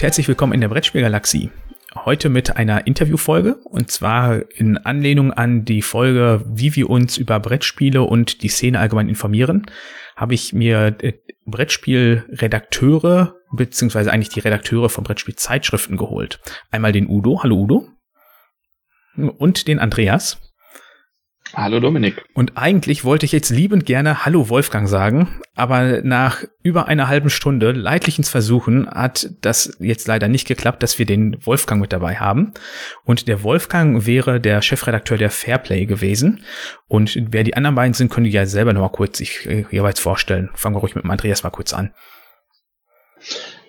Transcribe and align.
Und 0.00 0.04
herzlich 0.04 0.28
willkommen 0.28 0.54
in 0.54 0.62
der 0.62 0.68
Brettspielgalaxie. 0.68 1.50
Heute 1.94 2.30
mit 2.30 2.56
einer 2.56 2.86
Interviewfolge 2.86 3.56
und 3.64 3.90
zwar 3.90 4.50
in 4.50 4.78
Anlehnung 4.78 5.30
an 5.30 5.66
die 5.66 5.82
Folge, 5.82 6.42
wie 6.46 6.74
wir 6.74 6.88
uns 6.88 7.18
über 7.18 7.38
Brettspiele 7.38 8.00
und 8.00 8.42
die 8.42 8.48
Szene 8.48 8.80
allgemein 8.80 9.10
informieren, 9.10 9.66
habe 10.16 10.32
ich 10.32 10.54
mir 10.54 10.96
äh, 11.02 11.12
Brettspielredakteure 11.44 13.34
beziehungsweise 13.52 14.10
eigentlich 14.10 14.30
die 14.30 14.40
Redakteure 14.40 14.88
von 14.88 15.04
Brettspielzeitschriften 15.04 15.98
geholt. 15.98 16.40
Einmal 16.70 16.92
den 16.92 17.06
Udo, 17.06 17.42
hallo 17.42 17.56
Udo, 17.56 17.86
und 19.16 19.68
den 19.68 19.78
Andreas. 19.78 20.40
Hallo 21.54 21.80
Dominik. 21.80 22.24
Und 22.34 22.56
eigentlich 22.56 23.04
wollte 23.04 23.26
ich 23.26 23.32
jetzt 23.32 23.50
liebend 23.50 23.84
gerne 23.84 24.24
Hallo 24.24 24.48
Wolfgang 24.48 24.88
sagen, 24.88 25.40
aber 25.56 26.02
nach 26.02 26.44
über 26.62 26.86
einer 26.86 27.08
halben 27.08 27.28
Stunde 27.28 27.72
leidlichens 27.72 28.28
Versuchen 28.28 28.88
hat 28.88 29.30
das 29.40 29.76
jetzt 29.80 30.06
leider 30.06 30.28
nicht 30.28 30.46
geklappt, 30.46 30.82
dass 30.82 30.98
wir 30.98 31.06
den 31.06 31.44
Wolfgang 31.44 31.80
mit 31.80 31.92
dabei 31.92 32.16
haben. 32.16 32.52
Und 33.04 33.26
der 33.26 33.42
Wolfgang 33.42 34.06
wäre 34.06 34.40
der 34.40 34.62
Chefredakteur 34.62 35.18
der 35.18 35.30
Fairplay 35.30 35.86
gewesen. 35.86 36.44
Und 36.86 37.18
wer 37.30 37.42
die 37.42 37.54
anderen 37.54 37.74
beiden 37.74 37.94
sind, 37.94 38.10
können 38.10 38.24
die 38.24 38.30
ja 38.30 38.46
selber 38.46 38.72
noch 38.72 38.82
mal 38.82 38.88
kurz 38.88 39.18
sich 39.18 39.46
äh, 39.46 39.64
jeweils 39.70 39.98
vorstellen. 39.98 40.50
Fangen 40.54 40.76
wir 40.76 40.80
ruhig 40.80 40.94
mit 40.94 41.04
dem 41.04 41.10
Andreas 41.10 41.42
mal 41.42 41.50
kurz 41.50 41.72
an. 41.72 41.92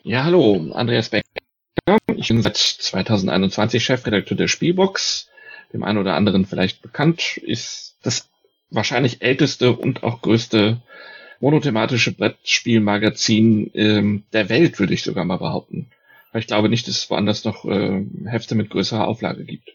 Ja, 0.03 0.23
hallo, 0.23 0.71
Andreas 0.73 1.09
Becker. 1.09 1.25
Ich 2.15 2.27
bin 2.27 2.41
seit 2.43 2.57
2021 2.57 3.83
Chefredakteur 3.83 4.37
der 4.37 4.47
Spielbox 4.47 5.30
dem 5.73 5.83
einen 5.83 5.97
oder 5.97 6.15
anderen 6.15 6.45
vielleicht 6.45 6.81
bekannt, 6.81 7.37
ist 7.37 7.97
das 8.03 8.29
wahrscheinlich 8.69 9.21
älteste 9.21 9.73
und 9.73 10.03
auch 10.03 10.21
größte 10.21 10.81
monothematische 11.39 12.13
Brettspielmagazin 12.13 13.71
ähm, 13.73 14.23
der 14.31 14.49
Welt, 14.49 14.79
würde 14.79 14.93
ich 14.93 15.03
sogar 15.03 15.25
mal 15.25 15.37
behaupten. 15.37 15.91
Weil 16.31 16.41
ich 16.41 16.47
glaube 16.47 16.69
nicht, 16.69 16.87
dass 16.87 16.97
es 16.97 17.09
woanders 17.09 17.43
noch 17.43 17.65
äh, 17.65 18.05
Hefte 18.25 18.55
mit 18.55 18.69
größerer 18.69 19.07
Auflage 19.07 19.43
gibt. 19.43 19.69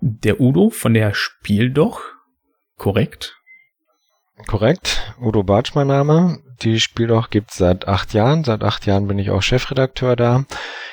Der 0.00 0.40
Udo 0.40 0.70
von 0.70 0.94
der 0.94 1.14
Spiel 1.14 1.70
doch, 1.70 2.00
korrekt? 2.76 3.39
Korrekt, 4.46 5.14
Udo 5.20 5.42
Bartsch 5.42 5.74
mein 5.74 5.86
Name. 5.86 6.40
Die 6.62 6.80
Spieldoch 6.80 7.30
gibt's 7.30 7.56
seit 7.56 7.88
acht 7.88 8.12
Jahren. 8.12 8.44
Seit 8.44 8.62
acht 8.62 8.86
Jahren 8.86 9.06
bin 9.06 9.18
ich 9.18 9.30
auch 9.30 9.42
Chefredakteur 9.42 10.16
da. 10.16 10.44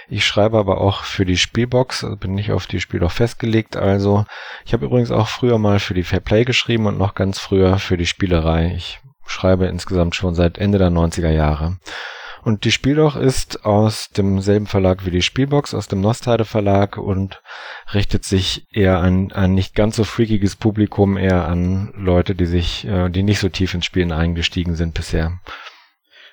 Ich 0.10 0.26
schreibe 0.26 0.58
aber 0.58 0.80
auch 0.80 1.04
für 1.04 1.26
die 1.26 1.38
Spielbox, 1.38 2.04
also 2.04 2.16
bin 2.16 2.34
nicht 2.34 2.52
auf 2.52 2.68
die 2.68 2.80
Spieldoch 2.80 3.12
festgelegt. 3.12 3.76
Also 3.76 4.26
ich 4.66 4.74
habe 4.74 4.86
übrigens 4.86 5.12
auch 5.12 5.28
früher 5.28 5.58
mal 5.58 5.80
für 5.80 5.94
die 5.94 6.04
Fairplay 6.04 6.46
geschrieben 6.46 6.86
und 6.86 6.98
noch 6.98 7.16
ganz 7.16 7.40
früher 7.40 7.80
für 7.80 7.98
die 7.98 8.06
Spielerei. 8.06 8.74
Ich 8.76 9.00
schreibe 9.26 9.66
insgesamt 9.66 10.16
schon 10.16 10.36
seit 10.36 10.58
Ende 10.58 10.78
der 10.78 10.90
90er 10.90 11.32
Jahre. 11.32 11.78
Und 12.48 12.64
die 12.64 12.72
Spieldoch 12.72 13.18
ist 13.18 13.66
aus 13.66 14.08
demselben 14.08 14.68
Verlag 14.68 15.06
wie 15.06 15.12
die 15.12 15.22
Spielbox, 15.22 15.74
aus 15.74 15.90
dem 15.90 16.00
Nostheide 16.00 16.46
Verlag 16.46 16.96
und 16.96 17.42
richtet 17.94 18.24
sich 18.24 18.66
eher 18.72 19.00
an 19.00 19.34
ein 19.34 19.54
nicht 19.54 19.76
ganz 19.76 19.98
so 19.98 20.06
freakiges 20.06 20.56
Publikum, 20.56 21.18
eher 21.18 21.46
an 21.46 21.92
Leute, 21.98 22.36
die 22.36 22.46
sich, 22.46 22.88
äh, 22.88 23.10
die 23.10 23.24
nicht 23.24 23.40
so 23.40 23.50
tief 23.50 23.74
ins 23.74 23.84
Spielen 23.84 24.14
eingestiegen 24.14 24.76
sind 24.76 24.94
bisher. 24.94 25.42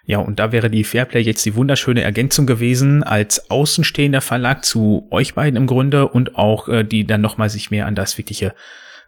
Ja, 0.05 0.19
und 0.19 0.39
da 0.39 0.53
wäre 0.53 0.70
die 0.70 0.85
Fairplay 0.85 1.20
jetzt 1.20 1.45
die 1.47 1.57
wunderschöne 1.57 2.03
Ergänzung 2.03 2.47
gewesen 2.47 3.03
als 3.03 3.51
außenstehender 3.51 4.20
Verlag 4.20 4.65
zu 4.65 5.09
euch 5.11 5.35
beiden 5.35 5.57
im 5.57 5.67
Grunde 5.67 6.07
und 6.07 6.36
auch 6.36 6.69
äh, 6.69 6.85
die 6.85 7.08
dann 7.08 7.23
nochmal 7.23 7.51
sich 7.51 7.73
mehr 7.73 7.86
an 7.86 7.96
das 7.96 8.19
wirkliche 8.19 8.55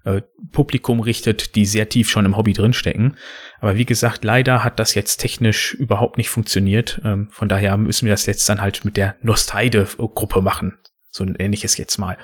äh, 0.06 0.22
Publikum 0.52 1.00
richtet, 1.00 1.56
die 1.56 1.66
sehr 1.66 1.88
tief 1.88 2.08
schon 2.08 2.24
im 2.24 2.36
Hobby 2.36 2.52
drinstecken. 2.52 3.16
Aber 3.60 3.76
wie 3.76 3.84
gesagt, 3.84 4.24
leider 4.24 4.62
hat 4.62 4.78
das 4.78 4.94
jetzt 4.94 5.16
technisch 5.16 5.74
überhaupt 5.74 6.16
nicht 6.16 6.30
funktioniert. 6.30 7.00
Ähm, 7.04 7.28
von 7.32 7.48
daher 7.48 7.76
müssen 7.76 8.06
wir 8.06 8.12
das 8.12 8.24
jetzt 8.24 8.48
dann 8.48 8.60
halt 8.60 8.84
mit 8.84 8.96
der 8.96 9.16
Nostalde-Gruppe 9.22 10.42
machen. 10.42 10.78
So 11.10 11.24
ein 11.24 11.34
ähnliches 11.36 11.76
jetzt 11.76 11.98
mal. 11.98 12.18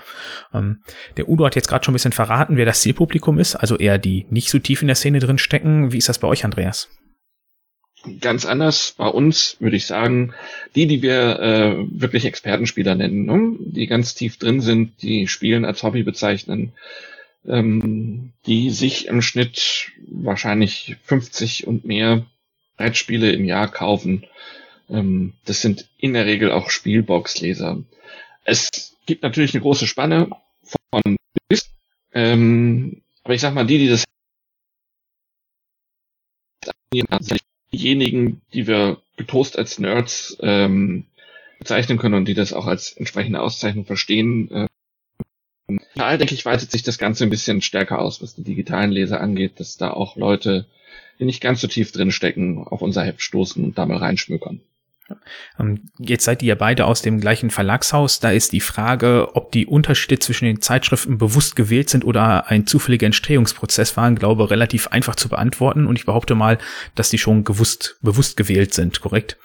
Ähm, 0.54 0.82
der 1.16 1.28
Udo 1.28 1.44
hat 1.44 1.56
jetzt 1.56 1.69
gerade 1.69 1.84
schon 1.84 1.93
ein 1.93 1.97
bisschen 1.97 2.12
verraten, 2.12 2.56
wer 2.56 2.66
das 2.66 2.82
Zielpublikum 2.82 3.38
ist, 3.41 3.56
also 3.56 3.76
eher 3.76 3.99
die 3.99 4.26
nicht 4.31 4.50
so 4.50 4.60
tief 4.60 4.82
in 4.82 4.88
der 4.88 4.97
Szene 4.97 5.19
drin. 5.19 5.38
Wie 5.93 5.99
ist 5.99 6.09
das 6.09 6.20
bei 6.20 6.28
euch, 6.28 6.44
Andreas? 6.44 6.88
Ganz 8.20 8.47
anders 8.47 8.94
bei 8.97 9.09
uns 9.09 9.56
würde 9.60 9.76
ich 9.76 9.87
sagen, 9.87 10.34
die, 10.76 10.87
die 10.87 11.03
wir 11.03 11.41
äh, 11.41 11.76
wirklich 11.91 12.26
Expertenspieler 12.26 12.94
nennen, 12.94 13.25
ne? 13.25 13.56
die 13.59 13.87
ganz 13.87 14.14
tief 14.14 14.38
drin 14.38 14.60
sind, 14.60 15.03
die 15.03 15.26
Spielen 15.26 15.64
als 15.64 15.82
Hobby 15.82 16.03
bezeichnen, 16.03 16.72
ähm, 17.47 18.32
die 18.47 18.70
sich 18.70 19.06
im 19.06 19.22
Schnitt 19.22 19.92
wahrscheinlich 20.06 20.97
50 21.04 21.66
und 21.66 21.84
mehr 21.84 22.25
Brettspiele 22.76 23.32
im 23.32 23.44
Jahr 23.44 23.70
kaufen. 23.70 24.26
Ähm, 24.88 25.34
das 25.44 25.62
sind 25.62 25.88
in 25.98 26.14
der 26.14 26.26
Regel 26.26 26.50
auch 26.50 26.70
Spielbox-Leser. 26.70 27.82
Es 28.44 28.97
gibt 29.06 29.22
natürlich 29.22 29.54
eine 29.54 29.62
große 29.62 29.86
Spanne 29.86 30.31
von 30.91 31.16
bis, 31.48 31.70
ähm, 32.12 33.02
aber 33.25 33.34
ich 33.34 33.41
sag 33.41 33.54
mal, 33.54 33.66
die, 33.66 33.78
die 33.78 33.88
das 33.88 34.04
diejenigen, 37.72 38.42
die 38.52 38.66
wir 38.66 39.00
getoast 39.16 39.58
als 39.58 39.78
Nerds 39.78 40.36
ähm, 40.41 41.06
bezeichnen 41.58 41.98
können 41.98 42.14
und 42.14 42.26
die 42.26 42.34
das 42.34 42.52
auch 42.52 42.66
als 42.66 42.92
entsprechende 42.92 43.41
Auszeichnung 43.41 43.86
verstehen, 43.86 44.50
äh, 44.50 44.66
ja, 45.94 46.16
denke 46.16 46.34
ich, 46.34 46.44
weitet 46.44 46.71
sich 46.71 46.83
das 46.83 46.99
Ganze 46.99 47.25
ein 47.25 47.31
bisschen 47.31 47.60
stärker 47.62 47.99
aus, 47.99 48.22
was 48.22 48.34
die 48.34 48.44
digitalen 48.44 48.91
Leser 48.91 49.21
angeht, 49.21 49.60
dass 49.60 49.77
da 49.77 49.91
auch 49.91 50.16
Leute, 50.16 50.66
die 51.19 51.25
nicht 51.25 51.41
ganz 51.41 51.60
so 51.60 51.66
tief 51.66 51.93
drin 51.93 52.12
stecken, 52.12 52.59
auf 52.66 52.83
unser 52.83 53.05
Heft 53.05 53.22
stoßen 53.22 53.62
und 53.62 53.78
da 53.78 53.87
mal 53.87 53.99
reinschmökern. 53.99 54.61
Ähm, 55.59 55.91
jetzt 55.99 56.25
seid 56.25 56.43
ihr 56.43 56.55
beide 56.56 56.87
aus 56.87 57.03
dem 57.03 57.21
gleichen 57.21 57.50
Verlagshaus. 57.50 58.21
Da 58.21 58.31
ist 58.31 58.53
die 58.53 58.61
Frage, 58.61 59.34
ob 59.34 59.53
die 59.53 59.66
Unterschiede 59.66 60.19
zwischen 60.19 60.47
den 60.47 60.61
Zeitschriften 60.61 61.19
bewusst 61.19 61.56
gewählt 61.56 61.91
sind 61.91 62.05
oder 62.05 62.49
ein 62.49 62.66
zufälliger 62.66 63.06
Entstehungsprozess 63.06 63.97
waren, 63.97 64.16
glaube 64.16 64.50
relativ 64.50 64.88
einfach 64.88 65.16
zu 65.16 65.28
beantworten. 65.28 65.87
Und 65.87 65.97
ich 65.97 66.06
behaupte 66.06 66.34
mal, 66.34 66.59
dass 66.94 67.11
die 67.11 67.19
schon 67.19 67.44
gewusst, 67.44 67.99
bewusst 68.00 68.37
gewählt 68.37 68.75
sind, 68.75 69.00
korrekt? 69.00 69.37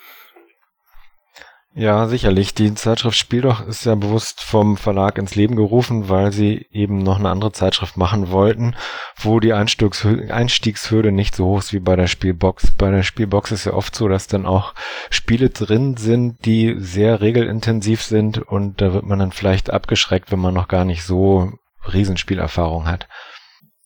Ja, 1.79 2.07
sicherlich. 2.07 2.55
Die 2.55 2.73
Zeitschrift 2.73 3.15
Spieldoch 3.15 3.67
ist 3.67 3.85
ja 3.85 3.93
bewusst 3.93 4.41
vom 4.41 4.77
Verlag 4.77 5.19
ins 5.19 5.35
Leben 5.35 5.55
gerufen, 5.55 6.09
weil 6.09 6.31
sie 6.31 6.65
eben 6.71 7.03
noch 7.03 7.19
eine 7.19 7.29
andere 7.29 7.51
Zeitschrift 7.51 7.97
machen 7.97 8.31
wollten, 8.31 8.75
wo 9.15 9.39
die 9.39 9.53
Einstiegshürde 9.53 11.11
nicht 11.11 11.35
so 11.35 11.45
hoch 11.45 11.59
ist 11.59 11.73
wie 11.73 11.79
bei 11.79 11.95
der 11.95 12.07
Spielbox. 12.07 12.71
Bei 12.71 12.89
der 12.89 13.03
Spielbox 13.03 13.51
ist 13.51 13.65
ja 13.65 13.73
oft 13.73 13.95
so, 13.95 14.07
dass 14.07 14.25
dann 14.25 14.47
auch 14.47 14.73
Spiele 15.11 15.51
drin 15.51 15.97
sind, 15.97 16.43
die 16.45 16.77
sehr 16.79 17.21
regelintensiv 17.21 18.01
sind 18.01 18.39
und 18.39 18.81
da 18.81 18.93
wird 18.93 19.05
man 19.05 19.19
dann 19.19 19.31
vielleicht 19.31 19.69
abgeschreckt, 19.69 20.31
wenn 20.31 20.39
man 20.39 20.55
noch 20.55 20.69
gar 20.69 20.83
nicht 20.83 21.03
so 21.03 21.51
Riesenspielerfahrung 21.93 22.87
hat. 22.87 23.07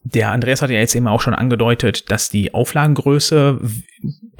Der 0.04 0.32
Andreas 0.32 0.62
hat 0.62 0.70
ja 0.70 0.80
jetzt 0.80 0.96
eben 0.96 1.10
auch 1.10 1.22
schon 1.22 1.36
angedeutet, 1.36 2.10
dass 2.10 2.30
die 2.30 2.54
Auflagengröße 2.54 3.60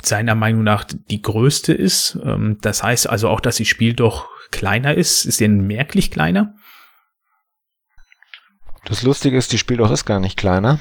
seiner 0.02 0.36
Meinung 0.36 0.64
nach 0.64 0.86
die 0.86 1.22
größte 1.22 1.74
ist. 1.74 2.18
Ähm, 2.24 2.58
das 2.62 2.84
heißt 2.84 3.10
also 3.10 3.30
auch, 3.30 3.40
dass 3.40 3.58
das 3.58 3.68
Spiel 3.68 3.94
doch 3.94 4.30
kleiner 4.52 4.96
ist. 4.96 5.26
Ist 5.26 5.40
denn 5.40 5.66
merklich 5.68 6.12
kleiner? 6.12 6.54
Das 8.86 9.04
Lustige 9.04 9.38
ist, 9.38 9.52
die 9.52 9.60
Spiel 9.60 9.78
doch 9.78 9.92
ist 9.92 10.06
gar 10.06 10.20
nicht 10.20 10.38
kleiner. 10.38 10.80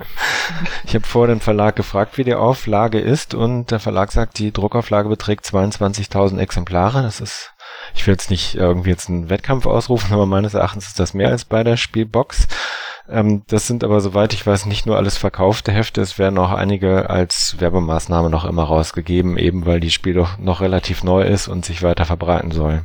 ich 0.84 0.94
habe 0.94 1.06
vor 1.06 1.26
den 1.26 1.40
Verlag 1.40 1.74
gefragt, 1.74 2.18
wie 2.18 2.24
die 2.24 2.34
Auflage 2.34 3.00
ist 3.00 3.34
und 3.34 3.70
der 3.70 3.80
Verlag 3.80 4.12
sagt, 4.12 4.38
die 4.38 4.52
Druckauflage 4.52 5.08
beträgt 5.08 5.46
22.000 5.46 6.38
Exemplare. 6.38 7.02
Das 7.02 7.20
ist, 7.20 7.52
ich 7.94 8.06
will 8.06 8.12
jetzt 8.12 8.30
nicht 8.30 8.56
irgendwie 8.56 8.90
jetzt 8.90 9.08
einen 9.08 9.30
Wettkampf 9.30 9.64
ausrufen, 9.64 10.12
aber 10.12 10.26
meines 10.26 10.52
Erachtens 10.52 10.88
ist 10.88 11.00
das 11.00 11.14
mehr 11.14 11.30
als 11.30 11.46
bei 11.46 11.64
der 11.64 11.78
Spielbox. 11.78 12.46
Ähm, 13.08 13.42
das 13.48 13.66
sind 13.66 13.84
aber, 13.84 14.00
soweit 14.00 14.32
ich 14.32 14.46
weiß, 14.46 14.66
nicht 14.66 14.86
nur 14.86 14.96
alles 14.96 15.16
verkaufte 15.16 15.72
Hefte. 15.72 16.00
Es 16.00 16.18
werden 16.18 16.38
auch 16.38 16.50
einige 16.50 17.10
als 17.10 17.56
Werbemaßnahme 17.58 18.30
noch 18.30 18.44
immer 18.44 18.64
rausgegeben, 18.64 19.36
eben 19.36 19.66
weil 19.66 19.80
die 19.80 19.90
Spiel 19.90 20.14
doch 20.14 20.38
noch 20.38 20.60
relativ 20.60 21.04
neu 21.04 21.22
ist 21.22 21.48
und 21.48 21.64
sich 21.64 21.82
weiter 21.82 22.04
verbreiten 22.04 22.50
soll. 22.50 22.84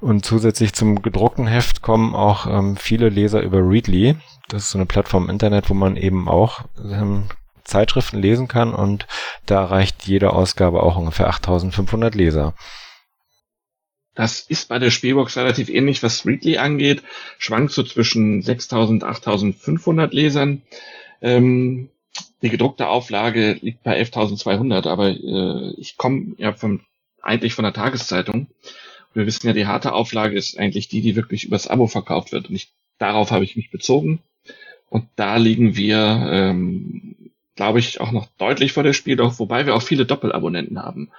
Und 0.00 0.24
zusätzlich 0.24 0.72
zum 0.72 1.02
gedruckten 1.02 1.46
Heft 1.46 1.82
kommen 1.82 2.14
auch 2.14 2.46
ähm, 2.46 2.76
viele 2.76 3.08
Leser 3.08 3.40
über 3.40 3.58
Readly. 3.58 4.16
Das 4.48 4.64
ist 4.64 4.70
so 4.70 4.78
eine 4.78 4.86
Plattform 4.86 5.24
im 5.24 5.30
Internet, 5.30 5.70
wo 5.70 5.74
man 5.74 5.96
eben 5.96 6.28
auch 6.28 6.62
ähm, 6.82 7.26
Zeitschriften 7.64 8.18
lesen 8.20 8.48
kann 8.48 8.74
und 8.74 9.06
da 9.46 9.60
erreicht 9.60 10.06
jede 10.06 10.32
Ausgabe 10.32 10.82
auch 10.82 10.96
ungefähr 10.96 11.28
8500 11.28 12.14
Leser. 12.14 12.54
Das 14.14 14.40
ist 14.40 14.68
bei 14.68 14.78
der 14.78 14.90
Spielbox 14.90 15.36
relativ 15.36 15.68
ähnlich, 15.70 16.02
was 16.02 16.26
Readly 16.26 16.58
angeht. 16.58 17.02
Schwankt 17.38 17.72
so 17.72 17.82
zwischen 17.82 18.42
6000 18.42 19.02
und 19.02 19.08
8500 19.08 20.12
Lesern. 20.12 20.62
Ähm, 21.22 21.88
die 22.42 22.50
gedruckte 22.50 22.88
Auflage 22.88 23.58
liegt 23.62 23.82
bei 23.84 24.00
11.200, 24.00 24.86
aber 24.88 25.10
äh, 25.10 25.74
ich 25.80 25.96
komme 25.96 26.34
ja 26.38 26.52
von, 26.52 26.82
eigentlich 27.22 27.54
von 27.54 27.64
der 27.64 27.72
Tageszeitung. 27.72 28.48
Wir 29.14 29.26
wissen 29.26 29.46
ja, 29.46 29.52
die 29.54 29.66
harte 29.66 29.92
Auflage 29.92 30.36
ist 30.36 30.58
eigentlich 30.58 30.88
die, 30.88 31.00
die 31.02 31.16
wirklich 31.16 31.44
übers 31.44 31.68
Abo 31.68 31.86
verkauft 31.86 32.32
wird. 32.32 32.48
Und 32.48 32.54
ich, 32.56 32.72
darauf 32.98 33.30
habe 33.30 33.44
ich 33.44 33.56
mich 33.56 33.70
bezogen. 33.70 34.20
Und 34.90 35.06
da 35.16 35.36
liegen 35.36 35.76
wir, 35.76 36.28
ähm, 36.30 37.32
glaube 37.56 37.78
ich, 37.78 38.00
auch 38.00 38.12
noch 38.12 38.26
deutlich 38.38 38.72
vor 38.72 38.82
der 38.82 38.92
Spieldoch, 38.92 39.38
wobei 39.38 39.66
wir 39.66 39.74
auch 39.74 39.82
viele 39.82 40.06
Doppelabonnenten 40.06 40.82
haben. 40.82 41.10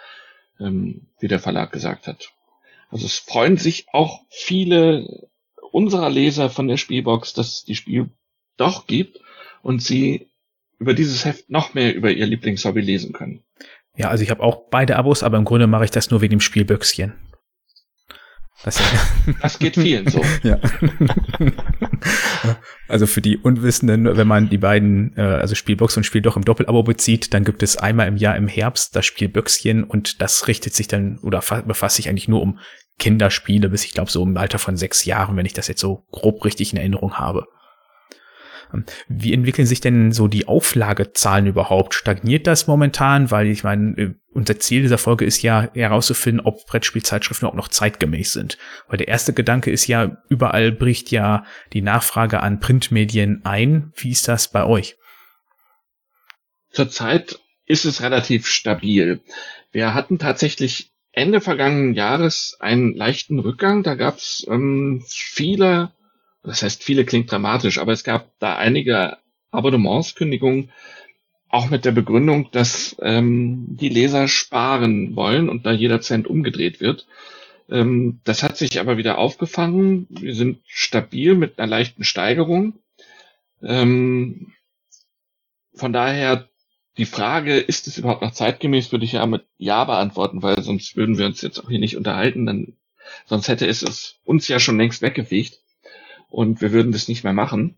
ähm, 0.60 1.08
wie 1.20 1.28
der 1.28 1.40
Verlag 1.40 1.72
gesagt 1.72 2.08
hat. 2.08 2.32
Also 2.94 3.08
es 3.08 3.18
freuen 3.18 3.58
sich 3.58 3.88
auch 3.92 4.22
viele 4.30 5.28
unserer 5.72 6.12
Leser 6.12 6.52
von 6.52 6.68
der 6.68 6.78
Spielbox, 6.78 7.34
dass 7.34 7.48
es 7.48 7.64
die 7.64 7.74
Spiel 7.74 8.12
doch 8.56 8.86
gibt 8.86 9.20
und 9.64 9.82
sie 9.82 10.28
über 10.78 10.94
dieses 10.94 11.26
Heft 11.26 11.50
noch 11.50 11.74
mehr 11.74 11.96
über 11.96 12.12
ihr 12.12 12.28
Lieblingshobby 12.28 12.82
lesen 12.82 13.12
können. 13.12 13.44
Ja, 13.96 14.10
also 14.10 14.24
ich 14.24 14.30
habe 14.30 14.44
auch 14.44 14.70
beide 14.70 14.96
Abos, 14.98 15.24
aber 15.24 15.38
im 15.38 15.46
Grunde 15.46 15.66
mache 15.66 15.86
ich 15.86 15.92
das 15.92 16.12
nur 16.12 16.22
wegen 16.22 16.32
dem 16.32 16.40
Spielböckschen. 16.40 17.14
Das, 18.64 18.80
das 19.42 19.60
geht 19.60 19.76
vielen 19.76 20.08
so. 20.08 20.22
ja. 20.44 20.60
Also 22.88 23.08
für 23.08 23.22
die 23.22 23.38
Unwissenden, 23.38 24.16
wenn 24.18 24.28
man 24.28 24.50
die 24.50 24.58
beiden, 24.58 25.16
äh, 25.18 25.22
also 25.22 25.56
Spielbox 25.56 25.98
und 25.98 26.06
Spiel 26.06 26.22
doch 26.22 26.38
im 26.38 26.46
Doppelabo 26.46 26.84
bezieht, 26.84 27.34
dann 27.34 27.44
gibt 27.44 27.64
es 27.64 27.78
einmal 27.78 28.08
im 28.08 28.18
Jahr 28.18 28.38
im 28.38 28.48
Herbst 28.48 28.96
das 28.96 29.06
Spiel 29.06 29.30
Böckschen 29.30 29.84
und 29.84 30.22
das 30.22 30.48
richtet 30.48 30.74
sich 30.74 30.88
dann 30.88 31.18
oder 31.20 31.42
befasst 31.66 31.98
sich 31.98 32.10
eigentlich 32.10 32.28
nur 32.28 32.42
um 32.42 32.60
Kinderspiele 33.00 33.70
bis 33.70 33.86
ich 33.86 33.94
glaube 33.94 34.12
so 34.12 34.24
im 34.24 34.38
Alter 34.38 34.60
von 34.60 34.78
sechs 34.78 35.06
Jahren, 35.06 35.36
wenn 35.36 35.46
ich 35.46 35.54
das 35.54 35.68
jetzt 35.68 35.82
so 35.82 36.06
grob 36.12 36.46
richtig 36.46 36.74
in 36.74 36.80
Erinnerung 36.80 37.16
habe. 37.16 37.48
Wie 39.08 39.34
entwickeln 39.34 39.68
sich 39.68 39.82
denn 39.82 40.12
so 40.12 40.28
die 40.28 40.48
Auflagezahlen 40.48 41.46
überhaupt? 41.46 41.94
Stagniert 41.94 42.48
das 42.48 42.66
momentan? 42.66 43.30
Weil 43.30 43.48
ich 43.48 43.64
meine, 43.64 43.98
äh, 43.98 44.14
unser 44.32 44.60
Ziel 44.60 44.82
dieser 44.82 44.98
Folge 44.98 45.26
ist 45.26 45.44
ja 45.44 45.70
herauszufinden, 45.74 46.46
ob 46.46 46.66
Brettspielzeitschriften 46.66 47.48
auch 47.48 47.54
noch 47.54 47.68
zeitgemäß 47.68 48.34
sind. 48.34 48.58
Weil 48.88 48.98
der 48.98 49.10
erste 49.10 49.34
Gedanke 49.34 49.70
ist 49.70 49.88
ja, 49.88 50.18
überall 50.30 50.72
bricht 50.72 51.12
ja 51.12 51.46
die 51.74 51.82
Nachfrage 51.82 52.42
an 52.42 52.60
Printmedien 52.60 53.42
ein. 53.46 53.92
Wie 53.96 54.10
ist 54.10 54.28
das 54.28 54.50
bei 54.50 54.66
euch? 54.66 54.96
Zurzeit 56.72 57.40
ist 57.66 57.86
es 57.86 58.02
relativ 58.02 58.48
stabil. 58.48 59.22
Wir 59.72 59.94
hatten 59.94 60.18
tatsächlich 60.18 60.93
Ende 61.14 61.40
vergangenen 61.40 61.94
Jahres 61.94 62.58
einen 62.60 62.94
leichten 62.94 63.40
Rückgang. 63.40 63.84
Da 63.84 63.96
gab 63.96 64.18
es 64.18 64.46
ähm, 64.50 65.04
viele 65.08 65.92
das 66.44 66.62
heißt, 66.62 66.84
viele 66.84 67.06
klingt 67.06 67.32
dramatisch, 67.32 67.80
aber 67.80 67.94
es 67.94 68.04
gab 68.04 68.38
da 68.40 68.58
einige 68.58 69.18
Abonnementskündigungen, 69.52 70.72
auch 71.48 71.70
mit 71.70 71.86
der 71.86 71.92
Begründung, 71.92 72.50
dass 72.52 72.96
ähm, 73.02 73.66
die 73.70 73.90
Leser 73.90 74.28
sparen 74.28 75.16
wollen 75.16 75.50
und 75.50 75.66
da 75.66 75.72
jeder 75.72 76.02
Cent 76.02 76.28
umgedreht 76.28 76.82
wird. 76.82 77.08
Ähm, 77.70 78.20
das 78.24 78.44
hat 78.44 78.58
sich 78.58 78.80
aber 78.80 78.98
wieder 78.98 79.20
aufgefangen. 79.20 80.08
Wir 80.10 80.36
sind 80.36 80.60
stabil 80.66 81.36
mit 81.36 81.60
einer 81.60 81.68
leichten 81.68 82.04
Steigerung. 82.04 82.80
Ähm, 83.62 84.54
von 85.76 85.94
daher 85.94 86.50
die 86.98 87.06
Frage, 87.06 87.58
ist 87.58 87.88
es 87.88 87.98
überhaupt 87.98 88.22
noch 88.22 88.34
zeitgemäß, 88.34 88.92
würde 88.92 89.06
ich 89.06 89.14
ja 89.14 89.26
mit 89.26 89.46
Ja 89.58 89.84
beantworten, 89.84 90.42
weil 90.44 90.62
sonst 90.62 90.96
würden 90.96 91.18
wir 91.18 91.26
uns 91.26 91.42
jetzt 91.42 91.60
auch 91.60 91.70
hier 91.70 91.80
nicht 91.80 91.98
unterhalten, 91.98 92.46
dann, 92.46 92.74
sonst 93.26 93.48
hätte 93.48 93.68
es, 93.68 93.82
es 93.82 94.18
uns 94.24 94.48
ja 94.48 94.60
schon 94.60 94.78
längst 94.78 95.02
weggefegt 95.02 95.60
und 96.30 96.62
wir 96.62 96.72
würden 96.72 96.92
das 96.92 97.08
nicht 97.08 97.24
mehr 97.24 97.34
machen. 97.34 97.78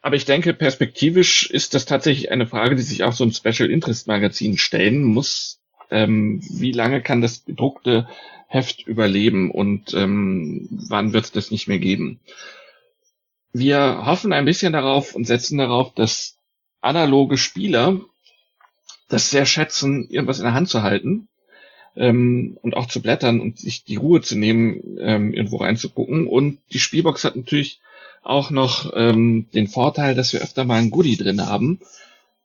Aber 0.00 0.16
ich 0.16 0.24
denke, 0.24 0.54
perspektivisch 0.54 1.48
ist 1.50 1.74
das 1.74 1.84
tatsächlich 1.84 2.30
eine 2.30 2.46
Frage, 2.46 2.74
die 2.76 2.82
sich 2.82 3.02
auch 3.02 3.12
so 3.12 3.24
ein 3.24 3.32
Special 3.32 3.70
Interest 3.70 4.06
Magazin 4.06 4.56
stellen 4.58 5.02
muss. 5.02 5.60
Ähm, 5.90 6.40
wie 6.50 6.72
lange 6.72 7.02
kann 7.02 7.20
das 7.20 7.44
gedruckte 7.44 8.08
Heft 8.46 8.86
überleben 8.86 9.50
und 9.50 9.94
ähm, 9.94 10.68
wann 10.88 11.12
wird 11.12 11.24
es 11.24 11.32
das 11.32 11.50
nicht 11.50 11.68
mehr 11.68 11.78
geben? 11.78 12.20
Wir 13.52 14.04
hoffen 14.06 14.32
ein 14.32 14.44
bisschen 14.44 14.72
darauf 14.72 15.14
und 15.14 15.26
setzen 15.26 15.58
darauf, 15.58 15.94
dass 15.94 16.38
analoge 16.80 17.38
Spieler 17.38 18.00
das 19.08 19.30
sehr 19.30 19.46
schätzen, 19.46 20.08
irgendwas 20.08 20.38
in 20.38 20.44
der 20.44 20.54
Hand 20.54 20.68
zu 20.68 20.82
halten 20.82 21.28
ähm, 21.96 22.58
und 22.62 22.76
auch 22.76 22.86
zu 22.86 23.00
blättern 23.00 23.40
und 23.40 23.58
sich 23.58 23.84
die 23.84 23.96
Ruhe 23.96 24.20
zu 24.20 24.36
nehmen, 24.36 24.98
ähm, 25.00 25.32
irgendwo 25.32 25.58
reinzugucken. 25.58 26.26
Und 26.26 26.58
die 26.72 26.78
Spielbox 26.78 27.24
hat 27.24 27.36
natürlich 27.36 27.80
auch 28.22 28.50
noch 28.50 28.92
ähm, 28.96 29.48
den 29.52 29.68
Vorteil, 29.68 30.14
dass 30.14 30.32
wir 30.32 30.40
öfter 30.40 30.64
mal 30.64 30.80
ein 30.80 30.90
Goodie 30.90 31.16
drin 31.16 31.46
haben. 31.46 31.80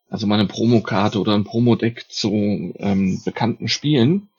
Also 0.09 0.27
mal 0.27 0.39
eine 0.39 0.47
Promokarte 0.47 1.19
oder 1.19 1.35
ein 1.35 1.43
Promodeck 1.43 2.05
zu 2.09 2.73
ähm, 2.79 3.21
bekannten 3.23 3.67
Spielen. 3.67 4.29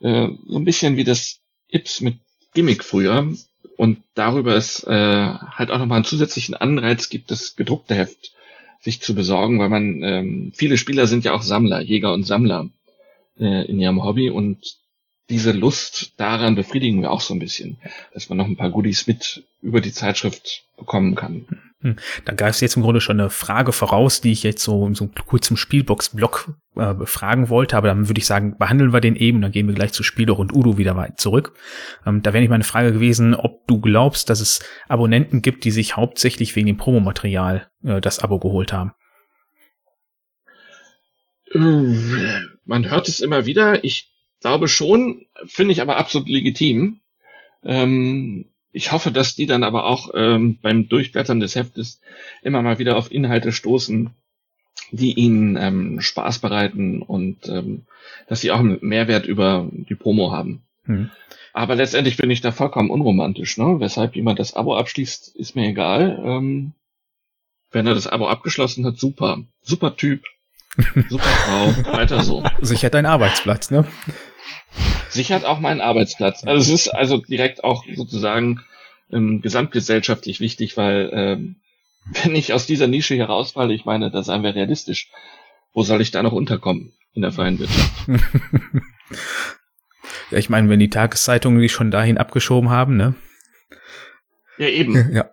Äh, 0.00 0.28
so 0.46 0.56
ein 0.56 0.64
bisschen 0.64 0.96
wie 0.96 1.04
das 1.04 1.40
Ips 1.68 2.00
mit 2.00 2.16
Gimmick 2.54 2.82
früher. 2.82 3.32
Und 3.76 4.02
darüber 4.14 4.56
ist 4.56 4.84
äh, 4.86 4.90
halt 4.90 5.70
auch 5.70 5.78
nochmal 5.78 5.96
einen 5.96 6.04
zusätzlichen 6.04 6.54
Anreiz 6.54 7.08
gibt, 7.08 7.30
das 7.30 7.56
gedruckte 7.56 7.94
Heft 7.94 8.32
sich 8.82 9.00
zu 9.00 9.14
besorgen, 9.14 9.58
weil 9.58 9.68
man 9.68 10.02
ähm, 10.02 10.52
viele 10.54 10.76
Spieler 10.76 11.06
sind 11.06 11.24
ja 11.24 11.32
auch 11.32 11.42
Sammler, 11.42 11.80
Jäger 11.80 12.12
und 12.12 12.24
Sammler 12.24 12.68
äh, 13.38 13.64
in 13.66 13.80
ihrem 13.80 14.02
Hobby 14.02 14.28
und 14.28 14.76
diese 15.30 15.52
Lust 15.52 16.12
daran 16.18 16.56
befriedigen 16.56 17.00
wir 17.00 17.12
auch 17.12 17.20
so 17.20 17.32
ein 17.32 17.38
bisschen, 17.38 17.78
dass 18.12 18.28
man 18.28 18.38
noch 18.38 18.46
ein 18.46 18.56
paar 18.56 18.70
Goodies 18.70 19.06
mit 19.06 19.44
über 19.62 19.80
die 19.80 19.92
Zeitschrift 19.92 20.64
bekommen 20.76 21.14
kann. 21.14 21.46
Hm. 21.82 21.96
Da 22.24 22.32
gab 22.32 22.48
es 22.48 22.60
jetzt 22.60 22.76
im 22.76 22.82
Grunde 22.82 23.00
schon 23.00 23.18
eine 23.20 23.28
Frage 23.28 23.72
voraus, 23.72 24.20
die 24.20 24.32
ich 24.32 24.44
jetzt 24.44 24.62
so 24.62 24.92
so 24.94 25.04
einem 25.04 25.14
kurzen 25.26 25.56
Spielbox-Block 25.56 26.54
äh, 26.76 26.94
befragen 26.94 27.48
wollte, 27.48 27.76
aber 27.76 27.88
dann 27.88 28.08
würde 28.08 28.18
ich 28.18 28.26
sagen, 28.26 28.56
behandeln 28.56 28.92
wir 28.92 29.00
den 29.00 29.16
eben, 29.16 29.42
dann 29.42 29.52
gehen 29.52 29.66
wir 29.66 29.74
gleich 29.74 29.92
zu 29.92 30.02
Spieldoch 30.02 30.38
und 30.38 30.54
Udo 30.54 30.78
wieder 30.78 30.96
weit 30.96 31.20
zurück. 31.20 31.54
Ähm, 32.06 32.22
da 32.22 32.32
wäre 32.32 32.40
nicht 32.40 32.50
meine 32.50 32.64
Frage 32.64 32.92
gewesen, 32.92 33.34
ob 33.34 33.66
du 33.66 33.80
glaubst, 33.80 34.30
dass 34.30 34.40
es 34.40 34.60
Abonnenten 34.88 35.42
gibt, 35.42 35.64
die 35.64 35.72
sich 35.72 35.96
hauptsächlich 35.96 36.54
wegen 36.54 36.68
dem 36.68 36.76
Promomaterial 36.76 37.68
äh, 37.84 38.00
das 38.00 38.20
Abo 38.20 38.38
geholt 38.38 38.72
haben. 38.72 38.92
Man 41.54 42.90
hört 42.90 43.08
es 43.08 43.20
immer 43.20 43.44
wieder. 43.44 43.84
Ich 43.84 44.10
glaube 44.40 44.68
schon, 44.68 45.26
finde 45.46 45.72
ich 45.72 45.82
aber 45.82 45.96
absolut 45.98 46.28
legitim. 46.28 47.00
Ähm, 47.64 48.51
ich 48.72 48.92
hoffe, 48.92 49.12
dass 49.12 49.34
die 49.34 49.46
dann 49.46 49.64
aber 49.64 49.84
auch 49.84 50.10
ähm, 50.14 50.58
beim 50.60 50.88
Durchblättern 50.88 51.40
des 51.40 51.54
Heftes 51.54 52.00
immer 52.42 52.62
mal 52.62 52.78
wieder 52.78 52.96
auf 52.96 53.12
Inhalte 53.12 53.52
stoßen, 53.52 54.10
die 54.90 55.12
ihnen 55.12 55.56
ähm, 55.56 56.00
Spaß 56.00 56.38
bereiten 56.38 57.02
und 57.02 57.48
ähm, 57.48 57.82
dass 58.28 58.40
sie 58.40 58.50
auch 58.50 58.58
einen 58.58 58.78
Mehrwert 58.80 59.26
über 59.26 59.68
die 59.70 59.94
Promo 59.94 60.32
haben. 60.32 60.62
Hm. 60.84 61.10
Aber 61.52 61.74
letztendlich 61.74 62.16
bin 62.16 62.30
ich 62.30 62.40
da 62.40 62.50
vollkommen 62.50 62.90
unromantisch. 62.90 63.58
Ne? 63.58 63.76
Weshalb 63.78 64.16
jemand 64.16 64.38
das 64.38 64.54
Abo 64.54 64.74
abschließt, 64.74 65.36
ist 65.36 65.54
mir 65.54 65.68
egal. 65.68 66.18
Ähm, 66.24 66.72
wenn 67.70 67.86
er 67.86 67.94
das 67.94 68.06
Abo 68.06 68.26
abgeschlossen 68.26 68.86
hat, 68.86 68.98
super. 68.98 69.42
Super 69.60 69.96
Typ. 69.96 70.24
Super 71.10 71.24
Frau. 71.24 71.92
Weiter 71.92 72.22
so. 72.22 72.42
Sichert 72.62 72.94
deinen 72.94 73.04
Arbeitsplatz, 73.04 73.70
ne? 73.70 73.84
Sichert 75.12 75.44
auch 75.44 75.60
meinen 75.60 75.80
Arbeitsplatz. 75.80 76.44
Also 76.44 76.72
es 76.72 76.80
ist 76.80 76.88
also 76.88 77.18
direkt 77.18 77.64
auch 77.64 77.84
sozusagen 77.94 78.60
ähm, 79.12 79.42
gesamtgesellschaftlich 79.42 80.40
wichtig, 80.40 80.76
weil 80.76 81.10
ähm, 81.12 81.56
wenn 82.22 82.34
ich 82.34 82.52
aus 82.52 82.66
dieser 82.66 82.86
Nische 82.88 83.14
herausfalle, 83.16 83.74
ich 83.74 83.84
meine, 83.84 84.10
da 84.10 84.22
seien 84.22 84.42
wir 84.42 84.54
realistisch, 84.54 85.10
wo 85.72 85.82
soll 85.82 86.00
ich 86.00 86.10
da 86.10 86.22
noch 86.22 86.32
unterkommen 86.32 86.92
in 87.14 87.22
der 87.22 87.32
freien 87.32 87.58
Wirtschaft? 87.58 87.92
ja, 90.30 90.38
ich 90.38 90.48
meine, 90.50 90.68
wenn 90.68 90.80
die 90.80 90.90
Tageszeitungen 90.90 91.60
die 91.60 91.68
schon 91.68 91.90
dahin 91.90 92.18
abgeschoben 92.18 92.70
haben, 92.70 92.96
ne? 92.96 93.14
Ja, 94.58 94.68
eben. 94.68 95.12
ja. 95.14 95.30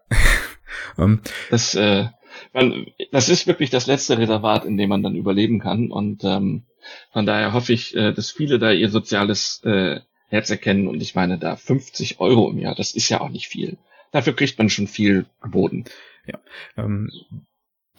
um, 0.98 1.22
das, 1.50 1.76
äh, 1.76 2.08
man, 2.54 2.86
das 3.12 3.30
ist 3.30 3.48
wirklich 3.48 3.70
das 3.70 3.88
letzte 3.88 4.18
Reservat, 4.18 4.66
in 4.66 4.78
dem 4.78 4.90
man 4.90 5.04
dann 5.04 5.16
überleben 5.16 5.60
kann. 5.60 5.92
Und 5.92 6.24
ähm, 6.24 6.66
von 7.12 7.26
daher 7.26 7.54
hoffe 7.54 7.74
ich, 7.74 7.96
äh, 7.96 8.14
dass 8.14 8.32
viele 8.32 8.60
da 8.60 8.72
ihr 8.72 8.90
soziales 8.90 9.62
äh, 9.64 10.00
Herz 10.28 10.50
erkennen. 10.50 10.88
Und 10.88 11.02
ich 11.02 11.16
meine, 11.16 11.38
da 11.38 11.56
50 11.56 12.20
Euro 12.20 12.50
im 12.50 12.60
Jahr, 12.60 12.76
das 12.76 12.92
ist 12.92 13.10
ja 13.10 13.22
auch 13.22 13.30
nicht 13.30 13.48
viel. 13.48 13.78
Dafür 14.12 14.36
kriegt 14.36 14.58
man 14.58 14.70
schon 14.70 14.88
viel 14.88 15.26
geboten. 15.42 15.86
Ja. 16.26 16.40
Ähm, 16.78 17.12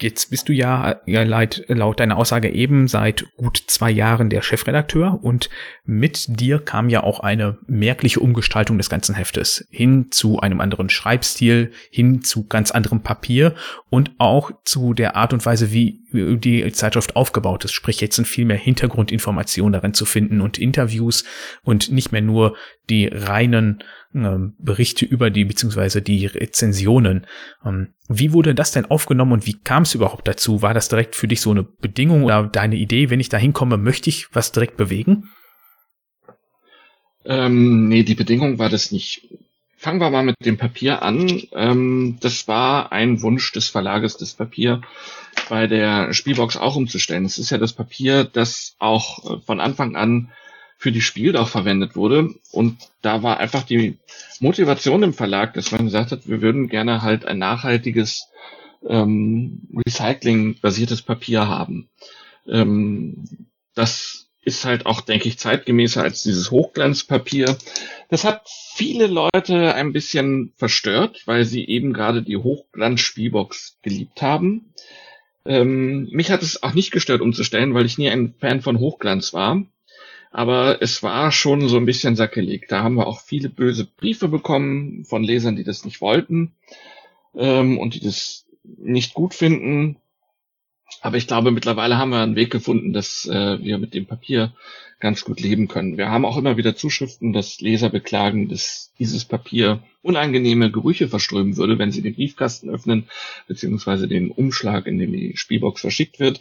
Jetzt 0.03 0.31
bist 0.31 0.49
du 0.49 0.55
ja, 0.55 0.97
ja 1.05 1.23
laut, 1.25 1.63
laut 1.69 2.01
deiner 2.01 2.17
Aussage 2.17 2.49
eben 2.49 2.89
seit 2.89 3.27
gut 3.37 3.63
zwei 3.67 3.91
Jahren 3.91 4.31
der 4.31 4.41
Chefredakteur 4.41 5.19
und 5.23 5.51
mit 5.85 6.41
dir 6.41 6.59
kam 6.59 6.89
ja 6.89 7.03
auch 7.03 7.21
eine 7.21 7.59
merkliche 7.67 8.21
Umgestaltung 8.21 8.79
des 8.79 8.89
ganzen 8.89 9.15
Heftes 9.15 9.67
hin 9.71 10.07
zu 10.11 10.41
einem 10.41 10.61
anderen 10.61 10.89
Schreibstil, 10.89 11.73
hin 11.91 12.23
zu 12.23 12.47
ganz 12.47 12.71
anderem 12.71 13.03
Papier 13.03 13.55
und 13.91 14.13
auch 14.17 14.51
zu 14.65 14.95
der 14.95 15.17
Art 15.17 15.35
und 15.35 15.45
Weise, 15.45 15.71
wie 15.71 16.00
die 16.13 16.71
Zeitschrift 16.73 17.17
aufgebaut 17.17 17.65
ist. 17.65 17.73
Sprich, 17.73 18.01
jetzt 18.01 18.17
sind 18.17 18.29
viel 18.29 18.45
mehr 18.45 18.57
Hintergrundinformationen 18.57 19.73
darin 19.73 19.95
zu 19.95 20.05
finden 20.05 20.41
und 20.41 20.59
Interviews 20.59 21.25
und 21.63 21.91
nicht 21.91 22.13
mehr 22.13 22.23
nur 22.23 22.57
die 22.89 23.07
reinen 23.07 23.83
ähm, 24.15 24.55
Berichte 24.59 25.05
über 25.05 25.31
die, 25.31 25.45
beziehungsweise 25.45 26.03
die 26.03 26.27
Rezensionen. 26.27 27.27
Ähm, 27.65 27.95
wie 28.09 28.33
wurde 28.33 28.55
das 28.55 28.73
denn 28.73 28.87
aufgenommen 28.87 29.33
und 29.33 29.47
wie 29.47 29.59
kam 29.59 29.85
es 29.85 29.95
überhaupt 29.95 30.27
dazu? 30.27 30.63
War 30.63 30.75
das 30.75 30.89
direkt 30.89 31.15
für 31.15 31.29
dich 31.29 31.41
so 31.41 31.51
eine 31.51 31.63
Bedingung 31.63 32.25
oder 32.25 32.45
deine 32.45 32.77
Idee, 32.77 33.11
wenn 33.11 33.21
ich 33.21 33.29
da 33.29 33.39
hinkomme, 33.39 33.77
möchte 33.77 34.11
ich 34.11 34.35
was 34.35 34.53
direkt 34.53 34.77
bewegen? 34.77 35.29
Ähm, 37.25 37.89
nee, 37.89 38.03
die 38.03 38.15
Bedingung 38.15 38.59
war 38.59 38.69
das 38.69 38.93
nicht. 38.93 39.29
Fangen 39.81 40.03
wir 40.03 40.11
mal 40.11 40.23
mit 40.23 40.37
dem 40.45 40.59
Papier 40.59 41.01
an. 41.01 41.43
Ähm, 41.55 42.19
das 42.21 42.47
war 42.47 42.93
ein 42.93 43.23
Wunsch 43.23 43.51
des 43.53 43.71
Verlages, 43.71 44.19
das 44.19 44.35
Papier 44.35 44.83
bei 45.49 45.67
der 45.67 46.13
Spielbox 46.13 46.59
auch 46.59 46.77
umzustellen. 46.77 47.25
Es 47.25 47.39
ist 47.39 47.49
ja 47.49 47.57
das 47.57 47.73
Papier, 47.73 48.25
das 48.25 48.77
auch 48.79 49.39
äh, 49.39 49.41
von 49.41 49.59
Anfang 49.59 49.97
an 49.97 50.33
für 50.77 50.93
die 50.93 51.01
Spiel 51.01 51.35
auch 51.35 51.49
verwendet 51.49 51.97
wurde. 51.97 52.35
Und 52.53 52.77
da 53.01 53.23
war 53.23 53.41
einfach 53.41 53.63
die 53.63 53.97
Motivation 54.39 55.03
im 55.03 55.15
Verlag, 55.15 55.55
dass 55.55 55.73
man 55.73 55.87
gesagt 55.87 56.13
hat, 56.13 56.29
wir 56.29 56.43
würden 56.43 56.69
gerne 56.69 57.01
halt 57.01 57.25
ein 57.25 57.39
nachhaltiges 57.39 58.29
ähm, 58.87 59.67
Recycling-basiertes 59.87 61.01
Papier 61.01 61.49
haben. 61.49 61.89
Ähm, 62.47 63.49
das 63.75 64.30
ist 64.43 64.65
halt 64.65 64.87
auch, 64.87 65.01
denke 65.03 65.29
ich, 65.29 65.39
zeitgemäßer 65.39 66.03
als 66.03 66.23
dieses 66.23 66.51
Hochglanzpapier. 66.51 67.59
Das 68.09 68.25
hat 68.25 68.49
viele 68.75 69.07
Leute 69.07 69.75
ein 69.75 69.93
bisschen 69.93 70.53
verstört, 70.57 71.23
weil 71.27 71.45
sie 71.45 71.67
eben 71.67 71.93
gerade 71.93 72.23
die 72.23 72.39
Hochglanz-Spielbox 72.39 73.79
geliebt 73.83 74.23
haben. 74.23 74.73
Ähm, 75.45 76.09
mich 76.11 76.31
hat 76.31 76.43
es 76.43 76.63
auch 76.63 76.75
nicht 76.75 76.91
gestört 76.91 77.21
umzustellen, 77.21 77.75
weil 77.75 77.87
ich 77.87 77.99
nie 77.99 78.09
ein 78.09 78.35
Fan 78.39 78.63
von 78.63 78.79
Hochglanz 78.79 79.33
war. 79.33 79.65
Aber 80.31 80.81
es 80.81 81.03
war 81.03 81.33
schon 81.33 81.69
so 81.69 81.77
ein 81.77 81.87
bisschen 81.87 82.15
sackelig. 82.15 82.69
Da 82.69 82.83
haben 82.83 82.95
wir 82.95 83.07
auch 83.07 83.21
viele 83.21 83.49
böse 83.49 83.85
Briefe 83.85 84.29
bekommen 84.29 85.05
von 85.05 85.25
Lesern, 85.25 85.57
die 85.57 85.65
das 85.65 85.85
nicht 85.85 86.01
wollten 86.01 86.53
ähm, 87.35 87.79
und 87.79 87.95
die 87.95 88.01
das 88.01 88.47
nicht 88.63 89.15
gut 89.15 89.35
finden. 89.35 89.97
Aber 91.01 91.17
ich 91.17 91.27
glaube, 91.27 91.51
mittlerweile 91.51 91.97
haben 91.99 92.11
wir 92.11 92.21
einen 92.21 92.37
Weg 92.37 92.51
gefunden, 92.51 92.93
dass 92.93 93.27
äh, 93.27 93.63
wir 93.63 93.79
mit 93.79 93.95
dem 93.95 94.07
Papier 94.07 94.53
ganz 95.01 95.25
gut 95.25 95.41
leben 95.41 95.67
können. 95.67 95.97
Wir 95.97 96.11
haben 96.11 96.27
auch 96.27 96.37
immer 96.37 96.59
wieder 96.59 96.77
Zuschriften, 96.77 97.33
dass 97.33 97.61
Leser 97.61 97.89
beklagen, 97.89 98.49
dass 98.49 98.93
dieses 98.99 99.25
Papier 99.25 99.83
unangenehme 100.03 100.71
Gerüche 100.71 101.09
verströmen 101.09 101.57
würde, 101.57 101.79
wenn 101.79 101.91
sie 101.91 102.03
den 102.03 102.15
Briefkasten 102.15 102.69
öffnen, 102.69 103.09
beziehungsweise 103.49 104.09
den 104.09 104.31
Umschlag, 104.31 104.87
in 104.87 104.99
dem 104.99 105.13
die 105.13 105.37
Spielbox 105.37 105.81
verschickt 105.81 106.21
wird. 106.21 106.41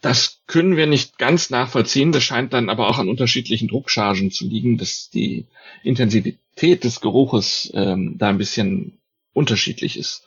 Das 0.00 0.42
können 0.46 0.76
wir 0.76 0.86
nicht 0.86 1.18
ganz 1.18 1.50
nachvollziehen. 1.50 2.12
Das 2.12 2.24
scheint 2.24 2.52
dann 2.52 2.68
aber 2.68 2.88
auch 2.88 2.98
an 2.98 3.08
unterschiedlichen 3.08 3.68
Druckchargen 3.68 4.30
zu 4.30 4.46
liegen, 4.46 4.76
dass 4.76 5.10
die 5.10 5.46
Intensivität 5.84 6.84
des 6.84 7.00
Geruches 7.00 7.70
ähm, 7.74 8.16
da 8.18 8.28
ein 8.28 8.38
bisschen 8.38 8.98
unterschiedlich 9.32 9.96
ist. 9.96 10.24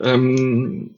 Ähm, 0.00 0.96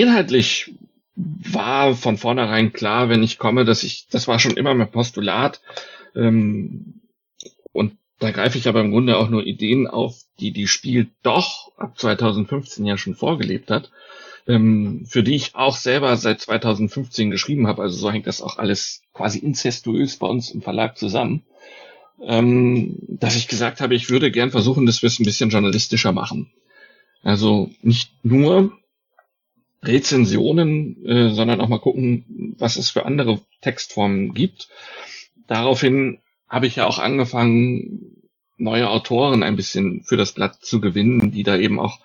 inhaltlich 0.00 0.72
war 1.16 1.94
von 1.94 2.16
vornherein 2.16 2.72
klar, 2.72 3.08
wenn 3.08 3.22
ich 3.22 3.38
komme, 3.38 3.64
dass 3.64 3.82
ich, 3.82 4.06
das 4.10 4.28
war 4.28 4.38
schon 4.38 4.56
immer 4.56 4.74
mein 4.74 4.90
Postulat. 4.90 5.60
Ähm, 6.14 7.02
und 7.72 7.96
da 8.18 8.30
greife 8.30 8.58
ich 8.58 8.68
aber 8.68 8.80
im 8.80 8.90
Grunde 8.90 9.16
auch 9.16 9.28
nur 9.28 9.44
Ideen 9.44 9.86
auf, 9.86 10.20
die 10.40 10.52
die 10.52 10.68
Spiel 10.68 11.10
doch 11.22 11.72
ab 11.76 11.98
2015 11.98 12.84
ja 12.84 12.96
schon 12.96 13.14
vorgelebt 13.14 13.70
hat, 13.70 13.90
ähm, 14.46 15.06
für 15.06 15.22
die 15.22 15.34
ich 15.34 15.54
auch 15.54 15.76
selber 15.76 16.16
seit 16.16 16.40
2015 16.40 17.30
geschrieben 17.30 17.66
habe. 17.66 17.82
Also 17.82 17.98
so 17.98 18.10
hängt 18.10 18.26
das 18.26 18.42
auch 18.42 18.58
alles 18.58 19.02
quasi 19.12 19.38
incestuös 19.38 20.16
bei 20.16 20.26
uns 20.26 20.50
im 20.50 20.62
Verlag 20.62 20.96
zusammen. 20.96 21.44
Ähm, 22.20 22.96
dass 23.08 23.36
ich 23.36 23.46
gesagt 23.46 23.80
habe, 23.80 23.94
ich 23.94 24.10
würde 24.10 24.30
gern 24.30 24.50
versuchen, 24.50 24.86
dass 24.86 25.02
wir 25.02 25.08
es 25.08 25.20
ein 25.20 25.24
bisschen 25.24 25.50
journalistischer 25.50 26.12
machen. 26.12 26.50
Also 27.22 27.70
nicht 27.82 28.12
nur 28.24 28.77
Rezensionen, 29.82 31.04
äh, 31.06 31.30
sondern 31.30 31.60
auch 31.60 31.68
mal 31.68 31.80
gucken, 31.80 32.54
was 32.58 32.76
es 32.76 32.90
für 32.90 33.06
andere 33.06 33.40
Textformen 33.60 34.34
gibt. 34.34 34.68
Daraufhin 35.46 36.18
habe 36.48 36.66
ich 36.66 36.76
ja 36.76 36.86
auch 36.86 36.98
angefangen, 36.98 38.18
neue 38.56 38.90
Autoren 38.90 39.42
ein 39.42 39.56
bisschen 39.56 40.02
für 40.04 40.16
das 40.16 40.32
Blatt 40.32 40.56
zu 40.64 40.80
gewinnen, 40.80 41.30
die 41.30 41.44
da 41.44 41.56
eben 41.56 41.78
auch 41.78 42.00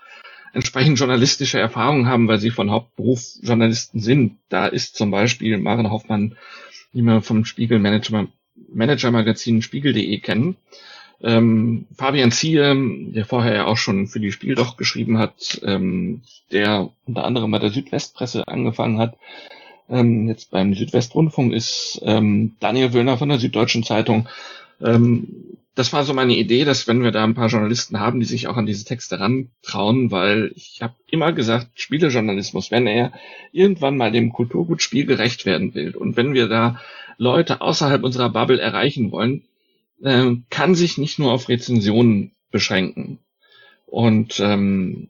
entsprechend 0.53 0.99
journalistische 0.99 1.59
Erfahrungen 1.59 2.07
haben, 2.07 2.27
weil 2.27 2.37
sie 2.37 2.51
von 2.51 2.69
Hauptberuf 2.69 3.23
Journalisten 3.41 3.99
sind. 3.99 4.37
Da 4.49 4.67
ist 4.67 4.95
zum 4.95 5.09
Beispiel 5.09 5.57
Maren 5.57 5.89
Hoffmann, 5.89 6.37
die 6.93 7.01
wir 7.01 7.21
vom 7.21 7.43
Spiegel 7.43 7.79
Manager, 7.79 8.27
Manager 8.71 9.11
Magazin 9.11 9.63
Spiegel.de 9.63 10.19
kennen, 10.19 10.57
ähm, 11.23 11.87
Fabian 11.95 12.31
Ziehe, 12.31 12.75
der 13.11 13.25
vorher 13.25 13.55
ja 13.55 13.65
auch 13.65 13.77
schon 13.77 14.07
für 14.07 14.19
die 14.19 14.31
Spiel 14.31 14.55
doch 14.55 14.77
geschrieben 14.77 15.17
hat, 15.17 15.61
ähm, 15.65 16.21
der 16.51 16.89
unter 17.05 17.23
anderem 17.23 17.51
bei 17.51 17.59
der 17.59 17.71
Südwestpresse 17.71 18.47
angefangen 18.47 18.99
hat, 18.99 19.17
ähm, 19.89 20.27
jetzt 20.27 20.51
beim 20.51 20.73
Südwestrundfunk 20.73 21.53
ist 21.53 22.01
ähm, 22.03 22.55
Daniel 22.59 22.93
Wöhner 22.93 23.17
von 23.17 23.29
der 23.29 23.39
Süddeutschen 23.39 23.83
Zeitung. 23.83 24.27
Ähm, 24.81 25.57
das 25.75 25.91
war 25.91 26.03
so 26.03 26.13
meine 26.13 26.35
Idee, 26.35 26.65
dass 26.65 26.87
wenn 26.87 27.03
wir 27.03 27.11
da 27.11 27.23
ein 27.23 27.33
paar 27.33 27.47
Journalisten 27.47 27.99
haben, 27.99 28.19
die 28.19 28.25
sich 28.25 28.47
auch 28.47 28.57
an 28.57 28.67
diese 28.67 28.85
Texte 28.85 29.19
rantrauen, 29.19 30.11
weil 30.11 30.51
ich 30.55 30.81
habe 30.81 30.93
immer 31.07 31.33
gesagt, 31.33 31.69
Spielejournalismus, 31.75 32.69
wenn 32.69 32.85
er 32.85 33.11
irgendwann 33.51 33.97
mal 33.97 34.11
dem 34.11 34.31
Kulturgutspiel 34.31 35.05
gerecht 35.05 35.45
werden 35.45 35.73
will 35.73 35.95
und 35.95 36.15
wenn 36.15 36.33
wir 36.33 36.47
da 36.47 36.79
Leute 37.17 37.61
außerhalb 37.61 38.03
unserer 38.03 38.29
Bubble 38.29 38.59
erreichen 38.59 39.11
wollen, 39.11 39.43
äh, 40.03 40.35
kann 40.49 40.75
sich 40.75 40.97
nicht 40.97 41.19
nur 41.19 41.31
auf 41.31 41.49
Rezensionen 41.49 42.31
beschränken. 42.51 43.19
Und 43.85 44.39
ähm, 44.39 45.09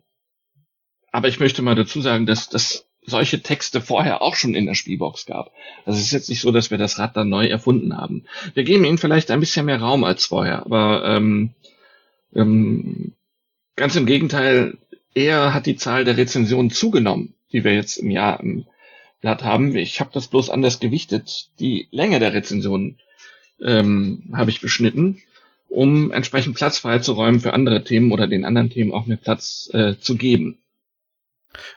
aber 1.11 1.27
ich 1.27 1.39
möchte 1.39 1.61
mal 1.61 1.75
dazu 1.75 2.01
sagen, 2.01 2.25
dass 2.25 2.49
das 2.49 2.87
solche 3.05 3.41
Texte 3.41 3.81
vorher 3.81 4.21
auch 4.21 4.35
schon 4.35 4.55
in 4.55 4.65
der 4.65 4.75
Spielbox 4.75 5.25
gab. 5.25 5.51
Das 5.85 5.99
ist 5.99 6.11
jetzt 6.11 6.29
nicht 6.29 6.41
so, 6.41 6.51
dass 6.51 6.71
wir 6.71 6.77
das 6.77 6.97
Rad 6.99 7.17
dann 7.17 7.29
neu 7.29 7.45
erfunden 7.47 7.97
haben. 7.97 8.23
Wir 8.53 8.63
geben 8.63 8.85
ihnen 8.85 8.97
vielleicht 8.97 9.29
ein 9.29 9.39
bisschen 9.39 9.65
mehr 9.65 9.81
Raum 9.81 10.03
als 10.03 10.25
vorher, 10.25 10.65
aber 10.65 11.03
ähm, 11.05 11.53
ähm, 12.33 13.13
ganz 13.75 13.95
im 13.95 14.05
Gegenteil, 14.05 14.77
eher 15.13 15.53
hat 15.53 15.65
die 15.65 15.75
Zahl 15.75 16.05
der 16.05 16.17
Rezensionen 16.17 16.71
zugenommen, 16.71 17.35
die 17.51 17.63
wir 17.63 17.73
jetzt 17.73 17.97
im 17.97 18.09
Jahr 18.09 18.39
im 18.39 18.65
Blatt 19.21 19.43
haben. 19.43 19.75
Ich 19.75 19.99
habe 19.99 20.11
das 20.13 20.27
bloß 20.27 20.49
anders 20.49 20.79
gewichtet. 20.79 21.49
Die 21.59 21.87
Länge 21.91 22.19
der 22.19 22.33
Rezensionen 22.33 22.99
ähm, 23.63 24.23
habe 24.33 24.51
ich 24.51 24.61
beschnitten, 24.61 25.21
um 25.69 26.11
entsprechend 26.11 26.55
Platz 26.55 26.77
freizuräumen 26.77 27.39
für 27.39 27.53
andere 27.53 27.83
Themen 27.83 28.11
oder 28.11 28.27
den 28.27 28.45
anderen 28.45 28.69
Themen 28.69 28.91
auch 28.91 29.05
mehr 29.05 29.17
Platz 29.17 29.69
äh, 29.73 29.95
zu 29.99 30.15
geben. 30.15 30.59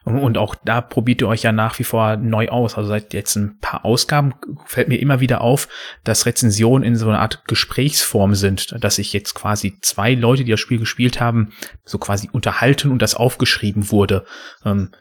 Und 0.05 0.39
auch 0.39 0.55
da 0.65 0.81
probiert 0.81 1.21
ihr 1.21 1.29
euch 1.29 1.43
ja 1.43 1.53
nach 1.53 1.79
wie 1.79 1.85
vor 1.85 2.17
neu 2.17 2.49
aus. 2.49 2.77
Also 2.77 2.89
seit 2.89 3.13
jetzt 3.13 3.37
ein 3.37 3.59
paar 3.61 3.85
Ausgaben 3.85 4.35
fällt 4.65 4.89
mir 4.89 5.01
immer 5.01 5.21
wieder 5.21 5.41
auf, 5.41 5.69
dass 6.05 6.27
Rezensionen 6.27 6.87
in 6.87 6.97
so 6.97 7.09
einer 7.09 7.21
Art 7.21 7.45
Gesprächsform 7.47 8.35
sind, 8.35 8.75
dass 8.83 8.97
sich 8.97 9.13
jetzt 9.13 9.35
quasi 9.35 9.79
zwei 9.83 10.15
Leute, 10.15 10.45
die 10.45 10.51
das 10.51 10.61
Spiel 10.61 10.79
gespielt 10.79 11.21
haben, 11.21 11.53
so 11.85 11.99
quasi 11.99 12.31
unterhalten 12.33 12.91
und 12.91 13.03
das 13.03 13.15
aufgeschrieben 13.15 13.91
wurde. 13.91 14.25
Ähm, 14.65 14.93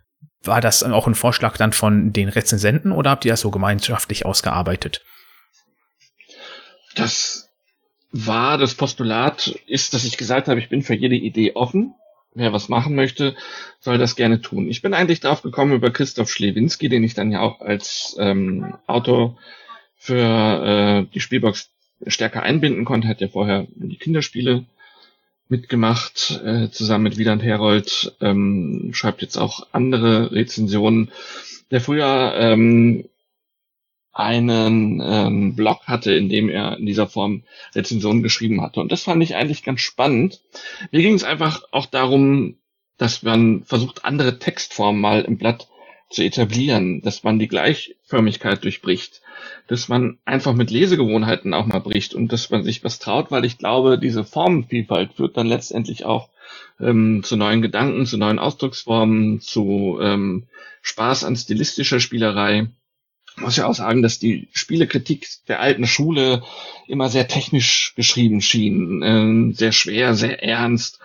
war 0.44 0.62
das 0.62 0.84
auch 0.84 1.08
ein 1.08 1.16
Vorschlag 1.16 1.58
dann 1.58 1.74
von 1.74 2.12
den 2.12 2.30
Rezensenten 2.30 2.92
oder 2.92 3.12
habt 3.12 3.26
ihr 3.26 3.32
das 3.32 3.42
so 3.42 3.52
gemeinschaftlich 3.52 4.26
ausgearbeitet? 4.26 5.02
Das 6.96 7.50
war 8.12 8.58
das 8.58 8.76
Postulat, 8.76 9.48
ist, 9.68 9.94
dass 9.94 10.06
ich 10.06 10.18
gesagt 10.18 10.48
habe, 10.48 10.60
ich 10.60 10.70
bin 10.70 10.82
für 10.82 10.96
jede 10.96 11.16
Idee 11.16 11.54
offen. 11.54 11.94
Wer 12.34 12.52
was 12.52 12.68
machen 12.68 12.96
möchte, 12.96 13.36
soll 13.80 13.98
das 13.98 14.16
gerne 14.16 14.42
tun. 14.42 14.70
Ich 14.70 14.82
bin 14.82 14.94
eigentlich 14.94 15.22
drauf 15.22 15.42
gekommen 15.42 15.74
über 15.74 15.92
Christoph 15.92 16.30
Schlewinski, 16.30 16.90
den 16.90 17.04
ich 17.04 17.14
dann 17.14 17.32
ja 17.32 17.40
auch 17.42 17.62
als 17.62 18.16
ähm, 18.20 18.76
Autor 18.88 19.38
für 19.96 21.06
äh, 21.06 21.06
die 21.14 21.22
Spielbox 21.22 21.70
stärker 22.08 22.44
einbinden 22.44 22.84
konnte. 22.84 23.08
Hat 23.08 23.22
ja 23.22 23.30
vorher 23.30 23.68
die 23.76 23.98
Kinderspiele 23.98 24.66
mitgemacht, 25.48 26.42
äh, 26.44 26.70
zusammen 26.72 27.06
mit 27.06 27.18
Wieland 27.18 27.44
Herold, 27.44 28.16
ähm, 28.20 28.92
schreibt 28.94 29.22
jetzt 29.22 29.38
auch 29.38 29.68
andere 29.72 30.32
Rezensionen. 30.32 31.12
Der 31.72 31.82
früher 31.82 32.34
ähm, 32.38 33.08
einen 34.16 35.02
ähm, 35.06 35.56
Blog 35.56 35.88
hatte, 35.88 36.14
in 36.14 36.30
dem 36.30 36.48
er 36.50 36.78
in 36.78 36.86
dieser 36.86 37.06
Form 37.06 37.44
Rezensionen 37.76 38.24
geschrieben 38.24 38.62
hatte. 38.62 38.80
Und 38.80 38.92
das 38.92 39.04
fand 39.04 39.22
ich 39.22 39.36
eigentlich 39.36 39.64
ganz 39.64 39.82
spannend. 39.82 40.42
Mir 40.92 41.02
ging 41.02 41.16
es 41.16 41.26
einfach 41.26 41.64
auch 41.72 41.86
darum, 41.86 42.56
dass 42.98 43.24
man 43.24 43.66
versucht, 43.66 44.06
andere 44.06 44.40
Textformen 44.40 45.02
mal 45.02 45.22
im 45.24 45.38
Blatt 45.38 45.68
zu 46.10 46.24
etablieren, 46.24 47.02
dass 47.02 47.24
man 47.24 47.40
die 47.40 47.50
Gleichförmigkeit 47.50 48.64
durchbricht, 48.64 49.22
dass 49.68 49.90
man 49.90 50.18
einfach 50.24 50.54
mit 50.54 50.72
Lesegewohnheiten 50.72 51.54
auch 51.54 51.66
mal 51.66 51.80
bricht 51.80 52.14
und 52.14 52.32
dass 52.32 52.50
man 52.50 52.64
sich 52.64 52.86
was 52.86 53.00
traut, 53.00 53.32
weil 53.32 53.44
ich 53.44 53.58
glaube, 53.58 54.00
diese 54.00 54.24
Formenvielfalt 54.24 55.14
führt 55.16 55.36
dann 55.36 55.48
letztendlich 55.48 56.06
auch 56.06 56.30
ähm, 56.80 57.22
zu 57.24 57.36
neuen 57.36 57.62
Gedanken, 57.62 58.06
zu 58.06 58.18
neuen 58.18 58.40
Ausdrucksformen, 58.40 59.42
zu 59.42 60.00
ähm, 60.02 60.46
Spaß 60.84 61.26
an 61.26 61.36
stilistischer 61.36 62.00
Spielerei 62.00 62.68
muss 63.38 63.58
ja 63.58 63.68
auch 63.68 63.76
sagen, 63.76 64.02
dass 64.02 64.20
die 64.20 64.48
Spielekritik 64.54 65.28
der 65.48 65.60
alten 65.60 65.88
Schule 65.88 66.44
immer 66.88 67.10
sehr 67.10 67.28
technisch 67.28 67.94
geschrieben 67.96 68.42
schien, 68.42 69.02
äh, 69.02 69.54
sehr 69.54 69.72
schwer, 69.72 70.16
sehr 70.16 70.44
ernst. 70.44 71.00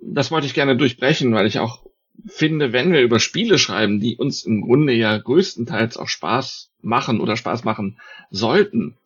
Das 0.00 0.30
wollte 0.30 0.46
ich 0.46 0.54
gerne 0.54 0.76
durchbrechen, 0.76 1.34
weil 1.34 1.46
ich 1.46 1.58
auch 1.58 1.82
finde, 2.26 2.72
wenn 2.72 2.92
wir 2.92 3.00
über 3.00 3.20
Spiele 3.20 3.58
schreiben, 3.58 4.00
die 4.00 4.16
uns 4.16 4.44
im 4.44 4.62
Grunde 4.62 4.92
ja 4.92 5.16
größtenteils 5.16 5.96
auch 5.96 6.08
Spaß 6.08 6.70
machen 6.82 7.20
oder 7.20 7.36
Spaß 7.36 7.64
machen 7.64 7.98
sollten, 8.30 8.96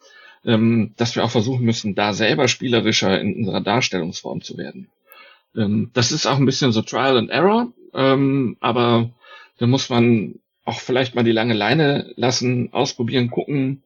ähm, 0.44 0.94
dass 0.96 1.14
wir 1.14 1.24
auch 1.24 1.30
versuchen 1.30 1.64
müssen, 1.64 1.94
da 1.94 2.12
selber 2.14 2.48
spielerischer 2.48 3.20
in 3.20 3.36
unserer 3.36 3.60
Darstellungsform 3.60 4.42
zu 4.42 4.56
werden. 4.56 4.88
Ähm, 5.56 5.90
das 5.92 6.12
ist 6.12 6.26
auch 6.26 6.38
ein 6.38 6.46
bisschen 6.46 6.72
so 6.72 6.82
Trial 6.82 7.16
and 7.16 7.30
Error, 7.30 7.72
ähm, 7.94 8.56
aber 8.60 9.10
da 9.58 9.66
muss 9.66 9.90
man 9.90 10.40
auch 10.64 10.80
vielleicht 10.80 11.14
mal 11.14 11.24
die 11.24 11.32
lange 11.32 11.54
Leine 11.54 12.12
lassen, 12.16 12.72
ausprobieren, 12.72 13.30
gucken, 13.30 13.82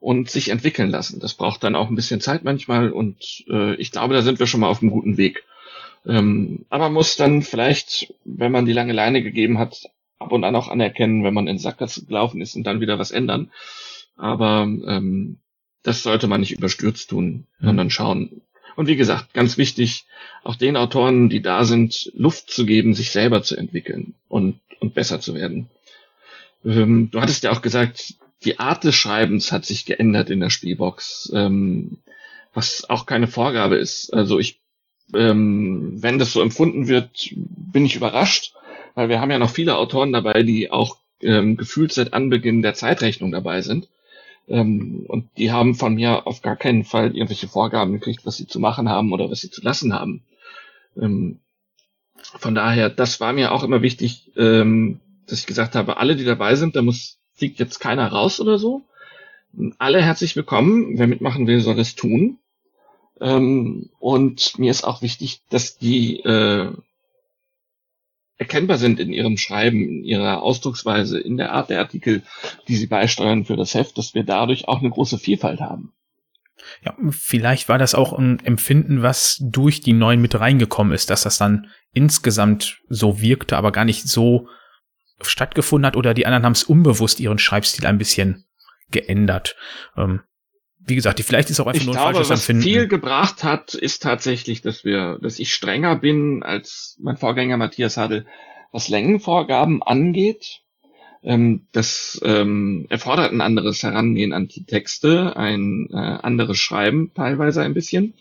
und 0.00 0.30
sich 0.30 0.48
entwickeln 0.48 0.90
lassen. 0.90 1.20
Das 1.20 1.34
braucht 1.34 1.62
dann 1.62 1.76
auch 1.76 1.90
ein 1.90 1.94
bisschen 1.94 2.20
Zeit 2.20 2.42
manchmal 2.42 2.90
und 2.90 3.44
äh, 3.48 3.74
ich 3.74 3.92
glaube, 3.92 4.14
da 4.14 4.22
sind 4.22 4.38
wir 4.38 4.46
schon 4.46 4.60
mal 4.60 4.68
auf 4.68 4.80
einem 4.80 4.90
guten 4.90 5.18
Weg. 5.18 5.44
Ähm, 6.06 6.64
aber 6.70 6.84
man 6.84 6.94
muss 6.94 7.16
dann 7.16 7.42
vielleicht, 7.42 8.14
wenn 8.24 8.52
man 8.52 8.64
die 8.64 8.72
lange 8.72 8.94
Leine 8.94 9.22
gegeben 9.22 9.58
hat, 9.58 9.90
ab 10.18 10.32
und 10.32 10.44
an 10.44 10.56
auch 10.56 10.68
anerkennen, 10.68 11.22
wenn 11.22 11.34
man 11.34 11.46
in 11.46 11.58
Sackgasse 11.58 12.06
gelaufen 12.06 12.40
ist 12.40 12.56
und 12.56 12.64
dann 12.64 12.80
wieder 12.80 12.98
was 12.98 13.10
ändern. 13.10 13.50
Aber 14.16 14.62
ähm, 14.62 15.38
das 15.82 16.02
sollte 16.02 16.26
man 16.26 16.40
nicht 16.40 16.52
überstürzt 16.52 17.10
tun, 17.10 17.46
mhm. 17.58 17.66
sondern 17.66 17.90
schauen. 17.90 18.42
Und 18.76 18.86
wie 18.86 18.96
gesagt, 18.96 19.34
ganz 19.34 19.58
wichtig, 19.58 20.06
auch 20.44 20.56
den 20.56 20.76
Autoren, 20.76 21.28
die 21.28 21.42
da 21.42 21.64
sind, 21.64 22.10
Luft 22.14 22.50
zu 22.50 22.64
geben, 22.64 22.94
sich 22.94 23.10
selber 23.10 23.42
zu 23.42 23.56
entwickeln 23.56 24.14
und, 24.28 24.60
und 24.78 24.94
besser 24.94 25.20
zu 25.20 25.34
werden. 25.34 25.68
Ähm, 26.64 27.10
du 27.10 27.20
hattest 27.20 27.42
ja 27.42 27.52
auch 27.52 27.62
gesagt, 27.62 28.14
die 28.44 28.58
Art 28.58 28.84
des 28.84 28.94
Schreibens 28.94 29.52
hat 29.52 29.64
sich 29.64 29.84
geändert 29.84 30.30
in 30.30 30.40
der 30.40 30.50
Spielbox, 30.50 31.30
ähm, 31.34 31.98
was 32.54 32.88
auch 32.88 33.06
keine 33.06 33.26
Vorgabe 33.26 33.76
ist. 33.76 34.12
Also 34.12 34.38
ich, 34.38 34.60
ähm, 35.14 36.02
wenn 36.02 36.18
das 36.18 36.32
so 36.32 36.40
empfunden 36.40 36.88
wird, 36.88 37.30
bin 37.36 37.84
ich 37.84 37.96
überrascht, 37.96 38.54
weil 38.94 39.08
wir 39.08 39.20
haben 39.20 39.30
ja 39.30 39.38
noch 39.38 39.50
viele 39.50 39.76
Autoren 39.76 40.12
dabei, 40.12 40.42
die 40.42 40.70
auch 40.70 40.96
ähm, 41.22 41.56
gefühlt 41.56 41.92
seit 41.92 42.14
Anbeginn 42.14 42.62
der 42.62 42.74
Zeitrechnung 42.74 43.30
dabei 43.30 43.60
sind. 43.60 43.88
Ähm, 44.48 45.04
und 45.06 45.28
die 45.36 45.52
haben 45.52 45.74
von 45.74 45.94
mir 45.94 46.26
auf 46.26 46.42
gar 46.42 46.56
keinen 46.56 46.84
Fall 46.84 47.14
irgendwelche 47.14 47.48
Vorgaben 47.48 47.92
gekriegt, 47.92 48.24
was 48.24 48.36
sie 48.36 48.46
zu 48.46 48.58
machen 48.58 48.88
haben 48.88 49.12
oder 49.12 49.30
was 49.30 49.40
sie 49.40 49.50
zu 49.50 49.62
lassen 49.62 49.94
haben. 49.94 50.22
Ähm, 51.00 51.38
von 52.22 52.54
daher, 52.54 52.90
das 52.90 53.20
war 53.20 53.32
mir 53.32 53.52
auch 53.52 53.62
immer 53.62 53.82
wichtig, 53.82 54.30
ähm, 54.36 55.00
dass 55.30 55.40
ich 55.40 55.46
gesagt 55.46 55.74
habe, 55.74 55.96
alle, 55.96 56.16
die 56.16 56.24
dabei 56.24 56.54
sind, 56.56 56.76
da 56.76 56.82
muss 56.82 57.18
fliegt 57.34 57.58
jetzt 57.58 57.78
keiner 57.78 58.08
raus 58.08 58.40
oder 58.40 58.58
so. 58.58 58.82
Alle 59.78 60.02
herzlich 60.02 60.36
willkommen. 60.36 60.98
Wer 60.98 61.06
mitmachen 61.06 61.46
will, 61.46 61.60
soll 61.60 61.78
es 61.78 61.94
tun. 61.94 62.38
Ähm, 63.20 63.90
und 63.98 64.58
mir 64.58 64.70
ist 64.70 64.84
auch 64.84 65.02
wichtig, 65.02 65.40
dass 65.48 65.78
die 65.78 66.20
äh, 66.20 66.72
erkennbar 68.36 68.78
sind 68.78 69.00
in 69.00 69.12
ihrem 69.12 69.36
Schreiben, 69.36 69.80
in 69.80 70.04
ihrer 70.04 70.42
Ausdrucksweise, 70.42 71.18
in 71.18 71.36
der 71.36 71.52
Art 71.52 71.70
der 71.70 71.78
Artikel, 71.80 72.22
die 72.68 72.76
sie 72.76 72.86
beisteuern 72.86 73.44
für 73.44 73.56
das 73.56 73.74
Heft, 73.74 73.98
dass 73.98 74.14
wir 74.14 74.24
dadurch 74.24 74.68
auch 74.68 74.80
eine 74.80 74.90
große 74.90 75.18
Vielfalt 75.18 75.60
haben. 75.60 75.92
Ja, 76.84 76.94
vielleicht 77.10 77.68
war 77.68 77.78
das 77.78 77.94
auch 77.94 78.12
ein 78.12 78.38
Empfinden, 78.44 79.02
was 79.02 79.38
durch 79.40 79.80
die 79.80 79.94
neuen 79.94 80.20
mit 80.20 80.38
reingekommen 80.38 80.92
ist, 80.92 81.10
dass 81.10 81.22
das 81.22 81.38
dann 81.38 81.68
insgesamt 81.92 82.80
so 82.88 83.20
wirkte, 83.20 83.56
aber 83.56 83.72
gar 83.72 83.84
nicht 83.84 84.08
so 84.08 84.48
stattgefunden 85.22 85.86
hat 85.86 85.96
oder 85.96 86.14
die 86.14 86.26
anderen 86.26 86.44
haben 86.44 86.52
es 86.52 86.62
unbewusst 86.62 87.20
ihren 87.20 87.38
Schreibstil 87.38 87.86
ein 87.86 87.98
bisschen 87.98 88.44
geändert. 88.90 89.56
Ähm, 89.96 90.20
wie 90.78 90.94
gesagt, 90.94 91.20
vielleicht 91.20 91.50
ist 91.50 91.60
auch 91.60 91.66
einfach 91.66 91.80
ich 91.80 91.86
nur 91.86 91.94
ein 91.94 91.98
glaube, 91.98 92.14
falsches 92.14 92.30
was 92.30 92.40
Empfinden. 92.40 92.62
viel 92.62 92.88
gebracht 92.88 93.44
hat, 93.44 93.74
ist 93.74 94.02
tatsächlich, 94.02 94.62
dass 94.62 94.84
wir, 94.84 95.18
dass 95.22 95.38
ich 95.38 95.52
strenger 95.52 95.96
bin 95.96 96.42
als 96.42 96.96
mein 97.00 97.16
Vorgänger 97.16 97.56
Matthias 97.56 97.96
Hadel, 97.96 98.26
was 98.72 98.88
Längenvorgaben 98.88 99.82
angeht. 99.82 100.62
Ähm, 101.22 101.66
das 101.72 102.20
ähm, 102.24 102.86
erfordert 102.88 103.32
ein 103.32 103.42
anderes 103.42 103.82
Herangehen 103.82 104.32
an 104.32 104.48
die 104.48 104.64
Texte, 104.64 105.36
ein 105.36 105.88
äh, 105.90 105.96
anderes 105.96 106.58
Schreiben 106.58 107.12
teilweise 107.14 107.62
ein 107.62 107.74
bisschen. 107.74 108.14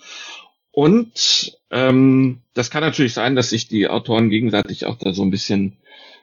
Und 0.71 1.57
ähm, 1.71 2.41
das 2.53 2.69
kann 2.69 2.83
natürlich 2.83 3.13
sein, 3.13 3.35
dass 3.35 3.49
sich 3.49 3.67
die 3.67 3.87
Autoren 3.87 4.29
gegenseitig 4.29 4.85
auch 4.85 4.97
da 4.97 5.13
so 5.13 5.23
ein 5.23 5.31
bisschen 5.31 5.77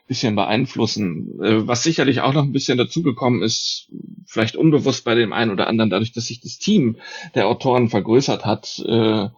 bisschen 0.07 0.37
beeinflussen. 0.37 1.41
Äh, 1.43 1.67
was 1.67 1.83
sicherlich 1.83 2.21
auch 2.21 2.33
noch 2.33 2.45
ein 2.45 2.53
bisschen 2.53 2.79
dazugekommen 2.79 3.43
ist, 3.43 3.89
vielleicht 4.27 4.57
unbewusst 4.57 5.05
bei 5.05 5.15
dem 5.15 5.33
einen 5.33 5.51
oder 5.51 5.67
anderen, 5.67 5.91
dadurch, 5.91 6.13
dass 6.13 6.27
sich 6.27 6.41
das 6.41 6.59
Team 6.59 6.97
der 7.35 7.49
Autoren 7.49 7.89
vergrößert 7.89 8.45
hat, 8.45 8.83
äh, 8.87 9.29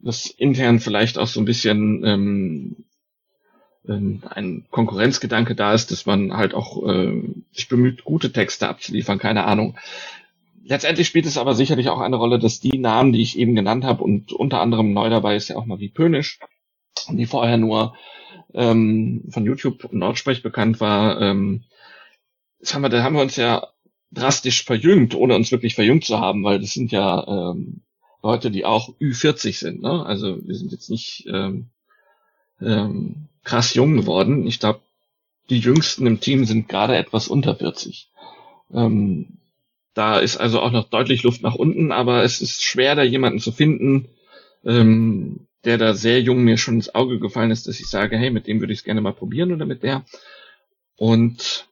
dass 0.00 0.26
intern 0.26 0.80
vielleicht 0.80 1.18
auch 1.18 1.26
so 1.28 1.40
ein 1.40 1.44
bisschen 1.44 2.04
ähm, 2.04 2.76
ähm, 3.88 4.22
ein 4.28 4.66
Konkurrenzgedanke 4.70 5.54
da 5.54 5.74
ist, 5.74 5.90
dass 5.90 6.06
man 6.06 6.36
halt 6.36 6.54
auch 6.54 6.86
äh, 6.88 7.22
sich 7.52 7.68
bemüht, 7.68 8.04
gute 8.04 8.32
Texte 8.32 8.68
abzuliefern, 8.68 9.18
keine 9.18 9.44
Ahnung. 9.44 9.76
Letztendlich 10.64 11.08
spielt 11.08 11.26
es 11.26 11.38
aber 11.38 11.54
sicherlich 11.54 11.88
auch 11.88 12.00
eine 12.00 12.16
Rolle, 12.16 12.38
dass 12.38 12.60
die 12.60 12.78
Namen, 12.78 13.12
die 13.12 13.22
ich 13.22 13.36
eben 13.36 13.56
genannt 13.56 13.84
habe, 13.84 14.04
und 14.04 14.32
unter 14.32 14.60
anderem 14.60 14.92
neu 14.92 15.10
dabei 15.10 15.34
ist 15.34 15.48
ja 15.48 15.56
auch 15.56 15.66
Marie 15.66 15.88
Pönisch, 15.88 16.38
die 17.10 17.26
vorher 17.26 17.58
nur 17.58 17.94
ähm, 18.54 19.24
von 19.30 19.44
YouTube 19.44 19.84
und 19.84 19.98
Nordsprech 19.98 20.42
bekannt 20.42 20.80
war, 20.80 21.20
ähm, 21.20 21.64
das 22.60 22.74
haben 22.74 22.82
wir, 22.82 22.88
da 22.88 23.02
haben 23.02 23.16
wir 23.16 23.22
uns 23.22 23.36
ja 23.36 23.68
drastisch 24.12 24.64
verjüngt, 24.64 25.14
ohne 25.14 25.34
uns 25.34 25.50
wirklich 25.50 25.74
verjüngt 25.74 26.04
zu 26.04 26.20
haben, 26.20 26.44
weil 26.44 26.60
das 26.60 26.72
sind 26.72 26.92
ja 26.92 27.26
ähm, 27.26 27.82
Leute, 28.22 28.50
die 28.50 28.64
auch 28.64 28.94
Ü40 29.00 29.58
sind. 29.58 29.82
Ne? 29.82 30.04
Also 30.06 30.38
wir 30.46 30.54
sind 30.54 30.70
jetzt 30.70 30.90
nicht 30.90 31.26
ähm, 31.26 31.70
ähm, 32.60 33.28
krass 33.42 33.74
jung 33.74 33.96
geworden. 33.96 34.46
Ich 34.46 34.60
glaube, 34.60 34.80
die 35.50 35.58
Jüngsten 35.58 36.06
im 36.06 36.20
Team 36.20 36.44
sind 36.44 36.68
gerade 36.68 36.96
etwas 36.96 37.28
unter 37.28 37.56
40. 37.56 38.10
Ähm, 38.72 39.38
da 39.94 40.18
ist 40.18 40.36
also 40.36 40.60
auch 40.60 40.70
noch 40.70 40.88
deutlich 40.88 41.22
Luft 41.22 41.42
nach 41.42 41.54
unten, 41.54 41.92
aber 41.92 42.22
es 42.22 42.40
ist 42.40 42.62
schwer, 42.62 42.94
da 42.94 43.02
jemanden 43.02 43.40
zu 43.40 43.52
finden, 43.52 44.08
ähm, 44.64 45.46
der 45.64 45.78
da 45.78 45.94
sehr 45.94 46.20
jung 46.20 46.42
mir 46.42 46.58
schon 46.58 46.74
ins 46.74 46.94
Auge 46.94 47.18
gefallen 47.18 47.50
ist, 47.50 47.68
dass 47.68 47.80
ich 47.80 47.86
sage, 47.88 48.16
hey, 48.16 48.30
mit 48.30 48.46
dem 48.46 48.60
würde 48.60 48.72
ich 48.72 48.80
es 48.80 48.84
gerne 48.84 49.00
mal 49.00 49.12
probieren 49.12 49.52
oder 49.52 49.66
mit 49.66 49.82
der. 49.82 50.04
Und 50.96 51.68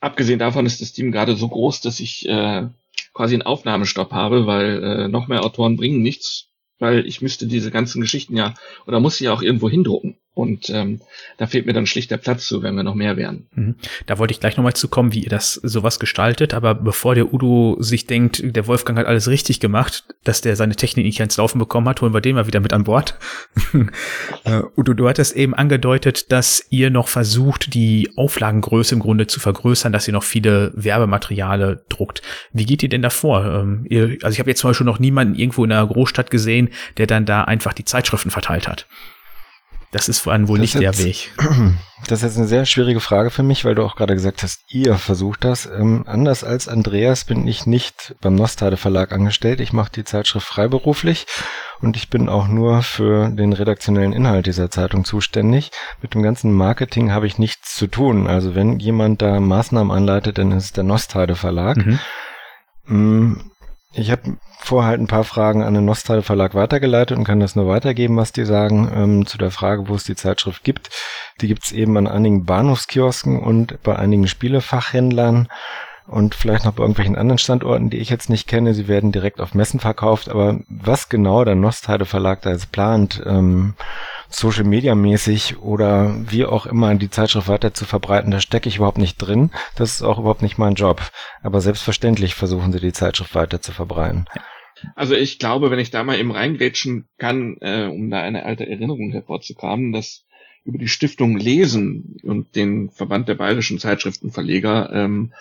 abgesehen 0.00 0.38
davon 0.38 0.66
ist 0.66 0.80
das 0.80 0.92
Team 0.92 1.12
gerade 1.12 1.36
so 1.36 1.48
groß, 1.48 1.80
dass 1.82 2.00
ich 2.00 2.28
äh, 2.28 2.68
quasi 3.12 3.34
einen 3.34 3.42
Aufnahmestopp 3.42 4.12
habe, 4.12 4.46
weil 4.46 4.82
äh, 4.82 5.08
noch 5.08 5.28
mehr 5.28 5.44
Autoren 5.44 5.76
bringen 5.76 6.02
nichts, 6.02 6.48
weil 6.78 7.06
ich 7.06 7.20
müsste 7.20 7.46
diese 7.46 7.70
ganzen 7.70 8.00
Geschichten 8.00 8.36
ja 8.36 8.54
oder 8.86 9.00
muss 9.00 9.18
sie 9.18 9.24
ja 9.24 9.32
auch 9.32 9.42
irgendwo 9.42 9.68
hindrucken. 9.68 10.16
Und 10.40 10.70
ähm, 10.70 11.00
da 11.38 11.46
fehlt 11.46 11.66
mir 11.66 11.72
dann 11.72 11.86
schlicht 11.86 12.10
der 12.10 12.16
Platz 12.16 12.46
zu, 12.46 12.62
wenn 12.62 12.74
wir 12.74 12.82
noch 12.82 12.94
mehr 12.94 13.16
wären. 13.16 13.46
Mhm. 13.54 13.76
Da 14.06 14.18
wollte 14.18 14.32
ich 14.32 14.40
gleich 14.40 14.56
nochmal 14.56 14.74
zu 14.74 14.88
kommen, 14.88 15.12
wie 15.12 15.24
ihr 15.24 15.30
das 15.30 15.54
sowas 15.54 16.00
gestaltet. 16.00 16.54
Aber 16.54 16.74
bevor 16.74 17.14
der 17.14 17.32
Udo 17.32 17.76
sich 17.80 18.06
denkt, 18.06 18.42
der 18.44 18.66
Wolfgang 18.66 18.98
hat 18.98 19.06
alles 19.06 19.28
richtig 19.28 19.60
gemacht, 19.60 20.04
dass 20.24 20.40
der 20.40 20.56
seine 20.56 20.76
Technik 20.76 21.04
nicht 21.04 21.20
ans 21.20 21.36
Laufen 21.36 21.58
bekommen 21.58 21.88
hat, 21.88 22.00
holen 22.00 22.14
wir 22.14 22.20
den 22.20 22.34
mal 22.34 22.46
wieder 22.46 22.60
mit 22.60 22.72
an 22.72 22.84
Bord. 22.84 23.18
uh, 23.74 24.62
Udo, 24.76 24.94
du 24.94 25.08
hattest 25.08 25.36
eben 25.36 25.54
angedeutet, 25.54 26.32
dass 26.32 26.66
ihr 26.70 26.90
noch 26.90 27.08
versucht, 27.08 27.74
die 27.74 28.10
Auflagengröße 28.16 28.94
im 28.94 29.00
Grunde 29.00 29.26
zu 29.26 29.40
vergrößern, 29.40 29.92
dass 29.92 30.08
ihr 30.08 30.12
noch 30.12 30.24
viele 30.24 30.72
Werbemateriale 30.74 31.84
druckt. 31.88 32.22
Wie 32.52 32.66
geht 32.66 32.82
ihr 32.82 32.88
denn 32.88 33.02
davor? 33.02 33.44
Ähm, 33.44 33.86
ihr, 33.88 34.16
also 34.22 34.34
ich 34.34 34.40
habe 34.40 34.50
jetzt 34.50 34.60
zum 34.60 34.70
Beispiel 34.70 34.86
noch 34.86 34.98
niemanden 34.98 35.34
irgendwo 35.34 35.64
in 35.64 35.72
einer 35.72 35.86
Großstadt 35.86 36.30
gesehen, 36.30 36.70
der 36.96 37.06
dann 37.06 37.26
da 37.26 37.44
einfach 37.44 37.72
die 37.72 37.84
Zeitschriften 37.84 38.30
verteilt 38.30 38.68
hat. 38.68 38.86
Das 39.92 40.08
ist 40.08 40.20
vor 40.20 40.32
allem 40.32 40.46
wohl 40.46 40.58
das 40.58 40.74
nicht 40.74 40.80
der 40.80 40.98
Weg. 40.98 41.32
Das 42.06 42.20
ist 42.20 42.30
jetzt 42.30 42.38
eine 42.38 42.46
sehr 42.46 42.64
schwierige 42.64 43.00
Frage 43.00 43.30
für 43.30 43.42
mich, 43.42 43.66
weil 43.66 43.74
du 43.74 43.84
auch 43.84 43.94
gerade 43.94 44.14
gesagt 44.14 44.42
hast, 44.42 44.62
ihr 44.68 44.94
versucht 44.96 45.44
das. 45.44 45.66
Ähm, 45.66 46.04
anders 46.06 46.44
als 46.44 46.66
Andreas 46.66 47.24
bin 47.24 47.46
ich 47.46 47.66
nicht 47.66 48.14
beim 48.22 48.34
Nostade 48.34 48.78
Verlag 48.78 49.12
angestellt. 49.12 49.60
Ich 49.60 49.74
mache 49.74 49.92
die 49.92 50.04
Zeitschrift 50.04 50.46
freiberuflich 50.46 51.26
und 51.82 51.98
ich 51.98 52.08
bin 52.08 52.30
auch 52.30 52.48
nur 52.48 52.82
für 52.82 53.28
den 53.28 53.52
redaktionellen 53.52 54.14
Inhalt 54.14 54.46
dieser 54.46 54.70
Zeitung 54.70 55.04
zuständig. 55.04 55.72
Mit 56.00 56.14
dem 56.14 56.22
ganzen 56.22 56.52
Marketing 56.52 57.12
habe 57.12 57.26
ich 57.26 57.36
nichts 57.36 57.74
zu 57.74 57.86
tun. 57.86 58.26
Also 58.26 58.54
wenn 58.54 58.78
jemand 58.78 59.20
da 59.20 59.38
Maßnahmen 59.38 59.94
anleitet, 59.94 60.38
dann 60.38 60.52
ist 60.52 60.64
es 60.64 60.72
der 60.72 60.84
Nostade 60.84 61.36
Verlag. 61.36 61.76
Mhm. 62.86 63.49
Ich 63.92 64.10
habe 64.10 64.36
vorher 64.58 64.90
halt 64.90 65.00
ein 65.00 65.08
paar 65.08 65.24
Fragen 65.24 65.64
an 65.64 65.74
den 65.74 65.84
Nostal 65.84 66.22
Verlag 66.22 66.54
weitergeleitet 66.54 67.18
und 67.18 67.24
kann 67.24 67.40
das 67.40 67.56
nur 67.56 67.66
weitergeben, 67.66 68.16
was 68.16 68.30
die 68.30 68.44
sagen 68.44 68.90
ähm, 68.94 69.26
zu 69.26 69.36
der 69.36 69.50
Frage, 69.50 69.88
wo 69.88 69.94
es 69.94 70.04
die 70.04 70.14
Zeitschrift 70.14 70.62
gibt. 70.62 70.90
Die 71.40 71.48
gibt's 71.48 71.72
eben 71.72 71.96
an 71.96 72.06
einigen 72.06 72.44
Bahnhofskiosken 72.44 73.40
und 73.40 73.82
bei 73.82 73.96
einigen 73.96 74.28
Spielefachhändlern 74.28 75.48
und 76.06 76.34
vielleicht 76.34 76.64
noch 76.64 76.72
bei 76.72 76.82
irgendwelchen 76.82 77.16
anderen 77.16 77.38
Standorten, 77.38 77.90
die 77.90 77.98
ich 77.98 78.10
jetzt 78.10 78.30
nicht 78.30 78.46
kenne. 78.46 78.74
Sie 78.74 78.86
werden 78.86 79.12
direkt 79.12 79.40
auf 79.40 79.54
Messen 79.54 79.80
verkauft, 79.80 80.28
aber 80.28 80.60
was 80.68 81.08
genau 81.08 81.44
der 81.44 81.56
Nostheide 81.56 82.04
Verlag 82.04 82.42
da 82.42 82.50
jetzt 82.50 82.70
plant, 82.70 83.22
ähm, 83.26 83.74
Social 84.30 84.64
Media 84.64 84.94
mäßig 84.94 85.58
oder 85.58 86.16
wie 86.30 86.44
auch 86.44 86.66
immer 86.66 86.94
die 86.94 87.10
Zeitschrift 87.10 87.48
weiter 87.48 87.74
zu 87.74 87.84
verbreiten, 87.84 88.30
da 88.30 88.40
stecke 88.40 88.68
ich 88.68 88.76
überhaupt 88.76 88.98
nicht 88.98 89.18
drin. 89.18 89.50
Das 89.76 89.92
ist 89.92 90.02
auch 90.02 90.18
überhaupt 90.18 90.42
nicht 90.42 90.56
mein 90.56 90.74
Job. 90.74 91.02
Aber 91.42 91.60
selbstverständlich 91.60 92.34
versuchen 92.34 92.72
sie 92.72 92.80
die 92.80 92.92
Zeitschrift 92.92 93.34
weiter 93.34 93.60
zu 93.60 93.72
verbreiten. 93.72 94.26
Also 94.94 95.14
ich 95.14 95.38
glaube, 95.38 95.70
wenn 95.70 95.78
ich 95.78 95.90
da 95.90 96.02
mal 96.04 96.18
eben 96.18 96.30
reingrätschen 96.30 97.08
kann, 97.18 97.58
äh, 97.60 97.86
um 97.86 98.10
da 98.10 98.22
eine 98.22 98.44
alte 98.44 98.66
Erinnerung 98.66 99.10
hervorzukramen, 99.10 99.92
dass 99.92 100.24
über 100.64 100.78
die 100.78 100.88
Stiftung 100.88 101.36
Lesen 101.36 102.16
und 102.22 102.54
den 102.54 102.90
Verband 102.90 103.28
der 103.28 103.34
bayerischen 103.34 103.78
Zeitschriftenverleger 103.78 104.90
ähm, 104.92 105.32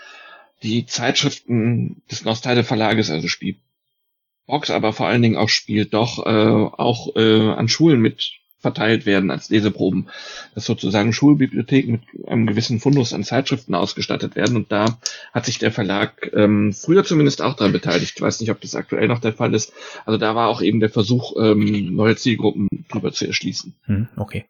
die 0.64 0.86
Zeitschriften 0.86 2.02
des 2.12 2.26
Nostalde 2.26 2.64
Verlages, 2.64 3.10
also 3.10 3.28
Spielbox, 3.28 4.70
aber 4.70 4.94
vor 4.94 5.08
allen 5.08 5.22
Dingen 5.22 5.38
auch 5.38 5.50
Spiel 5.50 5.86
doch 5.86 6.26
äh, 6.26 6.30
auch 6.30 7.16
äh, 7.16 7.52
an 7.52 7.70
Schulen 7.70 8.02
mit 8.02 8.40
verteilt 8.60 9.06
werden 9.06 9.32
als 9.32 9.50
Leseproben, 9.50 10.10
dass 10.54 10.66
sozusagen 10.66 11.14
Schulbibliotheken 11.14 11.92
mit 11.92 12.28
einem 12.28 12.46
gewissen 12.46 12.80
Fundus 12.80 13.14
an 13.14 13.24
Zeitschriften 13.24 13.74
ausgestattet 13.74 14.36
werden. 14.36 14.58
Und 14.58 14.72
da 14.72 15.00
hat 15.34 15.46
sich 15.46 15.60
der 15.60 15.72
Verlag 15.72 16.32
ähm, 16.34 16.74
früher 16.74 17.04
zumindest 17.04 17.42
auch 17.42 17.56
daran 17.56 17.72
beteiligt. 17.72 18.14
Ich 18.16 18.22
weiß 18.22 18.42
nicht, 18.42 18.52
ob 18.52 18.60
das 18.62 18.76
aktuell 18.76 19.08
noch 19.08 19.20
der 19.20 19.34
Fall 19.34 19.54
ist. 19.54 19.74
Also 20.06 20.18
da 20.18 20.36
war 20.36 20.50
auch 20.50 20.62
eben 20.62 20.80
der 20.80 20.90
Versuch, 20.90 21.36
ähm, 21.40 21.96
neue 21.96 22.16
Zielgruppen 22.16 22.68
drüber 22.90 23.12
zu 23.12 23.26
erschließen. 23.26 23.76
Hm, 23.86 24.08
okay. 24.18 24.46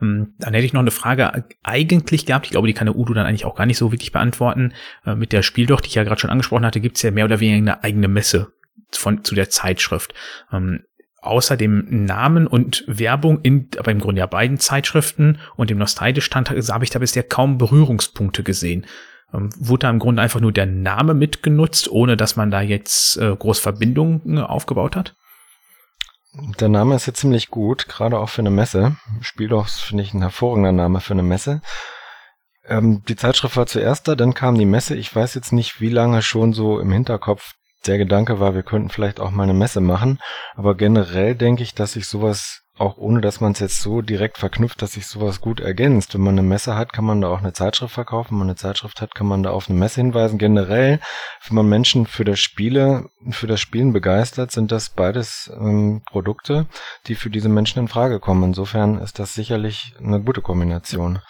Ähm, 0.00 0.34
dann 0.38 0.54
hätte 0.54 0.66
ich 0.66 0.72
noch 0.72 0.80
eine 0.80 0.90
Frage 0.90 1.44
eigentlich 1.62 2.26
gehabt. 2.26 2.46
Ich 2.46 2.52
glaube, 2.52 2.66
die 2.66 2.74
kann 2.74 2.86
der 2.86 2.96
Udo 2.96 3.14
dann 3.14 3.26
eigentlich 3.26 3.44
auch 3.44 3.54
gar 3.54 3.66
nicht 3.66 3.78
so 3.78 3.92
wirklich 3.92 4.12
beantworten. 4.12 4.72
Äh, 5.06 5.14
mit 5.14 5.32
der 5.32 5.42
Spieldoch, 5.42 5.80
die 5.80 5.88
ich 5.88 5.94
ja 5.94 6.04
gerade 6.04 6.20
schon 6.20 6.30
angesprochen 6.30 6.66
hatte, 6.66 6.80
gibt 6.80 6.96
es 6.96 7.02
ja 7.02 7.12
mehr 7.12 7.26
oder 7.26 7.40
weniger 7.40 7.58
eine 7.58 7.84
eigene 7.84 8.08
Messe 8.08 8.52
von, 8.90 9.24
zu 9.24 9.34
der 9.34 9.50
Zeitschrift. 9.50 10.14
Ähm, 10.52 10.84
außer 11.22 11.56
dem 11.56 12.04
Namen 12.04 12.46
und 12.46 12.84
Werbung 12.86 13.40
in, 13.42 13.68
aber 13.78 13.92
im 13.92 14.00
Grunde 14.00 14.18
ja 14.18 14.26
beiden 14.26 14.58
Zeitschriften 14.58 15.38
und 15.56 15.70
dem 15.70 15.78
Nostalgisch-Stand 15.78 16.50
habe 16.50 16.84
ich 16.84 16.90
da 16.90 16.98
bisher 16.98 17.22
kaum 17.22 17.58
Berührungspunkte 17.58 18.42
gesehen. 18.42 18.86
Ähm, 19.32 19.50
wurde 19.56 19.86
da 19.86 19.90
im 19.90 20.00
Grunde 20.00 20.20
einfach 20.20 20.40
nur 20.40 20.52
der 20.52 20.66
Name 20.66 21.14
mitgenutzt, 21.14 21.90
ohne 21.90 22.16
dass 22.16 22.36
man 22.36 22.50
da 22.50 22.60
jetzt 22.60 23.16
äh, 23.16 23.34
groß 23.34 23.60
Verbindungen 23.60 24.36
äh, 24.36 24.40
aufgebaut 24.40 24.96
hat? 24.96 25.14
Der 26.60 26.68
Name 26.68 26.94
ist 26.96 27.06
jetzt 27.06 27.20
ziemlich 27.20 27.48
gut, 27.48 27.88
gerade 27.88 28.18
auch 28.18 28.28
für 28.28 28.42
eine 28.42 28.50
Messe. 28.50 28.96
Spieldochs 29.20 29.80
finde 29.80 30.02
ich 30.02 30.14
ein 30.14 30.22
hervorragender 30.22 30.72
Name 30.72 31.00
für 31.00 31.12
eine 31.12 31.22
Messe. 31.22 31.60
Ähm, 32.64 33.02
die 33.06 33.16
Zeitschrift 33.16 33.56
war 33.56 33.66
zuerst 33.66 34.08
da, 34.08 34.14
dann 34.14 34.34
kam 34.34 34.56
die 34.56 34.64
Messe. 34.64 34.96
Ich 34.96 35.14
weiß 35.14 35.34
jetzt 35.34 35.52
nicht, 35.52 35.80
wie 35.80 35.90
lange 35.90 36.22
schon 36.22 36.52
so 36.52 36.80
im 36.80 36.90
Hinterkopf 36.90 37.54
der 37.86 37.98
Gedanke 37.98 38.40
war, 38.40 38.54
wir 38.54 38.62
könnten 38.62 38.90
vielleicht 38.90 39.20
auch 39.20 39.30
mal 39.30 39.44
eine 39.44 39.54
Messe 39.54 39.80
machen. 39.80 40.18
Aber 40.54 40.76
generell 40.76 41.34
denke 41.34 41.62
ich, 41.62 41.74
dass 41.74 41.92
sich 41.92 42.06
sowas, 42.06 42.62
auch 42.78 42.96
ohne 42.96 43.20
dass 43.20 43.40
man 43.40 43.52
es 43.52 43.60
jetzt 43.60 43.80
so 43.80 44.02
direkt 44.02 44.38
verknüpft, 44.38 44.82
dass 44.82 44.92
sich 44.92 45.06
sowas 45.06 45.40
gut 45.40 45.60
ergänzt. 45.60 46.14
Wenn 46.14 46.22
man 46.22 46.38
eine 46.38 46.46
Messe 46.46 46.76
hat, 46.76 46.92
kann 46.92 47.04
man 47.04 47.20
da 47.20 47.28
auch 47.28 47.40
eine 47.40 47.52
Zeitschrift 47.52 47.94
verkaufen. 47.94 48.32
Wenn 48.32 48.38
man 48.38 48.48
eine 48.48 48.56
Zeitschrift 48.56 49.00
hat, 49.00 49.14
kann 49.14 49.26
man 49.26 49.42
da 49.42 49.50
auf 49.50 49.68
eine 49.68 49.78
Messe 49.78 50.00
hinweisen. 50.00 50.38
Generell, 50.38 51.00
wenn 51.46 51.56
man 51.56 51.68
Menschen 51.68 52.06
für 52.06 52.24
das 52.24 52.40
Spiele, 52.40 53.08
für 53.30 53.46
das 53.46 53.60
Spielen 53.60 53.92
begeistert, 53.92 54.50
sind 54.50 54.72
das 54.72 54.90
beides 54.90 55.50
ähm, 55.54 56.02
Produkte, 56.10 56.66
die 57.06 57.14
für 57.14 57.30
diese 57.30 57.48
Menschen 57.48 57.80
in 57.80 57.88
Frage 57.88 58.20
kommen. 58.20 58.44
Insofern 58.44 58.98
ist 58.98 59.18
das 59.18 59.34
sicherlich 59.34 59.94
eine 59.98 60.20
gute 60.20 60.40
Kombination. 60.40 61.20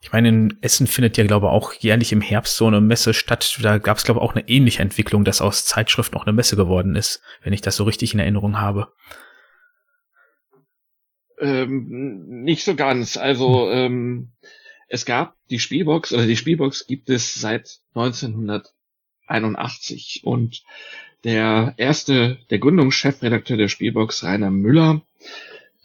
Ich 0.00 0.12
meine, 0.12 0.28
in 0.28 0.58
Essen 0.60 0.86
findet 0.86 1.16
ja, 1.16 1.24
glaube 1.24 1.46
ich, 1.46 1.50
auch 1.50 1.72
jährlich 1.72 2.12
im 2.12 2.20
Herbst 2.20 2.56
so 2.56 2.66
eine 2.66 2.80
Messe 2.80 3.14
statt. 3.14 3.58
Da 3.62 3.78
gab 3.78 3.96
es, 3.96 4.04
glaube 4.04 4.20
ich, 4.20 4.24
auch 4.24 4.34
eine 4.34 4.48
ähnliche 4.48 4.82
Entwicklung, 4.82 5.24
dass 5.24 5.40
aus 5.40 5.64
Zeitschrift 5.64 6.12
noch 6.12 6.24
eine 6.24 6.32
Messe 6.32 6.54
geworden 6.56 6.94
ist, 6.94 7.20
wenn 7.42 7.52
ich 7.52 7.62
das 7.62 7.76
so 7.76 7.84
richtig 7.84 8.14
in 8.14 8.20
Erinnerung 8.20 8.60
habe. 8.60 8.92
Ähm, 11.40 12.44
nicht 12.44 12.64
so 12.64 12.76
ganz. 12.76 13.16
Also 13.16 13.70
hm. 13.70 13.72
ähm, 13.72 14.32
es 14.88 15.04
gab 15.04 15.36
die 15.50 15.58
Spielbox, 15.58 16.12
oder 16.12 16.26
die 16.26 16.36
Spielbox 16.36 16.86
gibt 16.86 17.10
es 17.10 17.34
seit 17.34 17.80
1981 17.94 20.22
und 20.24 20.62
der 21.24 21.74
erste, 21.76 22.38
der 22.50 22.60
Gründungschefredakteur 22.60 23.56
der 23.56 23.66
Spielbox, 23.68 24.22
Rainer 24.24 24.50
Müller, 24.50 25.02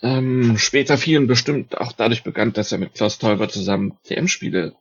ähm, 0.04 0.58
später 0.58 0.98
vielen 0.98 1.28
bestimmt 1.28 1.78
auch 1.80 1.94
dadurch 1.94 2.24
bekannt, 2.24 2.58
dass 2.58 2.72
er 2.72 2.78
mit 2.78 2.94
Klaus 2.94 3.18
Teuber 3.18 3.50
zusammen 3.50 3.98
TM-Spiele 4.04 4.76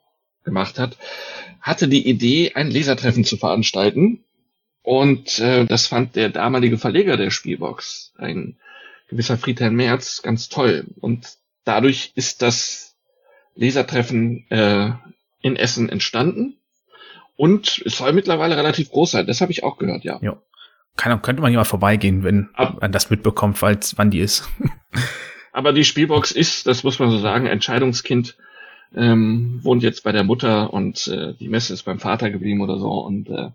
gemacht 0.44 0.78
hat, 0.78 0.96
hatte 1.61 1.88
die 1.88 2.06
Idee, 2.08 2.52
ein 2.54 2.70
Lesertreffen 2.70 3.24
zu 3.24 3.37
veranstalten. 3.37 4.24
Und 4.82 5.38
äh, 5.38 5.64
das 5.64 5.87
fand 5.87 6.16
der 6.16 6.28
damalige 6.28 6.76
Verleger 6.76 7.16
der 7.16 7.30
Spielbox, 7.30 8.12
ein 8.18 8.56
gewisser 9.08 9.38
Friedhelm 9.38 9.76
Merz, 9.76 10.22
ganz 10.22 10.48
toll. 10.48 10.87
Und 11.00 11.37
dadurch 11.64 12.11
ist 12.16 12.42
das 12.42 12.96
Lesertreffen 13.54 14.50
äh, 14.50 14.90
in 15.40 15.54
Essen 15.54 15.88
entstanden. 15.88 16.56
Und 17.37 17.80
es 17.87 17.96
soll 17.96 18.12
mittlerweile 18.12 18.56
relativ 18.56 18.90
groß 18.90 19.12
sein. 19.12 19.26
Das 19.28 19.40
habe 19.40 19.52
ich 19.52 19.62
auch 19.62 19.78
gehört, 19.78 20.02
ja. 20.02 20.18
ja. 20.20 20.37
Kann, 20.96 21.22
könnte 21.22 21.42
man 21.42 21.50
hier 21.50 21.59
mal 21.59 21.64
vorbeigehen, 21.64 22.22
wenn 22.22 22.50
Ab 22.55 22.78
man 22.81 22.92
das 22.92 23.11
mitbekommt, 23.11 23.59
falls 23.59 23.96
wann 23.98 24.11
die 24.11 24.20
ist. 24.20 24.48
Aber 25.52 25.72
die 25.72 25.85
Spielbox 25.85 26.33
ist, 26.33 26.66
das 26.66 26.85
muss 26.85 26.98
man 26.98 27.11
so 27.11 27.18
sagen, 27.18 27.46
Entscheidungskind. 27.46 28.37
Ähm, 28.94 29.61
wohnt 29.62 29.83
jetzt 29.83 30.05
bei 30.05 30.12
der 30.12 30.22
Mutter 30.22 30.70
und 30.72 31.07
äh, 31.09 31.33
die 31.33 31.48
Messe 31.48 31.72
ist 31.72 31.85
beim 31.85 31.98
Vater 31.98 32.31
geblieben 32.31 32.61
oder 32.61 32.78
so. 32.78 32.90
Und 32.90 33.31
äh, 33.31 33.48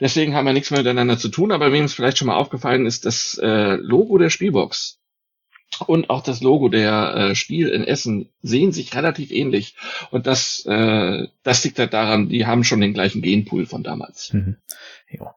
deswegen 0.00 0.34
haben 0.34 0.46
wir 0.46 0.52
nichts 0.52 0.72
mehr 0.72 0.80
miteinander 0.80 1.16
zu 1.16 1.28
tun. 1.28 1.52
Aber 1.52 1.72
wem 1.72 1.84
es 1.84 1.94
vielleicht 1.94 2.18
schon 2.18 2.26
mal 2.26 2.36
aufgefallen 2.36 2.84
ist, 2.84 3.04
das 3.04 3.38
äh, 3.40 3.76
Logo 3.76 4.18
der 4.18 4.30
Spielbox 4.30 4.98
und 5.86 6.10
auch 6.10 6.22
das 6.22 6.40
Logo 6.40 6.68
der 6.68 7.14
äh, 7.14 7.34
Spiel 7.34 7.68
in 7.68 7.84
Essen 7.84 8.30
sehen 8.42 8.72
sich 8.72 8.94
relativ 8.94 9.30
ähnlich. 9.30 9.76
Und 10.10 10.26
das, 10.26 10.64
äh, 10.66 11.28
das 11.42 11.64
liegt 11.64 11.78
halt 11.78 11.92
daran, 11.92 12.28
die 12.28 12.46
haben 12.46 12.64
schon 12.64 12.80
den 12.80 12.94
gleichen 12.94 13.22
Genpool 13.22 13.66
von 13.66 13.82
damals. 13.82 14.32
Mhm. 14.32 14.56
Ja. 15.10 15.34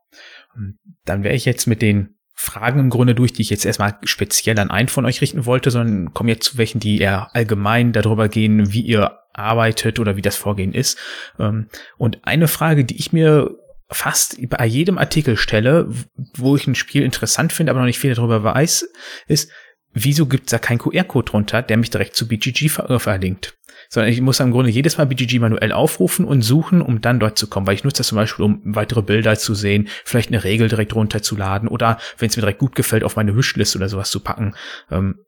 Dann 1.06 1.24
wäre 1.24 1.36
ich 1.36 1.46
jetzt 1.46 1.68
mit 1.68 1.82
den 1.82 2.16
Fragen 2.34 2.80
im 2.80 2.90
Grunde 2.90 3.14
durch, 3.14 3.34
die 3.34 3.44
ich 3.44 3.50
jetzt 3.50 3.66
erstmal 3.66 3.98
speziell 4.04 4.58
an 4.58 4.72
einen 4.72 4.88
von 4.88 5.06
euch 5.06 5.22
richten 5.22 5.46
wollte, 5.46 5.70
sondern 5.70 6.14
komme 6.14 6.32
jetzt 6.32 6.46
zu 6.46 6.58
welchen, 6.58 6.80
die 6.80 7.00
eher 7.00 7.36
allgemein 7.36 7.94
darüber 7.94 8.30
gehen, 8.30 8.74
wie 8.74 8.82
ihr 8.82 9.20
arbeitet 9.34 10.00
oder 10.00 10.16
wie 10.16 10.22
das 10.22 10.36
Vorgehen 10.36 10.74
ist. 10.74 10.98
Ähm, 11.40 11.68
und 11.98 12.20
eine 12.24 12.48
Frage, 12.48 12.84
die 12.84 12.98
ich 12.98 13.14
mir 13.14 13.58
fast 13.90 14.38
bei 14.50 14.66
jedem 14.66 14.98
Artikel 14.98 15.38
stelle, 15.38 15.88
wo 16.36 16.56
ich 16.56 16.66
ein 16.66 16.76
Spiel 16.76 17.04
interessant 17.04 17.54
finde, 17.54 17.72
aber 17.72 17.82
noch 17.82 17.88
nicht 17.88 18.00
viel 18.00 18.14
darüber 18.14 18.44
weiß, 18.44 18.90
ist, 19.28 19.52
wieso 19.94 20.26
gibt 20.26 20.48
es 20.48 20.52
da 20.52 20.60
keinen 20.60 20.80
QR-Code 20.80 21.30
drunter, 21.30 21.62
der 21.62 21.78
mich 21.78 21.90
direkt 21.90 22.16
zu 22.16 22.28
BGG 22.28 22.70
ver 22.70 23.00
verlinkt? 23.00 23.58
Sondern 23.94 24.14
ich 24.14 24.22
muss 24.22 24.40
im 24.40 24.52
Grunde 24.52 24.72
jedes 24.72 24.98
Mal 24.98 25.06
BGG 25.06 25.40
manuell 25.40 25.74
aufrufen 25.74 26.24
und 26.24 26.44
suchen, 26.44 26.82
um 26.82 27.02
dann 27.02 27.20
dort 27.20 27.38
zu 27.38 27.48
kommen. 27.48 27.68
Weil 27.68 27.76
ich 27.76 27.84
nutze 27.84 27.98
das 27.98 28.08
zum 28.08 28.16
Beispiel, 28.16 28.46
um 28.46 28.62
weitere 28.64 29.02
Bilder 29.02 29.38
zu 29.38 29.54
sehen, 29.54 29.90
vielleicht 30.06 30.30
eine 30.30 30.46
Regel 30.46 30.70
direkt 30.70 30.96
runterzuladen 30.96 31.68
oder, 31.68 31.98
wenn 32.18 32.30
es 32.30 32.38
mir 32.38 32.42
direkt 32.42 32.60
gut 32.60 32.74
gefällt, 32.74 33.04
auf 33.04 33.18
meine 33.18 33.36
Wishlist 33.36 33.76
oder 33.76 33.90
sowas 33.90 34.10
zu 34.10 34.22
packen. 34.22 34.56
Ähm, 34.90 35.20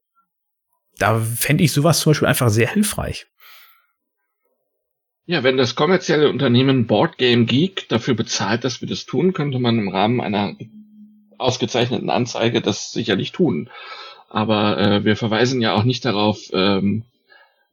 da 0.97 1.19
fände 1.19 1.65
ich 1.65 1.73
sowas 1.73 1.99
zum 1.99 2.11
Beispiel 2.11 2.27
einfach 2.29 2.49
sehr 2.49 2.69
hilfreich. 2.69 3.27
Ja, 5.25 5.43
wenn 5.43 5.57
das 5.57 5.75
kommerzielle 5.75 6.29
Unternehmen 6.29 6.87
Boardgame 6.87 7.43
Geek 7.43 7.89
dafür 7.89 8.13
bezahlt, 8.13 8.63
dass 8.63 8.79
wir 8.79 8.87
das 8.87 9.05
tun, 9.05 9.33
könnte 9.33 9.59
man 9.59 9.77
im 9.77 9.89
Rahmen 9.89 10.21
einer 10.21 10.55
ausgezeichneten 11.37 12.09
Anzeige 12.09 12.61
das 12.61 12.93
sicherlich 12.93 13.33
tun. 13.33 13.69
Aber 14.29 14.77
äh, 14.77 15.03
wir 15.03 15.17
verweisen 15.17 15.59
ja 15.59 15.73
auch 15.73 15.83
nicht 15.83 16.05
darauf, 16.05 16.39
ähm, 16.53 17.03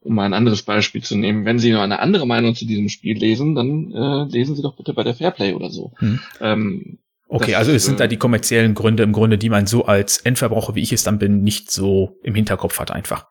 um 0.00 0.14
mal 0.14 0.24
ein 0.24 0.34
anderes 0.34 0.62
Beispiel 0.62 1.02
zu 1.02 1.16
nehmen, 1.16 1.44
wenn 1.44 1.58
Sie 1.58 1.72
noch 1.72 1.82
eine 1.82 2.00
andere 2.00 2.26
Meinung 2.26 2.54
zu 2.54 2.64
diesem 2.64 2.88
Spiel 2.88 3.18
lesen, 3.18 3.54
dann 3.54 3.92
äh, 3.92 4.24
lesen 4.32 4.56
Sie 4.56 4.62
doch 4.62 4.76
bitte 4.76 4.94
bei 4.94 5.04
der 5.04 5.14
Fairplay 5.14 5.52
oder 5.52 5.70
so. 5.70 5.92
Hm. 5.98 6.20
Ähm, 6.40 6.98
okay, 7.28 7.54
also 7.54 7.72
es 7.72 7.84
sind 7.84 8.00
da 8.00 8.04
äh, 8.04 8.08
die 8.08 8.16
kommerziellen 8.16 8.74
Gründe 8.74 9.02
im 9.02 9.12
Grunde, 9.12 9.36
die 9.36 9.50
man 9.50 9.66
so 9.66 9.84
als 9.84 10.18
Endverbraucher, 10.18 10.74
wie 10.74 10.82
ich 10.82 10.92
es 10.92 11.02
dann 11.02 11.18
bin, 11.18 11.42
nicht 11.42 11.70
so 11.70 12.18
im 12.22 12.34
Hinterkopf 12.34 12.80
hat 12.80 12.90
einfach. 12.90 13.26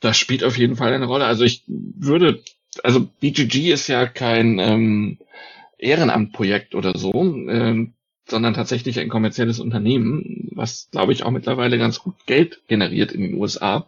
Das 0.00 0.18
spielt 0.18 0.44
auf 0.44 0.58
jeden 0.58 0.76
Fall 0.76 0.92
eine 0.92 1.06
Rolle. 1.06 1.24
Also 1.24 1.44
ich 1.44 1.64
würde, 1.66 2.42
also 2.82 3.08
BGG 3.20 3.72
ist 3.72 3.88
ja 3.88 4.06
kein 4.06 4.58
ähm, 4.58 5.18
Ehrenamtprojekt 5.78 6.74
oder 6.74 6.96
so. 6.98 7.12
Ähm, 7.14 7.94
sondern 8.28 8.54
tatsächlich 8.54 8.98
ein 8.98 9.08
kommerzielles 9.08 9.60
Unternehmen, 9.60 10.48
was, 10.52 10.88
glaube 10.90 11.12
ich, 11.12 11.22
auch 11.22 11.30
mittlerweile 11.30 11.78
ganz 11.78 12.00
gut 12.00 12.14
Geld 12.26 12.60
generiert 12.66 13.12
in 13.12 13.22
den 13.22 13.34
USA. 13.34 13.86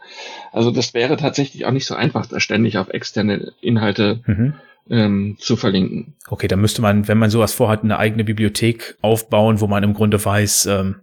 Also 0.52 0.70
das 0.70 0.94
wäre 0.94 1.16
tatsächlich 1.16 1.66
auch 1.66 1.72
nicht 1.72 1.86
so 1.86 1.94
einfach, 1.94 2.26
da 2.26 2.38
ständig 2.38 2.78
auf 2.78 2.88
externe 2.88 3.52
Inhalte 3.60 4.22
mhm. 4.26 4.54
ähm, 4.88 5.36
zu 5.40 5.56
verlinken. 5.56 6.14
Okay, 6.28 6.46
dann 6.46 6.60
müsste 6.60 6.82
man, 6.82 7.08
wenn 7.08 7.18
man 7.18 7.30
sowas 7.30 7.52
vorhat, 7.52 7.82
eine 7.82 7.98
eigene 7.98 8.24
Bibliothek 8.24 8.96
aufbauen, 9.02 9.60
wo 9.60 9.66
man 9.66 9.82
im 9.82 9.94
Grunde 9.94 10.24
weiß, 10.24 10.66
ähm, 10.66 11.00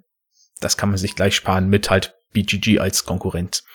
das 0.61 0.77
kann 0.77 0.89
man 0.89 0.97
sich 0.97 1.15
gleich 1.15 1.35
sparen 1.35 1.69
mit 1.69 1.89
halt 1.89 2.15
BGG 2.31 2.79
als 2.79 3.03
Konkurrenz. 3.03 3.65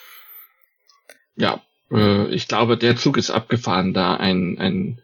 Ja, 1.36 1.60
äh, 1.90 2.26
ich 2.28 2.48
glaube, 2.48 2.78
der 2.78 2.96
Zug 2.96 3.18
ist 3.18 3.30
abgefahren, 3.30 3.92
da 3.92 4.16
ein, 4.16 4.58
ein 4.58 5.00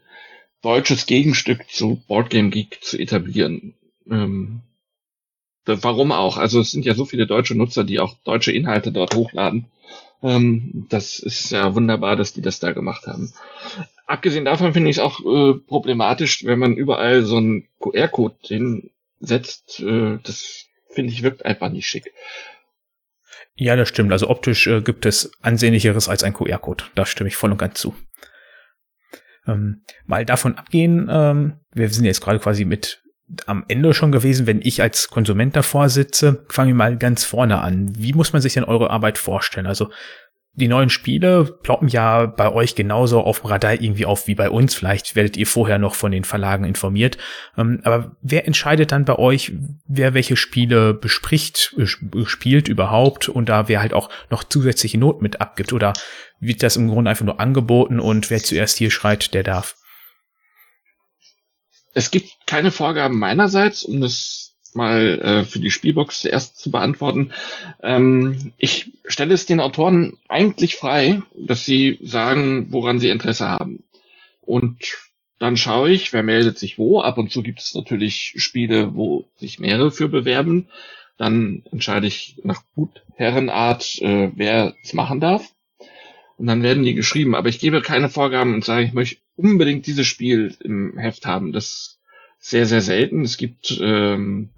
deutsches 0.63 1.07
Gegenstück 1.07 1.69
zu 1.71 2.03
Boardgame 2.09 2.51
Geek 2.51 2.79
zu 2.83 2.99
etablieren. 2.99 3.75
Ähm, 4.11 4.63
warum 5.65 6.13
auch? 6.13 6.37
Also 6.37 6.61
es 6.61 6.71
sind 6.71 6.85
ja 6.85 6.95
so 6.95 7.05
viele 7.05 7.27
deutsche 7.27 7.55
Nutzer, 7.55 7.85
die 7.85 8.01
auch 8.01 8.15
deutsche 8.25 8.53
Inhalte 8.53 8.93
dort 8.93 9.15
hochladen. 9.15 9.67
Ähm, 10.23 10.87
das 10.89 11.19
ist 11.19 11.51
ja 11.51 11.75
wunderbar, 11.75 12.17
dass 12.17 12.33
die 12.33 12.43
das 12.43 12.61
da 12.61 12.73
gemacht 12.73 13.07
haben. 13.07 13.33
Abgesehen 14.07 14.45
davon 14.45 14.73
finde 14.73 14.91
ich 14.91 14.97
es 14.97 15.03
auch 15.03 15.21
äh, 15.21 15.55
problematisch, 15.55 16.45
wenn 16.45 16.59
man 16.59 16.75
überall 16.75 17.23
so 17.23 17.37
einen 17.39 17.69
QR-Code 17.81 18.37
hinsetzt. 18.43 19.81
Äh, 19.81 20.19
das 20.23 20.67
finde 20.89 21.13
ich 21.13 21.23
wirkt 21.23 21.45
einfach 21.45 21.71
nicht 21.71 21.87
schick. 21.87 22.13
Ja, 23.57 23.75
das 23.75 23.89
stimmt. 23.89 24.13
Also 24.13 24.29
optisch 24.29 24.67
äh, 24.67 24.83
gibt 24.83 25.07
es 25.07 25.33
ansehnlicheres 25.43 26.09
als 26.09 26.23
ein 26.23 26.35
QR-Code. 26.35 26.85
Da 26.95 27.07
stimme 27.07 27.29
ich 27.29 27.37
voll 27.37 27.51
und 27.51 27.59
ganz 27.59 27.81
zu. 27.81 27.95
Ähm, 29.47 29.83
mal 30.05 30.25
davon 30.25 30.57
abgehen, 30.57 31.09
ähm, 31.11 31.61
wir 31.73 31.89
sind 31.89 32.05
jetzt 32.05 32.21
gerade 32.21 32.39
quasi 32.39 32.65
mit 32.65 33.03
am 33.47 33.65
Ende 33.69 33.93
schon 33.93 34.13
gewesen, 34.13 34.47
wenn 34.47 34.61
ich 34.63 34.83
als 34.83 35.09
Konsument 35.09 35.57
davor 35.57 35.89
sitze. 35.89 36.45
Fangen 36.49 36.69
wir 36.69 36.75
mal 36.75 36.97
ganz 36.97 37.25
vorne 37.25 37.61
an. 37.61 37.93
Wie 37.97 38.13
muss 38.13 38.33
man 38.33 38.43
sich 38.43 38.55
denn 38.55 38.65
eure 38.65 38.91
Arbeit 38.91 39.19
vorstellen? 39.19 39.67
Also 39.67 39.91
die 40.59 40.69
neuen 40.69 40.89
Spiele 40.89 41.45
ploppen 41.45 41.89
ja 41.89 42.25
bei 42.25 42.51
euch 42.51 42.75
genauso 42.75 43.21
auf 43.21 43.41
dem 43.41 43.49
Radar 43.49 43.75
irgendwie 43.75 44.07
auf 44.07 44.27
wie 44.27 44.35
bei 44.35 44.49
uns. 44.49 44.75
Vielleicht 44.75 45.15
werdet 45.15 45.37
ihr 45.37 45.47
vorher 45.47 45.79
noch 45.79 45.95
von 45.95 46.13
den 46.13 46.25
Verlagen 46.25 46.65
informiert. 46.65 47.19
Ähm, 47.59 47.81
aber 47.85 48.17
wer 48.23 48.47
entscheidet 48.47 48.91
dann 48.91 49.05
bei 49.05 49.19
euch, 49.19 49.53
wer 49.87 50.15
welche 50.15 50.37
Spiele 50.37 50.95
bespricht, 50.95 51.77
spielt 52.25 52.69
überhaupt 52.69 53.29
und 53.29 53.51
da 53.51 53.69
wer 53.69 53.81
halt 53.81 53.93
auch 53.93 54.09
noch 54.31 54.45
zusätzliche 54.45 54.97
Noten 54.97 55.23
mit 55.23 55.43
abgibt? 55.43 55.75
Oder 55.75 55.93
wird 56.41 56.63
das 56.63 56.77
im 56.77 56.89
Grunde 56.89 57.11
einfach 57.11 57.27
nur 57.27 57.39
angeboten 57.39 58.01
und 58.01 58.31
wer 58.31 58.39
zuerst 58.39 58.79
hier 58.79 58.91
schreit, 58.91 59.35
der 59.35 59.43
darf? 59.43 59.77
Es 61.97 62.11
gibt 62.11 62.47
keine 62.47 62.71
Vorgaben 62.73 63.19
meinerseits, 63.19 63.83
um 63.83 64.03
das 64.03 64.55
mal 64.75 65.19
äh, 65.19 65.45
für 65.45 65.61
die 65.61 65.71
Spielbox 65.71 66.21
zuerst 66.21 66.59
zu 66.59 66.71
beantworten. 66.71 67.33
Ähm, 67.83 68.53
ich 68.59 68.93
stelle 69.07 69.33
es 69.33 69.47
den 69.47 69.61
Autoren 69.61 70.19
eigentlich 70.29 70.77
frei, 70.77 71.23
dass 71.35 71.65
sie 71.65 71.99
sagen, 72.03 72.67
woran 72.69 73.01
sie 73.01 73.09
Interesse 73.09 73.49
haben. 73.49 73.83
Und 74.43 74.77
dann 75.39 75.57
schaue 75.57 75.91
ich, 75.91 76.13
wer 76.13 76.23
meldet 76.23 76.59
sich 76.59 76.77
wo. 76.77 77.01
Ab 77.01 77.17
und 77.17 77.33
zu 77.33 77.43
gibt 77.43 77.61
es 77.61 77.75
natürlich 77.75 78.35
Spiele, 78.37 78.95
wo 78.95 79.25
sich 79.37 79.59
mehrere 79.59 79.91
für 79.91 80.11
bewerben. 80.11 80.69
Dann 81.17 81.63
entscheide 81.73 82.09
ich 82.09 82.37
nach 82.45 82.63
Gutherrenart, 82.75 84.03
äh, 84.03 84.33
wer 84.35 84.75
es 84.83 84.93
machen 84.93 85.21
darf. 85.21 85.51
Und 86.37 86.47
dann 86.47 86.63
werden 86.63 86.85
die 86.85 86.95
geschrieben. 86.95 87.35
Aber 87.35 87.49
ich 87.49 87.59
gebe 87.59 87.81
keine 87.83 88.09
Vorgaben 88.09 88.55
und 88.55 88.65
sage, 88.65 88.85
ich 88.85 88.93
möchte 88.93 89.21
unbedingt 89.37 89.87
dieses 89.87 90.07
Spiel 90.07 90.55
im 90.63 90.99
Heft 90.99 91.27
haben. 91.27 91.53
Das 91.53 91.65
ist 91.67 92.01
sehr, 92.39 92.67
sehr 92.67 92.83
selten. 92.83 93.23
Es 93.23 93.37
gibt 93.37 93.79
ähm, 93.81 94.51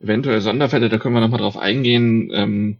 eventuell 0.00 0.40
Sonderfälle, 0.40 0.88
da 0.88 0.98
können 0.98 1.14
wir 1.14 1.20
nochmal 1.20 1.40
drauf 1.40 1.56
eingehen, 1.56 2.30
ähm, 2.32 2.78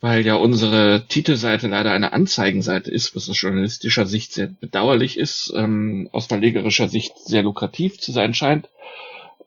weil 0.00 0.26
ja 0.26 0.34
unsere 0.34 1.06
Titelseite 1.08 1.68
leider 1.68 1.92
eine 1.92 2.12
Anzeigenseite 2.12 2.90
ist, 2.90 3.16
was 3.16 3.28
aus 3.30 3.40
journalistischer 3.40 4.06
Sicht 4.06 4.32
sehr 4.32 4.48
bedauerlich 4.48 5.18
ist, 5.18 5.52
ähm, 5.56 6.08
aus 6.12 6.26
verlegerischer 6.26 6.88
Sicht 6.88 7.18
sehr 7.18 7.42
lukrativ 7.42 7.98
zu 7.98 8.12
sein 8.12 8.34
scheint. 8.34 8.68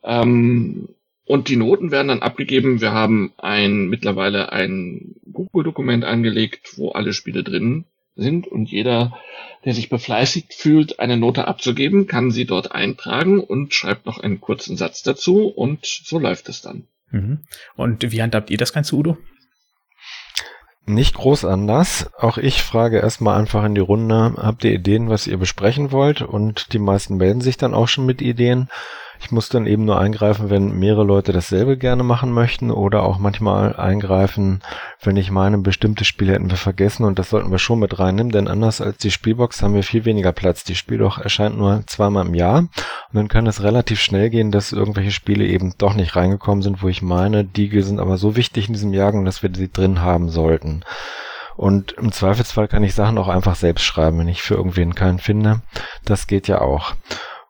Ähm, 0.02 0.88
und 1.28 1.48
die 1.48 1.56
Noten 1.56 1.90
werden 1.90 2.08
dann 2.08 2.22
abgegeben. 2.22 2.80
Wir 2.80 2.92
haben 2.92 3.32
ein 3.36 3.88
mittlerweile 3.88 4.50
ein 4.50 5.14
Google-Dokument 5.30 6.02
angelegt, 6.04 6.78
wo 6.78 6.92
alle 6.92 7.12
Spiele 7.12 7.44
drin 7.44 7.84
sind 8.16 8.46
und 8.46 8.70
jeder, 8.70 9.16
der 9.64 9.74
sich 9.74 9.90
befleißigt 9.90 10.54
fühlt, 10.54 10.98
eine 10.98 11.18
Note 11.18 11.46
abzugeben, 11.46 12.06
kann 12.06 12.30
sie 12.30 12.46
dort 12.46 12.72
eintragen 12.72 13.40
und 13.40 13.74
schreibt 13.74 14.06
noch 14.06 14.18
einen 14.18 14.40
kurzen 14.40 14.78
Satz 14.78 15.02
dazu 15.02 15.48
und 15.48 15.84
so 15.84 16.18
läuft 16.18 16.48
es 16.48 16.62
dann. 16.62 16.84
Mhm. 17.10 17.40
Und 17.76 18.10
wie 18.10 18.22
handhabt 18.22 18.50
ihr 18.50 18.58
das 18.58 18.72
Ganze, 18.72 18.96
Udo? 18.96 19.18
Nicht 20.86 21.14
groß 21.14 21.44
anders. 21.44 22.10
Auch 22.18 22.38
ich 22.38 22.62
frage 22.62 23.00
erstmal 23.00 23.38
einfach 23.38 23.62
in 23.64 23.74
die 23.74 23.82
Runde, 23.82 24.32
habt 24.38 24.64
ihr 24.64 24.72
Ideen, 24.72 25.10
was 25.10 25.26
ihr 25.26 25.36
besprechen 25.36 25.92
wollt? 25.92 26.22
Und 26.22 26.72
die 26.72 26.78
meisten 26.78 27.18
melden 27.18 27.42
sich 27.42 27.58
dann 27.58 27.74
auch 27.74 27.88
schon 27.88 28.06
mit 28.06 28.22
Ideen. 28.22 28.70
Ich 29.20 29.32
muss 29.32 29.48
dann 29.48 29.66
eben 29.66 29.84
nur 29.84 29.98
eingreifen, 29.98 30.48
wenn 30.48 30.78
mehrere 30.78 31.04
Leute 31.04 31.32
dasselbe 31.32 31.76
gerne 31.76 32.02
machen 32.02 32.32
möchten 32.32 32.70
oder 32.70 33.02
auch 33.02 33.18
manchmal 33.18 33.74
eingreifen, 33.76 34.60
wenn 35.02 35.16
ich 35.16 35.30
meine, 35.30 35.58
bestimmte 35.58 36.04
Spiele 36.04 36.32
hätten 36.32 36.50
wir 36.50 36.56
vergessen 36.56 37.04
und 37.04 37.18
das 37.18 37.30
sollten 37.30 37.50
wir 37.50 37.58
schon 37.58 37.80
mit 37.80 37.98
reinnehmen, 37.98 38.32
denn 38.32 38.48
anders 38.48 38.80
als 38.80 38.98
die 38.98 39.10
Spielbox 39.10 39.62
haben 39.62 39.74
wir 39.74 39.82
viel 39.82 40.04
weniger 40.04 40.32
Platz. 40.32 40.64
Die 40.64 40.76
Spielbox 40.76 41.18
erscheint 41.18 41.58
nur 41.58 41.82
zweimal 41.86 42.26
im 42.26 42.34
Jahr 42.34 42.58
und 42.58 42.70
dann 43.12 43.28
kann 43.28 43.46
es 43.46 43.62
relativ 43.62 44.00
schnell 44.00 44.30
gehen, 44.30 44.50
dass 44.52 44.72
irgendwelche 44.72 45.10
Spiele 45.10 45.46
eben 45.46 45.74
doch 45.78 45.94
nicht 45.94 46.14
reingekommen 46.14 46.62
sind, 46.62 46.82
wo 46.82 46.88
ich 46.88 47.02
meine, 47.02 47.44
die 47.44 47.82
sind 47.82 48.00
aber 48.00 48.18
so 48.18 48.36
wichtig 48.36 48.68
in 48.68 48.74
diesem 48.74 48.92
Jahrgang, 48.92 49.24
dass 49.24 49.42
wir 49.42 49.50
sie 49.52 49.70
drin 49.70 50.00
haben 50.00 50.28
sollten. 50.28 50.84
Und 51.56 51.92
im 51.92 52.12
Zweifelsfall 52.12 52.68
kann 52.68 52.84
ich 52.84 52.94
Sachen 52.94 53.18
auch 53.18 53.26
einfach 53.26 53.56
selbst 53.56 53.82
schreiben, 53.82 54.20
wenn 54.20 54.28
ich 54.28 54.42
für 54.42 54.54
irgendwen 54.54 54.94
keinen 54.94 55.18
finde. 55.18 55.60
Das 56.04 56.28
geht 56.28 56.46
ja 56.46 56.60
auch. 56.60 56.94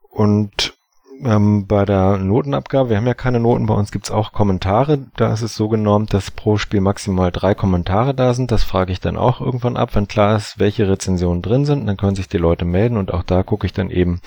Und 0.09 0.78
ähm, 1.25 1.67
bei 1.67 1.85
der 1.85 2.19
Notenabgabe, 2.19 2.91
wir 2.91 2.97
haben 2.97 3.07
ja 3.07 3.15
keine 3.15 3.41
Noten, 3.41 3.67
bei 3.67 3.75
uns 3.75 3.91
gibt's 3.91 4.11
auch 4.11 4.33
Kommentare. 4.33 4.99
Da 5.17 5.33
ist 5.33 5.43
es 5.43 5.55
so 5.55 5.69
genormt, 5.69 6.15
dass 6.15 6.31
pro 6.31 6.57
Spiel 6.57 6.81
maximal 6.81 7.33
drei 7.33 7.55
Kommentare 7.55 8.15
da 8.15 8.35
sind. 8.35 8.51
Das 8.51 8.65
frage 8.65 8.93
ich 8.93 9.01
dann 9.01 9.17
auch 9.17 9.41
irgendwann 9.41 9.77
ab, 9.77 9.95
wenn 9.95 10.09
klar 10.09 10.37
ist, 10.37 10.59
welche 10.59 10.89
Rezensionen 10.89 11.43
drin 11.43 11.65
sind. 11.65 11.87
Dann 11.87 11.97
können 11.97 12.17
sich 12.17 12.29
die 12.29 12.39
Leute 12.39 12.65
melden 12.65 12.97
und 12.97 13.13
auch 13.13 13.23
da 13.23 13.43
gucke 13.43 13.67
ich 13.67 13.73
dann 13.73 13.91
eben, 13.91 14.21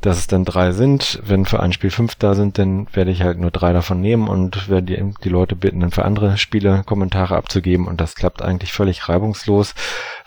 dass 0.00 0.18
es 0.18 0.26
dann 0.26 0.44
drei 0.44 0.72
sind. 0.72 1.20
Wenn 1.24 1.44
für 1.44 1.60
ein 1.60 1.72
Spiel 1.72 1.90
fünf 1.90 2.14
da 2.14 2.34
sind, 2.34 2.58
dann 2.58 2.86
werde 2.92 3.10
ich 3.10 3.22
halt 3.22 3.38
nur 3.38 3.50
drei 3.50 3.72
davon 3.72 4.00
nehmen 4.00 4.28
und 4.28 4.68
werde 4.68 4.86
die, 4.86 5.14
die 5.22 5.28
Leute 5.28 5.56
bitten, 5.56 5.80
dann 5.80 5.90
für 5.90 6.04
andere 6.04 6.38
Spiele 6.38 6.82
Kommentare 6.84 7.36
abzugeben. 7.36 7.86
Und 7.86 8.00
das 8.00 8.14
klappt 8.14 8.42
eigentlich 8.42 8.72
völlig 8.72 9.08
reibungslos, 9.08 9.74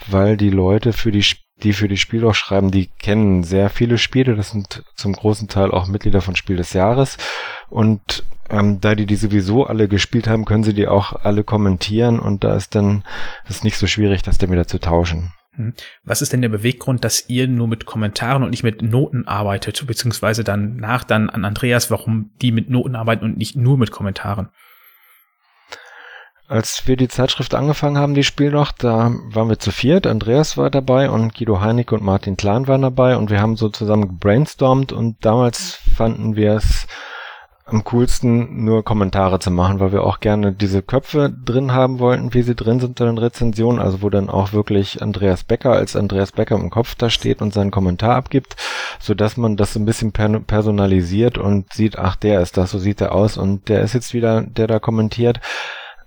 weil 0.08 0.38
die 0.38 0.50
Leute 0.52 0.94
für 0.94 1.12
die 1.12 1.24
Spiele 1.24 1.43
die 1.64 1.74
für 1.74 1.88
die 1.88 1.98
Spiel 1.98 2.26
auch 2.26 2.36
schreiben, 2.36 2.72
die 2.72 2.88
kennen 2.88 3.44
sehr 3.44 3.70
viele 3.70 3.98
Spiele. 3.98 4.36
Das 4.36 4.52
sind 4.52 4.84
zum 4.96 5.14
großen 5.14 5.48
Teil 5.48 5.72
auch 5.72 5.88
Mitglieder 5.88 6.22
von 6.22 6.36
Spiel 6.36 6.58
des 6.58 6.74
Jahres. 6.74 7.18
Und 7.70 8.24
ähm, 8.50 8.82
da 8.82 8.96
die 8.96 9.06
die 9.06 9.16
sowieso 9.16 9.66
alle 9.66 9.88
gespielt 9.88 10.28
haben, 10.28 10.46
können 10.46 10.64
sie 10.64 10.74
die 10.74 10.88
auch 10.88 11.14
alle 11.14 11.44
kommentieren. 11.44 12.20
Und 12.20 12.44
da 12.44 12.56
ist 12.56 12.76
dann 12.76 13.04
ist 13.48 13.64
nicht 13.64 13.78
so 13.78 13.88
schwierig, 13.88 14.22
das 14.22 14.38
dann 14.38 14.52
wieder 14.52 14.68
zu 14.68 14.80
tauschen. 14.80 15.34
Hm. 15.56 15.74
Was 16.04 16.22
ist 16.22 16.34
denn 16.34 16.42
der 16.42 16.50
Beweggrund, 16.50 17.04
dass 17.04 17.30
ihr 17.30 17.48
nur 17.48 17.68
mit 17.68 17.86
Kommentaren 17.86 18.44
und 18.44 18.50
nicht 18.50 18.64
mit 18.64 18.82
Noten 18.82 19.28
arbeitet, 19.28 19.86
beziehungsweise 19.88 20.44
dann 20.44 20.76
nach 20.76 21.04
dann 21.04 21.30
an 21.30 21.46
Andreas, 21.46 21.92
warum 21.92 22.32
die 22.42 22.52
mit 22.52 22.70
Noten 22.70 22.96
arbeiten 22.96 23.26
und 23.26 23.38
nicht 23.38 23.56
nur 23.56 23.78
mit 23.78 23.92
Kommentaren? 23.92 24.50
Als 26.54 26.88
wir 26.88 26.98
die 26.98 27.08
Zeitschrift 27.08 27.56
angefangen 27.56 27.98
haben, 27.98 28.14
die 28.14 28.24
Spiel 28.24 28.52
noch, 28.52 28.72
da 28.72 29.12
waren 29.32 29.50
wir 29.50 29.58
zu 29.58 29.72
viert. 29.72 30.06
Andreas 30.06 30.56
war 30.56 30.70
dabei 30.70 31.10
und 31.10 31.34
Guido 31.34 31.62
Heinicke 31.62 31.96
und 31.96 32.04
Martin 32.04 32.38
Klein 32.38 32.68
waren 32.68 32.84
dabei 32.84 33.18
und 33.18 33.32
wir 33.32 33.42
haben 33.42 33.56
so 33.56 33.70
zusammen 33.70 34.08
gebrainstormt 34.08 34.92
und 34.92 35.26
damals 35.26 35.80
fanden 35.98 36.36
wir 36.36 36.54
es 36.54 36.86
am 37.66 37.84
coolsten, 37.86 38.66
nur 38.66 38.84
Kommentare 38.86 39.40
zu 39.40 39.50
machen, 39.50 39.80
weil 39.80 39.94
wir 39.94 40.04
auch 40.04 40.20
gerne 40.20 40.52
diese 40.52 40.84
Köpfe 40.84 41.34
drin 41.44 41.72
haben 41.72 41.98
wollten, 41.98 42.36
wie 42.36 42.44
sie 42.44 42.54
drin 42.54 42.80
sind 42.80 43.00
in 43.00 43.08
den 43.08 43.18
Rezensionen, 43.18 43.82
also 43.82 44.04
wo 44.04 44.12
dann 44.12 44.30
auch 44.30 44.54
wirklich 44.54 45.02
Andreas 45.02 45.44
Becker 45.44 45.72
als 45.72 45.96
Andreas 45.96 46.34
Becker 46.34 46.54
im 46.54 46.70
Kopf 46.70 46.94
da 46.94 47.10
steht 47.10 47.42
und 47.42 47.52
seinen 47.52 47.72
Kommentar 47.72 48.16
abgibt, 48.16 48.58
so 49.00 49.16
dass 49.16 49.38
man 49.38 49.58
das 49.58 49.74
so 49.74 49.80
ein 49.80 49.86
bisschen 49.86 50.12
personalisiert 50.12 51.40
und 51.40 51.74
sieht, 51.74 51.98
ach, 51.98 52.16
der 52.16 52.42
ist 52.42 52.58
das, 52.58 52.70
so 52.70 52.78
sieht 52.78 53.02
er 53.02 53.16
aus 53.16 53.38
und 53.38 53.70
der 53.70 53.82
ist 53.82 53.94
jetzt 53.94 54.14
wieder, 54.14 54.44
der 54.44 54.68
da 54.68 54.78
kommentiert. 54.78 55.40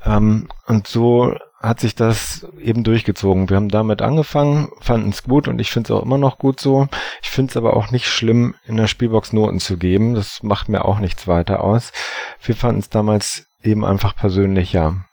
Ähm, 0.07 0.49
und 0.66 0.87
so 0.87 1.35
hat 1.61 1.81
sich 1.81 1.95
das 1.95 2.47
eben 2.61 2.85
durchgezogen. 2.85 3.51
Wir 3.51 3.57
haben 3.57 3.69
damit 3.69 4.01
angefangen, 4.01 4.69
fanden 4.81 5.11
es 5.11 5.25
gut 5.25 5.49
und 5.49 5.59
ich 5.59 5.71
finde 5.71 5.92
es 5.92 5.99
auch 5.99 6.05
immer 6.05 6.19
noch 6.19 6.38
gut 6.38 6.61
so. 6.61 6.87
Ich 7.23 7.31
finde 7.31 7.51
es 7.51 7.57
aber 7.57 7.77
auch 7.77 7.90
nicht 7.90 8.07
schlimm, 8.07 8.55
in 8.66 8.77
der 8.77 8.87
Spielbox 8.87 9.33
Noten 9.33 9.59
zu 9.59 9.77
geben. 9.77 10.14
Das 10.14 10.42
macht 10.42 10.69
mir 10.69 10.85
auch 10.85 11.01
nichts 11.01 11.27
weiter 11.27 11.64
aus. 11.64 11.92
Wir 12.40 12.55
fanden 12.55 12.81
es 12.81 12.88
damals 12.88 13.49
eben 13.62 13.85
einfach 13.85 14.14
persönlich, 14.14 14.73
ja. 14.73 15.05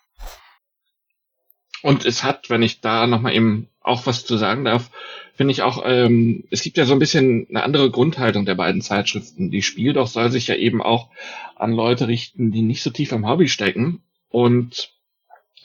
Und 1.82 2.06
es 2.06 2.24
hat, 2.24 2.50
wenn 2.50 2.62
ich 2.62 2.82
da 2.82 3.08
nochmal 3.08 3.34
eben 3.34 3.70
auch 3.82 4.06
was 4.06 4.26
zu 4.26 4.38
sagen 4.38 4.64
darf, 4.64 4.92
finde 5.36 5.52
ich 5.52 5.64
auch, 5.64 5.84
ähm, 5.86 6.46
es 6.52 6.62
gibt 6.62 6.78
ja 6.78 6.86
so 6.86 6.94
ein 6.94 7.00
bisschen 7.00 7.48
eine 7.50 7.64
andere 7.64 7.90
Grundhaltung 7.90 8.46
der 8.46 8.56
beiden 8.56 8.82
Zeitschriften. 8.82 9.50
Die 9.50 9.64
Spiel 9.64 9.94
doch 9.94 10.08
soll 10.08 10.30
sich 10.30 10.48
ja 10.48 10.56
eben 10.56 10.82
auch 10.82 11.10
an 11.56 11.72
Leute 11.74 12.08
richten, 12.08 12.52
die 12.52 12.62
nicht 12.62 12.84
so 12.84 12.92
tief 12.92 13.12
im 13.12 13.28
Hobby 13.28 13.50
stecken 13.50 14.04
und 14.34 14.90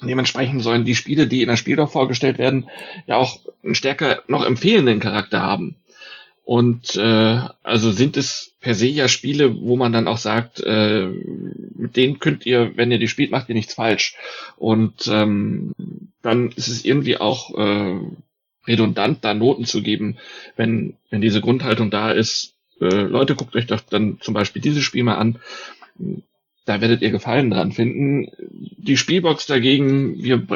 dementsprechend 0.02 0.62
sollen 0.62 0.84
die 0.84 0.94
Spiele, 0.94 1.26
die 1.26 1.40
in 1.40 1.48
der 1.48 1.56
Spieldorf 1.56 1.90
vorgestellt 1.90 2.36
werden, 2.36 2.68
ja 3.06 3.16
auch 3.16 3.40
einen 3.64 3.74
stärker 3.74 4.22
noch 4.28 4.44
empfehlenden 4.44 5.00
Charakter 5.00 5.40
haben. 5.40 5.76
Und 6.44 6.94
äh, 6.96 7.40
also 7.62 7.90
sind 7.92 8.18
es 8.18 8.52
per 8.60 8.74
se 8.74 8.86
ja 8.86 9.08
Spiele, 9.08 9.58
wo 9.62 9.76
man 9.76 9.92
dann 9.92 10.06
auch 10.06 10.18
sagt, 10.18 10.60
äh, 10.60 11.06
mit 11.06 11.96
denen 11.96 12.18
könnt 12.18 12.44
ihr, 12.44 12.76
wenn 12.76 12.92
ihr 12.92 12.98
die 12.98 13.08
spielt, 13.08 13.30
macht 13.30 13.48
ihr 13.48 13.54
nichts 13.54 13.72
falsch. 13.72 14.16
Und 14.58 15.08
ähm, 15.08 15.72
dann 16.20 16.50
ist 16.50 16.68
es 16.68 16.84
irgendwie 16.84 17.16
auch 17.16 17.56
äh, 17.58 18.00
redundant, 18.66 19.24
da 19.24 19.32
Noten 19.32 19.64
zu 19.64 19.82
geben, 19.82 20.18
wenn, 20.56 20.94
wenn 21.08 21.22
diese 21.22 21.40
Grundhaltung 21.40 21.90
da 21.90 22.10
ist. 22.10 22.52
Äh, 22.82 22.84
Leute, 23.02 23.34
guckt 23.34 23.56
euch 23.56 23.66
doch 23.66 23.80
dann 23.80 24.18
zum 24.20 24.34
Beispiel 24.34 24.60
dieses 24.60 24.84
Spiel 24.84 25.04
mal 25.04 25.16
an 25.16 25.38
da 26.68 26.80
werdet 26.80 27.02
ihr 27.02 27.10
Gefallen 27.10 27.50
dran 27.50 27.72
finden. 27.72 28.30
Die 28.76 28.96
Spielbox 28.96 29.46
dagegen, 29.46 30.22
wir 30.22 30.46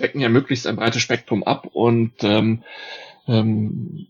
decken 0.00 0.20
ja 0.20 0.28
möglichst 0.28 0.66
ein 0.66 0.76
breites 0.76 1.02
Spektrum 1.02 1.44
ab 1.44 1.68
und 1.72 2.12
ähm, 2.22 2.64
ähm, 3.28 4.06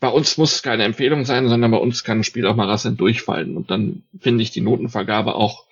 bei 0.00 0.08
uns 0.08 0.38
muss 0.38 0.54
es 0.54 0.62
keine 0.62 0.84
Empfehlung 0.84 1.24
sein, 1.24 1.48
sondern 1.48 1.70
bei 1.70 1.78
uns 1.78 2.04
kann 2.04 2.18
ein 2.18 2.24
Spiel 2.24 2.46
auch 2.46 2.56
mal 2.56 2.68
rasselnd 2.68 3.00
durchfallen. 3.00 3.56
Und 3.56 3.70
dann 3.70 4.04
finde 4.18 4.42
ich 4.42 4.50
die 4.50 4.60
Notenvergabe 4.60 5.34
auch 5.34 5.66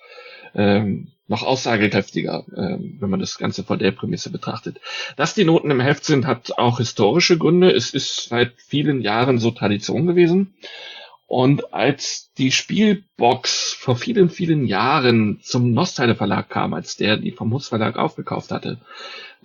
ähm, 0.53 1.09
noch 1.27 1.43
aussagekräftiger, 1.43 2.45
ähm, 2.55 2.97
wenn 2.99 3.09
man 3.09 3.19
das 3.19 3.37
Ganze 3.37 3.63
vor 3.63 3.77
der 3.77 3.91
Prämisse 3.91 4.29
betrachtet. 4.29 4.79
Dass 5.15 5.33
die 5.33 5.43
Noten 5.43 5.71
im 5.71 5.81
Heft 5.81 6.05
sind, 6.05 6.25
hat 6.25 6.57
auch 6.57 6.77
historische 6.77 7.37
Gründe. 7.37 7.71
Es 7.71 7.91
ist 7.91 8.29
seit 8.29 8.53
vielen 8.57 9.01
Jahren 9.01 9.37
so 9.37 9.51
Tradition 9.51 10.07
gewesen. 10.07 10.53
Und 11.27 11.73
als 11.73 12.31
die 12.37 12.51
Spielbox 12.51 13.73
vor 13.73 13.97
vielen, 13.97 14.29
vielen 14.29 14.65
Jahren 14.65 15.39
zum 15.41 15.73
Nostale 15.73 16.15
Verlag 16.15 16.49
kam, 16.49 16.73
als 16.73 16.95
der 16.95 17.17
die 17.17 17.31
vom 17.31 17.53
Hus 17.53 17.67
Verlag 17.67 17.97
aufgekauft 17.97 18.51
hatte, 18.51 18.79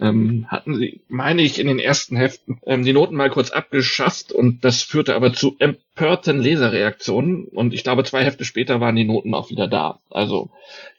ähm, 0.01 0.47
hatten 0.49 0.77
sie, 0.77 1.01
meine 1.09 1.43
ich, 1.43 1.59
in 1.59 1.67
den 1.67 1.81
ersten 1.81 2.17
Heften 2.17 2.61
ähm, 2.67 2.85
die 2.85 2.93
Noten 2.93 3.17
mal 3.17 3.31
kurz 3.31 3.51
abgeschafft 3.51 4.31
und 4.31 4.65
das 4.65 4.83
führte 4.83 5.17
aber 5.17 5.33
zu 5.33 5.57
empörten 5.59 6.41
Leserreaktionen 6.41 7.45
und 7.47 7.75
ich 7.75 7.83
glaube, 7.83 8.05
zwei 8.05 8.25
Hefte 8.25 8.45
später 8.45 8.81
waren 8.81 8.97
die 8.97 9.05
Noten 9.05 9.35
auch 9.35 9.51
wieder 9.51 9.67
da. 9.67 9.99
Also 10.09 10.51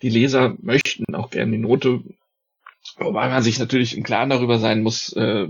die 0.01 0.09
Leser 0.09 0.55
möchten 0.61 1.15
auch 1.15 1.29
gerne 1.29 1.53
die 1.53 1.57
Note 1.59 2.01
Wobei 2.97 3.27
man 3.29 3.41
sich 3.41 3.57
natürlich 3.59 3.97
im 3.97 4.03
Klaren 4.03 4.29
darüber 4.29 4.59
sein 4.59 4.83
muss, 4.83 5.13
äh, 5.13 5.47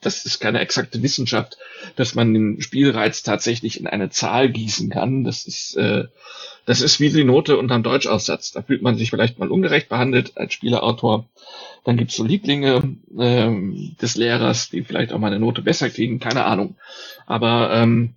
das 0.00 0.26
ist 0.26 0.38
keine 0.38 0.60
exakte 0.60 1.02
Wissenschaft, 1.02 1.56
dass 1.96 2.14
man 2.14 2.34
den 2.34 2.60
Spielreiz 2.60 3.22
tatsächlich 3.22 3.80
in 3.80 3.86
eine 3.86 4.10
Zahl 4.10 4.50
gießen 4.50 4.90
kann. 4.90 5.24
Das 5.24 5.46
ist, 5.46 5.76
äh, 5.76 6.04
das 6.66 6.82
ist 6.82 7.00
wie 7.00 7.10
die 7.10 7.24
Note 7.24 7.56
unterm 7.56 7.82
Deutschaussatz. 7.82 8.52
Da 8.52 8.62
fühlt 8.62 8.82
man 8.82 8.96
sich 8.96 9.10
vielleicht 9.10 9.38
mal 9.38 9.50
ungerecht 9.50 9.88
behandelt 9.88 10.36
als 10.36 10.52
Spielerautor. 10.52 11.26
Dann 11.84 11.96
gibt's 11.96 12.16
so 12.16 12.24
Lieblinge 12.24 12.96
äh, 13.18 13.50
des 14.00 14.16
Lehrers, 14.16 14.68
die 14.68 14.82
vielleicht 14.82 15.12
auch 15.12 15.18
mal 15.18 15.28
eine 15.28 15.40
Note 15.40 15.62
besser 15.62 15.88
kriegen, 15.88 16.20
keine 16.20 16.44
Ahnung. 16.44 16.76
Aber 17.26 17.72
ähm, 17.72 18.14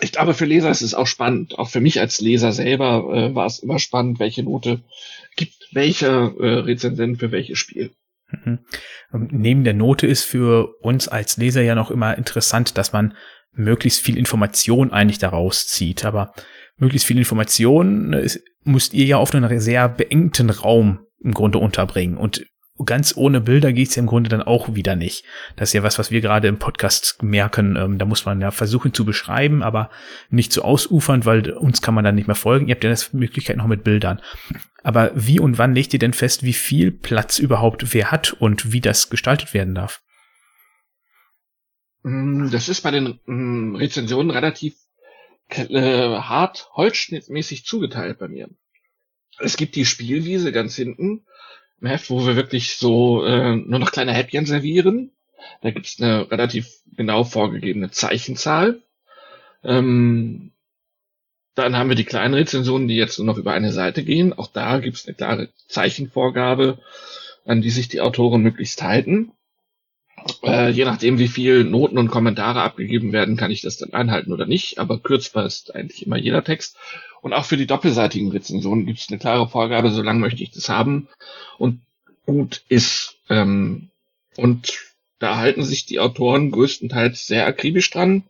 ich 0.00 0.12
glaube, 0.12 0.34
für 0.34 0.44
Leser 0.44 0.70
ist 0.70 0.82
es 0.82 0.94
auch 0.94 1.06
spannend. 1.06 1.58
Auch 1.58 1.68
für 1.68 1.80
mich 1.80 2.00
als 2.00 2.20
Leser 2.20 2.52
selber 2.52 3.10
äh, 3.12 3.34
war 3.34 3.46
es 3.46 3.58
immer 3.58 3.78
spannend, 3.78 4.18
welche 4.18 4.42
Note 4.42 4.80
gibt 5.36 5.54
welcher 5.72 6.34
äh, 6.38 6.58
Rezensent 6.60 7.18
für 7.18 7.30
welches 7.32 7.58
Spiel. 7.58 7.90
Mhm. 8.30 8.58
Ähm, 9.12 9.28
neben 9.30 9.64
der 9.64 9.74
Note 9.74 10.06
ist 10.06 10.24
für 10.24 10.74
uns 10.80 11.08
als 11.08 11.36
Leser 11.36 11.62
ja 11.62 11.74
noch 11.74 11.90
immer 11.90 12.16
interessant, 12.16 12.76
dass 12.78 12.92
man 12.92 13.14
möglichst 13.52 14.00
viel 14.00 14.16
Information 14.16 14.92
eigentlich 14.92 15.18
daraus 15.18 15.66
zieht. 15.66 16.04
Aber 16.04 16.32
möglichst 16.76 17.06
viel 17.06 17.18
Information 17.18 18.12
äh, 18.12 18.28
müsst 18.64 18.94
ihr 18.94 19.06
ja 19.06 19.16
auf 19.16 19.34
einen 19.34 19.60
sehr 19.60 19.88
beengten 19.88 20.50
Raum 20.50 21.00
im 21.20 21.34
Grunde 21.34 21.58
unterbringen. 21.58 22.16
Und 22.16 22.46
ganz 22.84 23.16
ohne 23.16 23.40
Bilder 23.40 23.72
geht's 23.72 23.96
ja 23.96 24.00
im 24.00 24.06
Grunde 24.06 24.30
dann 24.30 24.42
auch 24.42 24.74
wieder 24.74 24.96
nicht. 24.96 25.24
Das 25.56 25.70
ist 25.70 25.72
ja 25.72 25.82
was, 25.82 25.98
was 25.98 26.10
wir 26.10 26.20
gerade 26.20 26.48
im 26.48 26.58
Podcast 26.58 27.22
merken. 27.22 27.76
Ähm, 27.76 27.98
da 27.98 28.04
muss 28.04 28.24
man 28.24 28.40
ja 28.40 28.50
versuchen 28.50 28.94
zu 28.94 29.04
beschreiben, 29.04 29.62
aber 29.62 29.90
nicht 30.30 30.52
zu 30.52 30.62
ausufern, 30.62 31.24
weil 31.24 31.50
uns 31.50 31.82
kann 31.82 31.94
man 31.94 32.04
dann 32.04 32.14
nicht 32.14 32.26
mehr 32.26 32.36
folgen. 32.36 32.68
Ihr 32.68 32.74
habt 32.74 32.84
ja 32.84 32.90
das 32.90 33.12
Möglichkeit 33.12 33.56
noch 33.56 33.66
mit 33.66 33.84
Bildern. 33.84 34.20
Aber 34.82 35.10
wie 35.14 35.40
und 35.40 35.58
wann 35.58 35.74
legt 35.74 35.92
ihr 35.92 35.98
denn 35.98 36.12
fest, 36.12 36.44
wie 36.44 36.52
viel 36.52 36.92
Platz 36.92 37.38
überhaupt 37.38 37.92
wer 37.92 38.10
hat 38.10 38.32
und 38.32 38.72
wie 38.72 38.80
das 38.80 39.10
gestaltet 39.10 39.54
werden 39.54 39.74
darf? 39.74 40.02
Mm, 42.02 42.50
das 42.50 42.68
ist 42.68 42.82
bei 42.82 42.90
den 42.90 43.18
mm, 43.26 43.76
Rezensionen 43.76 44.30
relativ 44.30 44.76
äh, 45.48 46.18
hart 46.18 46.68
holzschnittmäßig 46.74 47.64
zugeteilt 47.64 48.18
bei 48.18 48.28
mir. 48.28 48.48
Es 49.38 49.56
gibt 49.56 49.76
die 49.76 49.84
Spielwiese 49.84 50.52
ganz 50.52 50.74
hinten, 50.76 51.24
Heft, 51.82 52.10
wo 52.10 52.26
wir 52.26 52.36
wirklich 52.36 52.76
so 52.76 53.24
äh, 53.24 53.56
nur 53.56 53.78
noch 53.78 53.92
kleine 53.92 54.12
Häppchen 54.12 54.46
servieren. 54.46 55.12
Da 55.62 55.70
gibt's 55.70 56.00
eine 56.00 56.30
relativ 56.30 56.68
genau 56.96 57.24
vorgegebene 57.24 57.90
Zeichenzahl. 57.90 58.82
Ähm, 59.62 60.52
dann 61.54 61.76
haben 61.76 61.88
wir 61.88 61.96
die 61.96 62.04
kleinen 62.04 62.34
Rezensionen, 62.34 62.88
die 62.88 62.96
jetzt 62.96 63.18
nur 63.18 63.26
noch 63.26 63.36
über 63.36 63.52
eine 63.52 63.72
Seite 63.72 64.04
gehen. 64.04 64.32
Auch 64.32 64.48
da 64.48 64.78
gibt's 64.78 65.06
eine 65.06 65.14
klare 65.14 65.48
Zeichenvorgabe, 65.68 66.78
an 67.44 67.62
die 67.62 67.70
sich 67.70 67.88
die 67.88 68.00
Autoren 68.00 68.42
möglichst 68.42 68.82
halten. 68.82 69.32
Äh, 70.42 70.70
je 70.70 70.84
nachdem, 70.84 71.18
wie 71.18 71.28
viel 71.28 71.64
Noten 71.64 71.98
und 71.98 72.08
Kommentare 72.08 72.62
abgegeben 72.62 73.12
werden, 73.12 73.36
kann 73.36 73.50
ich 73.50 73.62
das 73.62 73.76
dann 73.76 73.92
einhalten 73.92 74.32
oder 74.32 74.46
nicht. 74.46 74.78
Aber 74.78 74.98
kürzbar 74.98 75.46
ist 75.46 75.74
eigentlich 75.74 76.06
immer 76.06 76.16
jeder 76.16 76.44
Text. 76.44 76.76
Und 77.20 77.32
auch 77.32 77.44
für 77.44 77.56
die 77.56 77.66
doppelseitigen 77.66 78.30
Rezensionen 78.30 78.86
gibt 78.86 79.00
es 79.00 79.08
eine 79.08 79.18
klare 79.18 79.48
Vorgabe, 79.48 79.90
so 79.90 80.02
lange 80.02 80.20
möchte 80.20 80.42
ich 80.42 80.50
das 80.50 80.68
haben. 80.68 81.08
Und 81.58 81.80
gut 82.26 82.62
ist. 82.68 83.16
Ähm, 83.28 83.88
und 84.36 84.78
da 85.18 85.36
halten 85.36 85.64
sich 85.64 85.86
die 85.86 85.98
Autoren 85.98 86.50
größtenteils 86.50 87.26
sehr 87.26 87.46
akribisch 87.46 87.90
dran. 87.90 88.24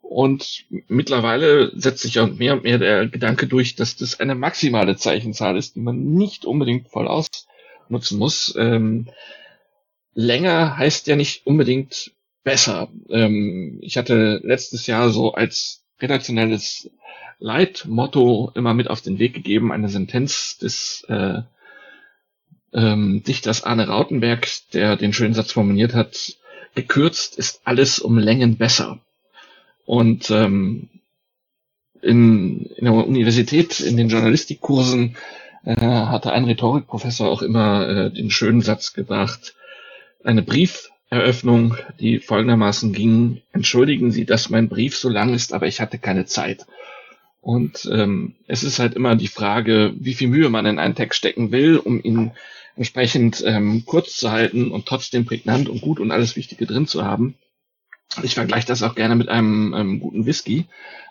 Und 0.00 0.66
mittlerweile 0.88 1.72
setzt 1.74 2.02
sich 2.02 2.20
auch 2.20 2.28
mehr 2.28 2.52
und 2.52 2.62
mehr 2.62 2.78
der 2.78 3.08
Gedanke 3.08 3.46
durch, 3.46 3.74
dass 3.74 3.96
das 3.96 4.20
eine 4.20 4.34
maximale 4.34 4.96
Zeichenzahl 4.96 5.56
ist, 5.56 5.74
die 5.74 5.80
man 5.80 6.14
nicht 6.14 6.44
unbedingt 6.44 6.88
voll 6.88 7.08
ausnutzen 7.08 8.18
muss. 8.18 8.54
Ähm, 8.56 9.08
länger 10.14 10.76
heißt 10.76 11.06
ja 11.06 11.16
nicht 11.16 11.46
unbedingt 11.46 12.12
besser. 12.42 12.88
Ähm, 13.08 13.78
ich 13.82 13.96
hatte 13.96 14.40
letztes 14.44 14.86
Jahr 14.86 15.10
so 15.10 15.32
als 15.34 15.84
redaktionelles 16.00 16.90
Leitmotto 17.38 18.52
immer 18.54 18.74
mit 18.74 18.88
auf 18.88 19.00
den 19.00 19.18
Weg 19.18 19.34
gegeben, 19.34 19.72
eine 19.72 19.88
Sentenz 19.88 20.58
des 20.58 21.04
äh, 21.08 21.42
ähm, 22.72 23.22
Dichters 23.22 23.64
Arne 23.64 23.88
Rautenberg, 23.88 24.48
der 24.72 24.96
den 24.96 25.12
schönen 25.12 25.34
Satz 25.34 25.52
formuliert 25.52 25.94
hat, 25.94 26.36
gekürzt 26.74 27.36
ist 27.36 27.60
alles 27.64 27.98
um 27.98 28.18
Längen 28.18 28.56
besser. 28.56 28.98
Und 29.84 30.30
ähm, 30.30 30.88
in, 32.02 32.66
in 32.76 32.84
der 32.84 32.94
Universität, 32.94 33.80
in 33.80 33.96
den 33.96 34.08
Journalistikkursen, 34.08 35.16
äh, 35.64 35.76
hatte 35.76 36.32
ein 36.32 36.44
Rhetorikprofessor 36.44 37.28
auch 37.28 37.42
immer 37.42 37.88
äh, 37.88 38.10
den 38.10 38.30
schönen 38.30 38.60
Satz 38.60 38.92
gebracht, 38.92 39.54
eine 40.24 40.42
Brieferöffnung, 40.42 41.76
die 42.00 42.18
folgendermaßen 42.18 42.92
ging, 42.92 43.42
entschuldigen 43.52 44.10
Sie, 44.10 44.24
dass 44.24 44.50
mein 44.50 44.68
Brief 44.68 44.96
so 44.96 45.08
lang 45.08 45.34
ist, 45.34 45.52
aber 45.52 45.66
ich 45.66 45.80
hatte 45.80 45.98
keine 45.98 46.26
Zeit. 46.26 46.66
Und 47.40 47.88
ähm, 47.92 48.36
es 48.46 48.64
ist 48.64 48.78
halt 48.78 48.94
immer 48.94 49.16
die 49.16 49.28
Frage, 49.28 49.92
wie 49.98 50.14
viel 50.14 50.28
Mühe 50.28 50.48
man 50.48 50.64
in 50.64 50.78
einen 50.78 50.94
Text 50.94 51.18
stecken 51.18 51.52
will, 51.52 51.76
um 51.76 52.02
ihn 52.02 52.32
entsprechend 52.74 53.42
ähm, 53.46 53.84
kurz 53.84 54.16
zu 54.16 54.30
halten 54.30 54.70
und 54.70 54.86
trotzdem 54.86 55.26
prägnant 55.26 55.68
und 55.68 55.82
gut 55.82 56.00
und 56.00 56.10
alles 56.10 56.36
Wichtige 56.36 56.66
drin 56.66 56.86
zu 56.86 57.04
haben. 57.04 57.36
Ich 58.22 58.34
vergleiche 58.34 58.66
das 58.66 58.82
auch 58.82 58.94
gerne 58.94 59.14
mit 59.14 59.28
einem 59.28 59.74
ähm, 59.74 60.00
guten 60.00 60.24
Whisky, 60.24 60.66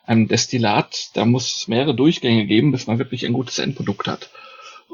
einem 0.05 0.27
Destillat. 0.27 1.11
Da 1.13 1.25
muss 1.25 1.57
es 1.57 1.67
mehrere 1.67 1.95
Durchgänge 1.95 2.45
geben, 2.45 2.71
bis 2.71 2.87
man 2.87 2.97
wirklich 2.97 3.25
ein 3.25 3.33
gutes 3.33 3.59
Endprodukt 3.59 4.07
hat. 4.07 4.29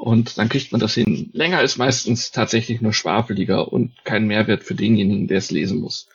Und 0.00 0.38
dann 0.38 0.48
kriegt 0.48 0.72
man 0.72 0.80
das 0.80 0.94
hin. 0.94 1.28
Länger 1.34 1.60
ist 1.60 1.76
meistens 1.76 2.30
tatsächlich 2.30 2.80
nur 2.80 2.94
schwafeliger 2.94 3.70
und 3.70 3.92
kein 4.04 4.26
Mehrwert 4.26 4.64
für 4.64 4.74
denjenigen, 4.74 5.28
der 5.28 5.36
es 5.36 5.50
lesen 5.50 5.78
muss. 5.78 6.08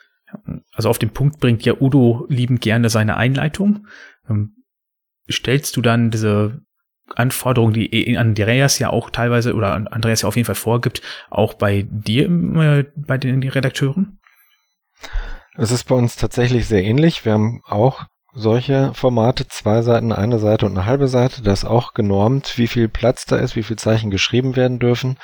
Also 0.73 0.89
auf 0.89 0.97
den 0.97 1.11
Punkt 1.11 1.39
bringt 1.39 1.63
ja 1.65 1.79
Udo 1.79 2.25
liebend 2.27 2.61
gerne 2.61 2.89
seine 2.89 3.15
Einleitung. 3.15 3.85
Ähm, 4.27 4.55
stellst 5.29 5.77
du 5.77 5.83
dann 5.83 6.09
diese 6.09 6.61
Anforderungen, 7.13 7.75
die 7.75 8.17
Andreas 8.17 8.79
ja 8.79 8.89
auch 8.89 9.11
teilweise 9.11 9.53
oder 9.53 9.73
Andreas 9.73 10.23
ja 10.23 10.29
auf 10.29 10.35
jeden 10.35 10.47
Fall 10.47 10.55
vorgibt, 10.55 11.03
auch 11.29 11.53
bei 11.53 11.85
dir, 11.87 12.25
äh, 12.25 12.85
bei 12.95 13.19
den 13.19 13.43
Redakteuren? 13.43 14.19
Es 15.57 15.69
ist 15.69 15.83
bei 15.83 15.93
uns 15.93 16.15
tatsächlich 16.15 16.65
sehr 16.65 16.83
ähnlich. 16.83 17.23
Wir 17.23 17.33
haben 17.33 17.61
auch 17.65 18.05
solche 18.35 18.93
Formate, 18.93 19.47
zwei 19.47 19.81
Seiten, 19.81 20.11
eine 20.11 20.39
Seite 20.39 20.65
und 20.65 20.73
eine 20.73 20.85
halbe 20.85 21.07
Seite. 21.07 21.41
Da 21.41 21.53
ist 21.53 21.65
auch 21.65 21.93
genormt, 21.93 22.57
wie 22.57 22.67
viel 22.67 22.89
Platz 22.89 23.25
da 23.25 23.37
ist, 23.37 23.55
wie 23.55 23.63
viel 23.63 23.77
Zeichen 23.77 24.11
geschrieben 24.11 24.55
werden 24.55 24.77
dürfen. 24.77 25.17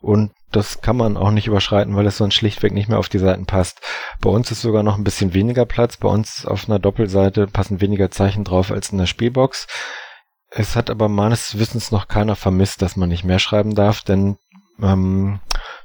Und 0.00 0.30
das 0.52 0.80
kann 0.80 0.96
man 0.96 1.16
auch 1.16 1.32
nicht 1.32 1.48
überschreiten, 1.48 1.96
weil 1.96 2.06
es 2.06 2.18
sonst 2.18 2.34
schlichtweg 2.34 2.72
nicht 2.72 2.88
mehr 2.88 2.98
auf 2.98 3.08
die 3.08 3.18
Seiten 3.18 3.46
passt. 3.46 3.80
Bei 4.20 4.30
uns 4.30 4.50
ist 4.50 4.62
sogar 4.62 4.82
noch 4.82 4.96
ein 4.96 5.04
bisschen 5.04 5.34
weniger 5.34 5.66
Platz. 5.66 5.96
Bei 5.96 6.08
uns 6.08 6.46
auf 6.46 6.68
einer 6.68 6.78
Doppelseite 6.78 7.48
passen 7.48 7.80
weniger 7.80 8.10
Zeichen 8.10 8.44
drauf 8.44 8.70
als 8.70 8.90
in 8.90 8.98
der 8.98 9.06
Spielbox. 9.06 9.66
Es 10.50 10.76
hat 10.76 10.90
aber 10.90 11.08
meines 11.08 11.58
Wissens 11.58 11.90
noch 11.90 12.08
keiner 12.08 12.36
vermisst, 12.36 12.82
dass 12.82 12.96
man 12.96 13.08
nicht 13.08 13.24
mehr 13.24 13.38
schreiben 13.38 13.74
darf, 13.74 14.02
denn 14.02 14.36
ähm, 14.82 15.40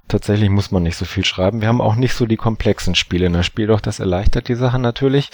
tatsächlich 0.08 0.50
muss 0.50 0.72
man 0.72 0.84
nicht 0.84 0.98
so 0.98 1.06
viel 1.06 1.26
schreiben. 1.26 1.62
Wir 1.62 1.68
haben 1.68 1.82
auch 1.82 1.96
nicht 1.96 2.14
so 2.14 2.26
die 2.26 2.38
komplexen 2.38 2.96
Spiele 2.96 3.28
in 3.28 3.34
der 3.34 3.44
Spiel, 3.44 3.68
doch 3.68 3.82
das 3.82 4.00
erleichtert 4.00 4.48
die 4.48 4.56
Sache 4.56 4.80
natürlich. 4.80 5.30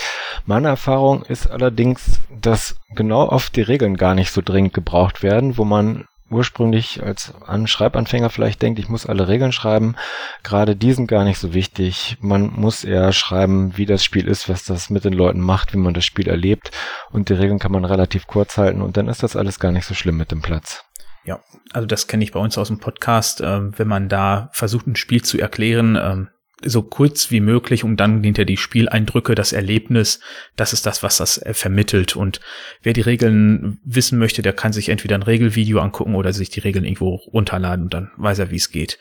Meine 0.46 0.68
Erfahrung 0.68 1.24
ist 1.24 1.48
allerdings, 1.48 2.20
dass 2.30 2.76
genau 2.96 3.30
oft 3.30 3.56
die 3.56 3.62
Regeln 3.62 3.98
gar 3.98 4.16
nicht 4.16 4.32
so 4.32 4.42
dringend 4.42 4.74
gebraucht 4.74 5.24
werden, 5.24 5.58
wo 5.58 5.66
man 5.66 6.06
ursprünglich 6.30 7.04
als 7.04 7.34
Schreibanfänger 7.66 8.30
vielleicht 8.30 8.62
denkt, 8.62 8.80
ich 8.80 8.90
muss 8.90 9.06
alle 9.06 9.28
Regeln 9.28 9.52
schreiben. 9.52 9.96
Gerade 10.42 10.76
die 10.76 10.94
sind 10.94 11.08
gar 11.08 11.24
nicht 11.24 11.38
so 11.38 11.54
wichtig. 11.54 12.18
Man 12.22 12.52
muss 12.56 12.84
eher 12.84 13.12
schreiben, 13.14 13.78
wie 13.78 13.86
das 13.86 14.04
Spiel 14.04 14.28
ist, 14.28 14.50
was 14.50 14.64
das 14.64 14.90
mit 14.90 15.06
den 15.06 15.14
Leuten 15.14 15.40
macht, 15.40 15.74
wie 15.74 15.78
man 15.78 15.94
das 15.94 16.06
Spiel 16.06 16.28
erlebt. 16.28 16.72
Und 17.12 17.30
die 17.30 17.34
Regeln 17.34 17.60
kann 17.60 17.72
man 17.72 17.86
relativ 17.86 18.26
kurz 18.26 18.58
halten 18.58 18.82
und 18.82 18.98
dann 18.98 19.08
ist 19.08 19.22
das 19.22 19.36
alles 19.36 19.60
gar 19.60 19.72
nicht 19.72 19.86
so 19.86 19.94
schlimm 19.94 20.18
mit 20.18 20.32
dem 20.32 20.42
Platz. 20.42 20.84
Ja, 21.26 21.42
also 21.72 21.88
das 21.88 22.08
kenne 22.08 22.24
ich 22.24 22.32
bei 22.32 22.40
uns 22.40 22.58
aus 22.58 22.68
dem 22.68 22.80
Podcast, 22.80 23.42
äh, 23.42 23.78
wenn 23.78 23.88
man 23.88 24.10
da 24.10 24.50
versucht, 24.52 24.88
ein 24.88 24.96
Spiel 24.96 25.22
zu 25.22 25.40
erklären, 25.40 25.96
äh, 25.96 26.26
so 26.66 26.82
kurz 26.82 27.32
wie 27.32 27.40
möglich 27.40 27.84
und 27.84 27.98
dann 27.98 28.24
hinter 28.24 28.46
die 28.46 28.58
Spieleindrücke, 28.58 29.36
das 29.36 29.54
Erlebnis, 29.54 30.20
das 30.56 30.74
ist 30.74 30.86
das, 30.86 31.04
was 31.04 31.18
das 31.18 31.38
äh, 31.38 31.54
vermittelt. 31.54 32.16
Und 32.16 32.42
wer 32.82 32.94
die 32.94 33.02
Regeln 33.02 33.80
wissen 33.84 34.20
möchte, 34.20 34.42
der 34.42 34.54
kann 34.54 34.74
sich 34.74 34.90
entweder 34.90 35.16
ein 35.16 35.24
Regelvideo 35.24 35.80
angucken 35.80 36.16
oder 36.16 36.34
sich 36.34 36.50
die 36.50 36.62
Regeln 36.62 36.86
irgendwo 36.86 37.16
runterladen 37.16 37.86
und 37.86 37.94
dann 37.94 38.12
weiß 38.18 38.40
er, 38.40 38.52
wie 38.52 38.58
es 38.58 38.72
geht. 38.72 39.00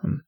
Hm. 0.00 0.22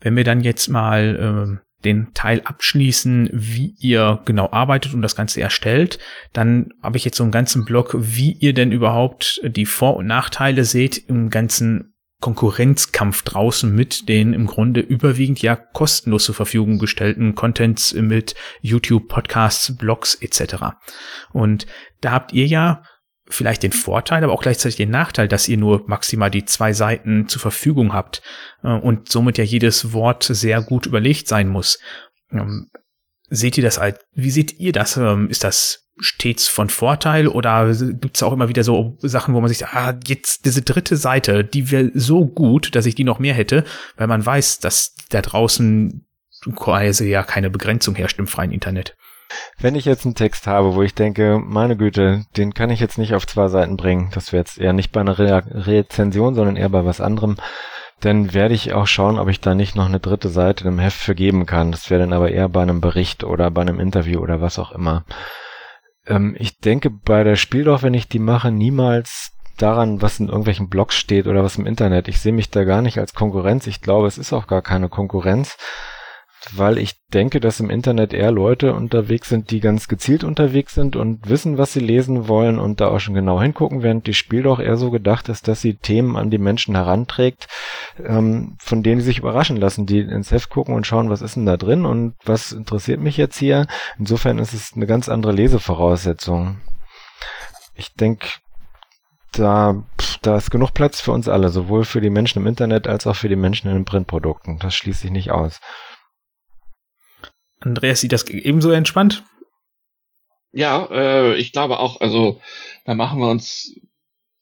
Wenn 0.00 0.16
wir 0.16 0.24
dann 0.24 0.42
jetzt 0.42 0.68
mal 0.68 1.58
äh, 1.60 1.67
den 1.84 2.12
Teil 2.14 2.42
abschließen, 2.44 3.30
wie 3.32 3.74
ihr 3.78 4.20
genau 4.24 4.50
arbeitet 4.50 4.94
und 4.94 5.02
das 5.02 5.14
Ganze 5.14 5.40
erstellt. 5.40 5.98
Dann 6.32 6.70
habe 6.82 6.96
ich 6.96 7.04
jetzt 7.04 7.16
so 7.16 7.22
einen 7.22 7.32
ganzen 7.32 7.64
Blog, 7.64 7.94
wie 7.96 8.32
ihr 8.32 8.52
denn 8.52 8.72
überhaupt 8.72 9.40
die 9.44 9.66
Vor- 9.66 9.96
und 9.96 10.06
Nachteile 10.06 10.64
seht 10.64 10.98
im 11.08 11.30
ganzen 11.30 11.94
Konkurrenzkampf 12.20 13.22
draußen 13.22 13.72
mit 13.72 14.08
den 14.08 14.32
im 14.32 14.46
Grunde 14.46 14.80
überwiegend 14.80 15.40
ja 15.40 15.54
kostenlos 15.54 16.24
zur 16.24 16.34
Verfügung 16.34 16.80
gestellten 16.80 17.36
Contents 17.36 17.94
mit 17.94 18.34
YouTube, 18.60 19.06
Podcasts, 19.06 19.76
Blogs 19.76 20.16
etc. 20.16 20.56
Und 21.32 21.68
da 22.00 22.10
habt 22.10 22.32
ihr 22.32 22.46
ja 22.46 22.82
vielleicht 23.30 23.62
den 23.62 23.72
Vorteil, 23.72 24.24
aber 24.24 24.32
auch 24.32 24.42
gleichzeitig 24.42 24.76
den 24.76 24.90
Nachteil, 24.90 25.28
dass 25.28 25.48
ihr 25.48 25.56
nur 25.56 25.84
maximal 25.86 26.30
die 26.30 26.44
zwei 26.44 26.72
Seiten 26.72 27.28
zur 27.28 27.40
Verfügung 27.40 27.92
habt 27.92 28.22
äh, 28.62 28.68
und 28.68 29.10
somit 29.10 29.38
ja 29.38 29.44
jedes 29.44 29.92
Wort 29.92 30.24
sehr 30.24 30.62
gut 30.62 30.86
überlegt 30.86 31.28
sein 31.28 31.48
muss. 31.48 31.78
Ähm, 32.30 32.70
seht 33.28 33.58
ihr 33.58 33.64
das 33.64 33.78
als, 33.78 33.98
wie 34.14 34.30
seht 34.30 34.58
ihr 34.58 34.72
das? 34.72 34.96
Ähm, 34.96 35.28
ist 35.28 35.44
das 35.44 35.84
stets 36.00 36.46
von 36.46 36.68
Vorteil 36.68 37.26
oder 37.26 37.74
gibt 37.74 38.16
es 38.16 38.22
auch 38.22 38.32
immer 38.32 38.48
wieder 38.48 38.62
so 38.62 38.96
Sachen, 39.00 39.34
wo 39.34 39.40
man 39.40 39.48
sich, 39.48 39.66
ah, 39.66 39.98
jetzt 40.06 40.44
diese 40.44 40.62
dritte 40.62 40.96
Seite, 40.96 41.44
die 41.44 41.70
wäre 41.70 41.90
so 41.94 42.24
gut, 42.24 42.74
dass 42.76 42.86
ich 42.86 42.94
die 42.94 43.04
noch 43.04 43.18
mehr 43.18 43.34
hätte, 43.34 43.64
weil 43.96 44.06
man 44.06 44.24
weiß, 44.24 44.60
dass 44.60 44.94
da 45.10 45.22
draußen 45.22 46.06
quasi 46.54 47.08
ja 47.08 47.24
keine 47.24 47.50
Begrenzung 47.50 47.96
herrscht 47.96 48.18
im 48.18 48.28
freien 48.28 48.52
Internet. 48.52 48.96
Wenn 49.58 49.74
ich 49.74 49.84
jetzt 49.84 50.04
einen 50.04 50.14
Text 50.14 50.46
habe, 50.46 50.74
wo 50.74 50.82
ich 50.82 50.94
denke, 50.94 51.40
meine 51.42 51.76
Güte, 51.76 52.24
den 52.36 52.54
kann 52.54 52.70
ich 52.70 52.80
jetzt 52.80 52.98
nicht 52.98 53.14
auf 53.14 53.26
zwei 53.26 53.48
Seiten 53.48 53.76
bringen, 53.76 54.10
das 54.14 54.32
wäre 54.32 54.40
jetzt 54.40 54.58
eher 54.58 54.72
nicht 54.72 54.92
bei 54.92 55.00
einer 55.00 55.18
Re 55.18 55.42
Rezension, 55.50 56.34
sondern 56.34 56.56
eher 56.56 56.68
bei 56.68 56.84
was 56.84 57.00
anderem, 57.00 57.36
dann 58.00 58.32
werde 58.32 58.54
ich 58.54 58.72
auch 58.72 58.86
schauen, 58.86 59.18
ob 59.18 59.28
ich 59.28 59.40
da 59.40 59.54
nicht 59.54 59.74
noch 59.74 59.86
eine 59.86 60.00
dritte 60.00 60.28
Seite 60.28 60.68
im 60.68 60.78
Heft 60.78 60.98
vergeben 60.98 61.46
kann. 61.46 61.72
Das 61.72 61.90
wäre 61.90 62.00
dann 62.00 62.12
aber 62.12 62.30
eher 62.30 62.48
bei 62.48 62.62
einem 62.62 62.80
Bericht 62.80 63.24
oder 63.24 63.50
bei 63.50 63.62
einem 63.62 63.80
Interview 63.80 64.20
oder 64.20 64.40
was 64.40 64.58
auch 64.58 64.70
immer. 64.70 65.04
Ähm, 66.06 66.36
ich 66.38 66.58
denke 66.58 66.90
bei 66.90 67.24
der 67.24 67.36
Spieldorf, 67.36 67.82
wenn 67.82 67.94
ich 67.94 68.08
die 68.08 68.20
mache, 68.20 68.52
niemals 68.52 69.32
daran, 69.56 70.00
was 70.00 70.20
in 70.20 70.28
irgendwelchen 70.28 70.68
Blogs 70.68 70.94
steht 70.94 71.26
oder 71.26 71.42
was 71.42 71.56
im 71.56 71.66
Internet. 71.66 72.06
Ich 72.06 72.20
sehe 72.20 72.32
mich 72.32 72.50
da 72.50 72.62
gar 72.62 72.82
nicht 72.82 72.98
als 72.98 73.14
Konkurrenz. 73.14 73.66
Ich 73.66 73.80
glaube, 73.80 74.06
es 74.06 74.16
ist 74.16 74.32
auch 74.32 74.46
gar 74.46 74.62
keine 74.62 74.88
Konkurrenz 74.88 75.56
weil 76.52 76.78
ich 76.78 76.94
denke, 77.12 77.40
dass 77.40 77.60
im 77.60 77.70
Internet 77.70 78.12
eher 78.12 78.30
Leute 78.30 78.72
unterwegs 78.72 79.28
sind, 79.28 79.50
die 79.50 79.60
ganz 79.60 79.88
gezielt 79.88 80.24
unterwegs 80.24 80.74
sind 80.74 80.96
und 80.96 81.28
wissen, 81.28 81.58
was 81.58 81.72
sie 81.72 81.80
lesen 81.80 82.28
wollen 82.28 82.58
und 82.58 82.80
da 82.80 82.88
auch 82.88 83.00
schon 83.00 83.14
genau 83.14 83.40
hingucken, 83.40 83.82
während 83.82 84.06
die 84.06 84.14
Spiel 84.14 84.42
doch 84.42 84.60
eher 84.60 84.76
so 84.76 84.90
gedacht 84.90 85.28
ist, 85.28 85.48
dass 85.48 85.60
sie 85.60 85.74
Themen 85.74 86.16
an 86.16 86.30
die 86.30 86.38
Menschen 86.38 86.74
heranträgt, 86.74 87.48
ähm, 88.04 88.56
von 88.60 88.82
denen 88.82 89.00
sie 89.00 89.06
sich 89.06 89.18
überraschen 89.18 89.56
lassen, 89.56 89.86
die 89.86 90.00
ins 90.00 90.30
Heft 90.30 90.50
gucken 90.50 90.74
und 90.74 90.86
schauen, 90.86 91.10
was 91.10 91.22
ist 91.22 91.36
denn 91.36 91.46
da 91.46 91.56
drin 91.56 91.84
und 91.84 92.14
was 92.24 92.52
interessiert 92.52 93.00
mich 93.00 93.16
jetzt 93.16 93.38
hier. 93.38 93.66
Insofern 93.98 94.38
ist 94.38 94.54
es 94.54 94.72
eine 94.74 94.86
ganz 94.86 95.08
andere 95.08 95.32
Lesevoraussetzung. 95.32 96.60
Ich 97.74 97.94
denke, 97.94 98.28
da, 99.32 99.82
da 100.22 100.36
ist 100.36 100.50
genug 100.50 100.72
Platz 100.72 101.00
für 101.00 101.12
uns 101.12 101.28
alle, 101.28 101.50
sowohl 101.50 101.84
für 101.84 102.00
die 102.00 102.10
Menschen 102.10 102.40
im 102.40 102.46
Internet 102.46 102.86
als 102.88 103.06
auch 103.06 103.16
für 103.16 103.28
die 103.28 103.36
Menschen 103.36 103.68
in 103.68 103.74
den 103.74 103.84
Printprodukten. 103.84 104.58
Das 104.58 104.74
schließt 104.74 105.00
sich 105.00 105.10
nicht 105.10 105.30
aus. 105.30 105.60
Andreas 107.60 108.00
sieht 108.00 108.12
das 108.12 108.28
ebenso 108.28 108.70
entspannt? 108.70 109.24
Ja, 110.52 110.88
äh, 110.90 111.36
ich 111.36 111.52
glaube 111.52 111.78
auch, 111.78 112.00
also 112.00 112.40
da 112.84 112.94
machen 112.94 113.20
wir 113.20 113.30
uns, 113.30 113.78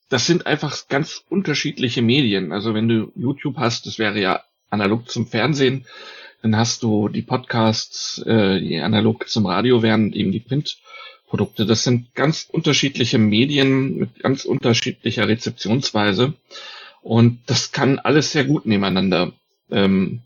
das 0.09 0.25
sind 0.25 0.45
einfach 0.45 0.87
ganz 0.87 1.23
unterschiedliche 1.29 2.01
Medien. 2.01 2.51
Also 2.51 2.73
wenn 2.73 2.87
du 2.87 3.11
YouTube 3.15 3.57
hast, 3.57 3.85
das 3.85 3.99
wäre 3.99 4.19
ja 4.19 4.43
analog 4.69 5.09
zum 5.09 5.27
Fernsehen, 5.27 5.85
dann 6.41 6.55
hast 6.55 6.83
du 6.83 7.09
die 7.09 7.23
Podcasts, 7.23 8.19
äh, 8.19 8.59
die 8.59 8.79
analog 8.79 9.27
zum 9.27 9.45
Radio 9.45 9.81
wären 9.81 10.13
eben 10.13 10.31
die 10.31 10.39
Printprodukte. 10.39 11.65
Das 11.65 11.83
sind 11.83 12.13
ganz 12.13 12.47
unterschiedliche 12.49 13.17
Medien 13.17 13.97
mit 13.97 14.19
ganz 14.19 14.45
unterschiedlicher 14.45 15.27
Rezeptionsweise. 15.27 16.33
Und 17.01 17.39
das 17.47 17.71
kann 17.71 17.99
alles 17.99 18.31
sehr 18.31 18.45
gut 18.45 18.65
nebeneinander 18.65 19.33
ähm, 19.71 20.21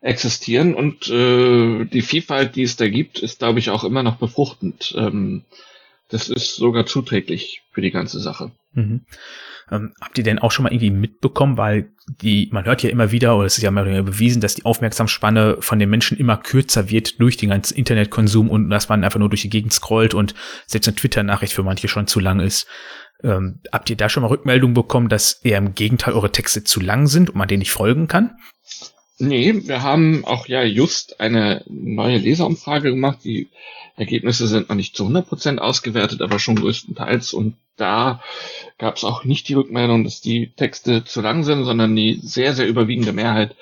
existieren 0.00 0.74
und 0.74 1.08
äh, 1.08 1.84
die 1.84 2.02
Vielfalt, 2.02 2.56
die 2.56 2.62
es 2.62 2.76
da 2.76 2.88
gibt, 2.88 3.18
ist, 3.18 3.38
glaube 3.38 3.58
ich, 3.58 3.70
auch 3.70 3.84
immer 3.84 4.02
noch 4.02 4.16
befruchtend. 4.16 4.94
Ähm, 4.96 5.44
das 6.08 6.28
ist 6.28 6.56
sogar 6.56 6.86
zuträglich 6.86 7.62
für 7.72 7.82
die 7.82 7.90
ganze 7.90 8.18
Sache. 8.18 8.50
Mhm. 8.72 9.02
Ähm, 9.70 9.92
habt 10.00 10.18
ihr 10.18 10.24
denn 10.24 10.40
auch 10.40 10.50
schon 10.50 10.64
mal 10.64 10.72
irgendwie 10.72 10.90
mitbekommen, 10.90 11.56
weil 11.56 11.92
die, 12.08 12.48
man 12.50 12.64
hört 12.64 12.82
ja 12.82 12.90
immer 12.90 13.12
wieder, 13.12 13.36
oder 13.36 13.46
es 13.46 13.58
ist 13.58 13.62
ja 13.62 13.70
mal 13.70 14.02
bewiesen, 14.02 14.40
dass 14.40 14.56
die 14.56 14.64
Aufmerksamsspanne 14.64 15.58
von 15.60 15.78
den 15.78 15.90
Menschen 15.90 16.18
immer 16.18 16.36
kürzer 16.36 16.90
wird 16.90 17.20
durch 17.20 17.36
den 17.36 17.50
ganzen 17.50 17.76
Internetkonsum 17.76 18.50
und 18.50 18.68
dass 18.70 18.88
man 18.88 19.04
einfach 19.04 19.20
nur 19.20 19.28
durch 19.28 19.42
die 19.42 19.50
Gegend 19.50 19.72
scrollt 19.72 20.14
und 20.14 20.34
selbst 20.66 20.88
eine 20.88 20.96
Twitter-Nachricht 20.96 21.52
für 21.52 21.62
manche 21.62 21.86
schon 21.86 22.08
zu 22.08 22.18
lang 22.18 22.40
ist. 22.40 22.66
Ähm, 23.22 23.60
habt 23.70 23.90
ihr 23.90 23.96
da 23.96 24.08
schon 24.08 24.22
mal 24.22 24.28
Rückmeldungen 24.28 24.74
bekommen, 24.74 25.08
dass 25.08 25.34
eher 25.44 25.58
im 25.58 25.74
Gegenteil 25.74 26.14
eure 26.14 26.32
Texte 26.32 26.64
zu 26.64 26.80
lang 26.80 27.06
sind 27.06 27.30
und 27.30 27.36
man 27.36 27.46
denen 27.46 27.60
nicht 27.60 27.72
folgen 27.72 28.08
kann? 28.08 28.34
Nee, 29.20 29.66
wir 29.66 29.82
haben 29.82 30.24
auch 30.24 30.46
ja 30.46 30.62
just 30.62 31.20
eine 31.20 31.62
neue 31.68 32.16
Leserumfrage 32.16 32.90
gemacht. 32.90 33.18
Die 33.24 33.48
Ergebnisse 33.96 34.46
sind 34.46 34.68
noch 34.70 34.76
nicht 34.76 34.96
zu 34.96 35.06
100% 35.06 35.58
ausgewertet, 35.58 36.22
aber 36.22 36.38
schon 36.38 36.56
größtenteils. 36.56 37.34
Und 37.34 37.56
da 37.76 38.22
gab 38.78 38.96
es 38.96 39.04
auch 39.04 39.24
nicht 39.24 39.48
die 39.48 39.54
Rückmeldung, 39.54 40.04
dass 40.04 40.22
die 40.22 40.52
Texte 40.56 41.04
zu 41.04 41.20
lang 41.20 41.44
sind, 41.44 41.64
sondern 41.64 41.94
die 41.94 42.18
sehr, 42.22 42.54
sehr 42.54 42.66
überwiegende 42.66 43.12
Mehrheit 43.12 43.56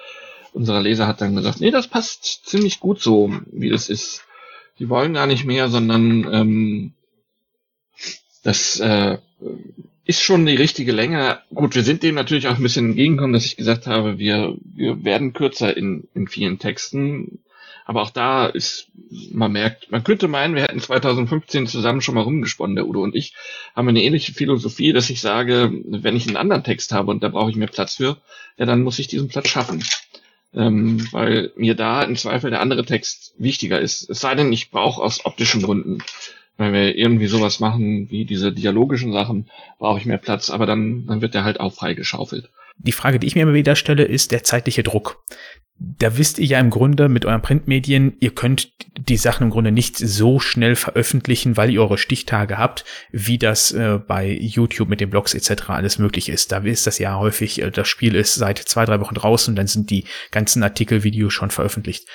unserer 0.52 0.80
Leser 0.80 1.06
hat 1.06 1.20
dann 1.20 1.34
gesagt, 1.34 1.60
nee, 1.60 1.70
das 1.70 1.88
passt 1.88 2.46
ziemlich 2.46 2.78
gut 2.78 3.00
so, 3.00 3.32
wie 3.50 3.70
das 3.70 3.88
ist. 3.88 4.24
Die 4.78 4.88
wollen 4.88 5.12
gar 5.12 5.26
nicht 5.26 5.44
mehr, 5.44 5.68
sondern 5.68 6.32
ähm, 6.32 6.92
das 8.44 8.78
äh, 8.78 9.18
ist 10.08 10.22
schon 10.22 10.46
die 10.46 10.56
richtige 10.56 10.92
Länge. 10.92 11.40
Gut, 11.54 11.74
wir 11.74 11.82
sind 11.82 12.02
dem 12.02 12.14
natürlich 12.14 12.48
auch 12.48 12.56
ein 12.56 12.62
bisschen 12.62 12.86
entgegengekommen, 12.86 13.34
dass 13.34 13.44
ich 13.44 13.58
gesagt 13.58 13.86
habe, 13.86 14.18
wir, 14.18 14.56
wir 14.64 15.04
werden 15.04 15.34
kürzer 15.34 15.76
in, 15.76 16.08
in 16.14 16.26
vielen 16.28 16.58
Texten. 16.58 17.40
Aber 17.84 18.00
auch 18.00 18.08
da 18.08 18.46
ist, 18.46 18.88
man 19.32 19.52
merkt, 19.52 19.90
man 19.90 20.04
könnte 20.04 20.26
meinen, 20.26 20.54
wir 20.54 20.62
hätten 20.62 20.80
2015 20.80 21.66
zusammen 21.66 22.00
schon 22.00 22.14
mal 22.14 22.22
rumgesponnen, 22.22 22.74
der 22.74 22.88
Udo 22.88 23.02
und 23.02 23.14
ich, 23.14 23.34
haben 23.76 23.86
eine 23.86 24.02
ähnliche 24.02 24.32
Philosophie, 24.32 24.94
dass 24.94 25.10
ich 25.10 25.20
sage, 25.20 25.70
wenn 25.84 26.16
ich 26.16 26.26
einen 26.26 26.38
anderen 26.38 26.64
Text 26.64 26.92
habe 26.92 27.10
und 27.10 27.22
da 27.22 27.28
brauche 27.28 27.50
ich 27.50 27.56
mehr 27.56 27.68
Platz 27.68 27.96
für, 27.96 28.16
ja, 28.56 28.64
dann 28.64 28.82
muss 28.82 28.98
ich 28.98 29.08
diesen 29.08 29.28
Platz 29.28 29.48
schaffen. 29.48 29.84
Ähm, 30.54 31.06
weil 31.12 31.52
mir 31.56 31.74
da 31.74 32.02
im 32.02 32.16
Zweifel 32.16 32.48
der 32.48 32.62
andere 32.62 32.86
Text 32.86 33.34
wichtiger 33.36 33.78
ist. 33.78 34.08
Es 34.08 34.20
sei 34.20 34.34
denn, 34.34 34.50
ich 34.54 34.70
brauche 34.70 35.02
aus 35.02 35.26
optischen 35.26 35.60
Gründen 35.60 35.98
wenn 36.58 36.72
wir 36.72 36.96
irgendwie 36.96 37.28
sowas 37.28 37.60
machen 37.60 38.10
wie 38.10 38.24
diese 38.24 38.52
dialogischen 38.52 39.12
Sachen, 39.12 39.48
brauche 39.78 39.98
ich 39.98 40.06
mehr 40.06 40.18
Platz, 40.18 40.50
aber 40.50 40.66
dann, 40.66 41.06
dann 41.06 41.22
wird 41.22 41.34
der 41.34 41.44
halt 41.44 41.60
auch 41.60 41.72
freigeschaufelt. 41.72 42.50
Die 42.78 42.92
Frage, 42.92 43.18
die 43.18 43.26
ich 43.26 43.34
mir 43.34 43.42
immer 43.42 43.54
wieder 43.54 43.76
stelle, 43.76 44.04
ist 44.04 44.30
der 44.30 44.44
zeitliche 44.44 44.82
Druck. 44.82 45.24
Da 45.80 46.18
wisst 46.18 46.40
ihr 46.40 46.46
ja 46.46 46.58
im 46.58 46.70
Grunde 46.70 47.08
mit 47.08 47.24
euren 47.24 47.42
Printmedien, 47.42 48.16
ihr 48.18 48.34
könnt 48.34 48.72
die 48.98 49.16
Sachen 49.16 49.44
im 49.44 49.50
Grunde 49.50 49.70
nicht 49.70 49.96
so 49.96 50.40
schnell 50.40 50.74
veröffentlichen, 50.74 51.56
weil 51.56 51.70
ihr 51.70 51.80
eure 51.80 51.98
Stichtage 51.98 52.58
habt, 52.58 52.84
wie 53.12 53.38
das 53.38 53.70
äh, 53.70 54.00
bei 54.04 54.28
YouTube 54.28 54.88
mit 54.88 55.00
den 55.00 55.10
Blogs 55.10 55.34
etc. 55.34 55.70
alles 55.70 55.98
möglich 56.00 56.28
ist. 56.28 56.50
Da 56.50 56.58
ist 56.58 56.88
das 56.88 56.98
ja 56.98 57.16
häufig, 57.16 57.62
äh, 57.62 57.70
das 57.70 57.86
Spiel 57.86 58.16
ist 58.16 58.34
seit 58.34 58.58
zwei, 58.58 58.84
drei 58.84 59.00
Wochen 59.00 59.14
draußen, 59.14 59.54
dann 59.54 59.68
sind 59.68 59.90
die 59.90 60.04
ganzen 60.32 60.64
Artikel, 60.64 61.04
Videos 61.04 61.32
schon 61.32 61.50
veröffentlicht. 61.50 62.08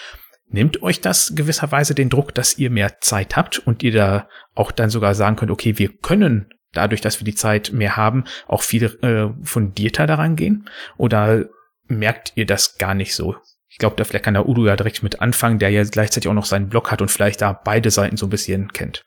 Nimmt 0.54 0.84
euch 0.84 1.02
das 1.02 1.34
gewisserweise 1.36 1.96
den 1.96 2.10
Druck, 2.10 2.36
dass 2.36 2.60
ihr 2.60 2.70
mehr 2.70 3.02
Zeit 3.02 3.36
habt 3.36 3.58
und 3.58 3.82
ihr 3.82 3.92
da 3.92 4.30
auch 4.54 4.72
dann 4.72 4.92
sogar 4.92 5.16
sagen 5.16 5.36
könnt, 5.36 5.50
okay, 5.50 5.80
wir 5.80 5.90
können 5.90 6.48
dadurch, 6.74 7.02
dass 7.02 7.20
wir 7.20 7.26
die 7.26 7.34
Zeit 7.34 7.72
mehr 7.74 7.98
haben, 7.98 8.26
auch 8.48 8.62
viel 8.62 8.84
äh, 9.02 9.34
fundierter 9.44 10.06
daran 10.06 10.36
gehen? 10.36 10.70
Oder 10.96 11.46
merkt 11.88 12.34
ihr 12.36 12.46
das 12.46 12.78
gar 12.78 12.94
nicht 12.94 13.16
so? 13.16 13.36
Ich 13.68 13.80
glaube, 13.80 13.96
da 13.96 14.04
vielleicht 14.04 14.26
kann 14.26 14.36
der 14.36 14.48
Udo 14.48 14.68
ja 14.68 14.76
direkt 14.76 15.02
mit 15.02 15.22
anfangen, 15.22 15.58
der 15.58 15.72
ja 15.72 15.84
gleichzeitig 15.84 16.30
auch 16.30 16.36
noch 16.36 16.46
seinen 16.46 16.70
Blog 16.70 16.92
hat 16.92 17.02
und 17.02 17.10
vielleicht 17.10 17.42
da 17.42 17.52
beide 17.54 17.90
Seiten 17.90 18.18
so 18.18 18.28
ein 18.28 18.30
bisschen 18.30 18.72
kennt. 18.74 19.04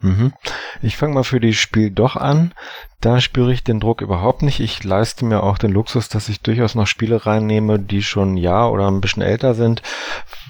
Mhm. 0.00 0.32
Ich 0.80 0.96
fange 0.96 1.14
mal 1.14 1.24
für 1.24 1.40
die 1.40 1.54
Spiel 1.54 1.90
doch 1.90 2.16
an. 2.16 2.54
Da 3.00 3.20
spüre 3.20 3.52
ich 3.52 3.64
den 3.64 3.80
Druck 3.80 4.00
überhaupt 4.00 4.42
nicht. 4.42 4.60
Ich 4.60 4.82
leiste 4.84 5.24
mir 5.24 5.42
auch 5.42 5.58
den 5.58 5.72
Luxus, 5.72 6.08
dass 6.08 6.28
ich 6.28 6.40
durchaus 6.40 6.74
noch 6.74 6.86
Spiele 6.86 7.26
reinnehme, 7.26 7.78
die 7.78 8.02
schon 8.02 8.34
ein 8.34 8.36
Jahr 8.36 8.72
oder 8.72 8.88
ein 8.88 9.00
bisschen 9.00 9.22
älter 9.22 9.54
sind, 9.54 9.82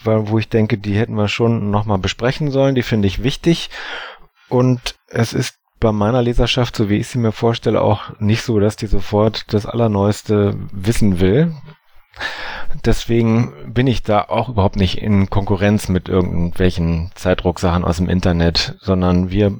wo 0.04 0.38
ich 0.38 0.48
denke, 0.48 0.78
die 0.78 0.96
hätten 0.96 1.14
wir 1.14 1.28
schon 1.28 1.70
nochmal 1.70 1.98
besprechen 1.98 2.50
sollen. 2.50 2.74
Die 2.74 2.82
finde 2.82 3.08
ich 3.08 3.22
wichtig. 3.22 3.70
Und 4.48 4.96
es 5.08 5.32
ist 5.32 5.56
bei 5.80 5.92
meiner 5.92 6.22
Leserschaft, 6.22 6.74
so 6.76 6.88
wie 6.88 6.96
ich 6.96 7.08
sie 7.08 7.18
mir 7.18 7.32
vorstelle, 7.32 7.80
auch 7.80 8.18
nicht 8.18 8.42
so, 8.42 8.58
dass 8.58 8.76
die 8.76 8.86
sofort 8.86 9.52
das 9.52 9.64
Allerneueste 9.64 10.56
wissen 10.72 11.20
will. 11.20 11.54
Deswegen 12.84 13.72
bin 13.72 13.86
ich 13.86 14.02
da 14.02 14.22
auch 14.22 14.48
überhaupt 14.48 14.76
nicht 14.76 14.98
in 14.98 15.30
Konkurrenz 15.30 15.88
mit 15.88 16.08
irgendwelchen 16.08 17.10
Zeitdrucksachen 17.14 17.84
aus 17.84 17.96
dem 17.96 18.08
Internet, 18.08 18.76
sondern 18.80 19.30
wir 19.30 19.54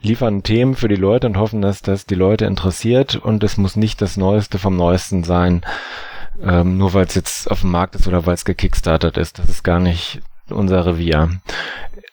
liefern 0.00 0.42
Themen 0.42 0.74
für 0.74 0.88
die 0.88 0.96
Leute 0.96 1.26
und 1.26 1.38
hoffen, 1.38 1.62
dass 1.62 1.82
das 1.82 2.06
die 2.06 2.14
Leute 2.14 2.44
interessiert 2.44 3.16
und 3.16 3.42
es 3.42 3.56
muss 3.56 3.76
nicht 3.76 4.00
das 4.00 4.16
Neueste 4.16 4.58
vom 4.58 4.76
Neuesten 4.76 5.24
sein. 5.24 5.62
ähm, 6.42 6.76
nur 6.78 6.92
weil 6.94 7.06
es 7.06 7.14
jetzt 7.14 7.50
auf 7.50 7.62
dem 7.62 7.70
Markt 7.70 7.94
ist 7.94 8.06
oder 8.06 8.26
weil 8.26 8.34
es 8.34 8.44
gekickstartet 8.44 9.16
ist. 9.16 9.38
Das 9.38 9.48
ist 9.48 9.62
gar 9.62 9.80
nicht 9.80 10.20
unser 10.50 10.86
Revier. 10.86 11.40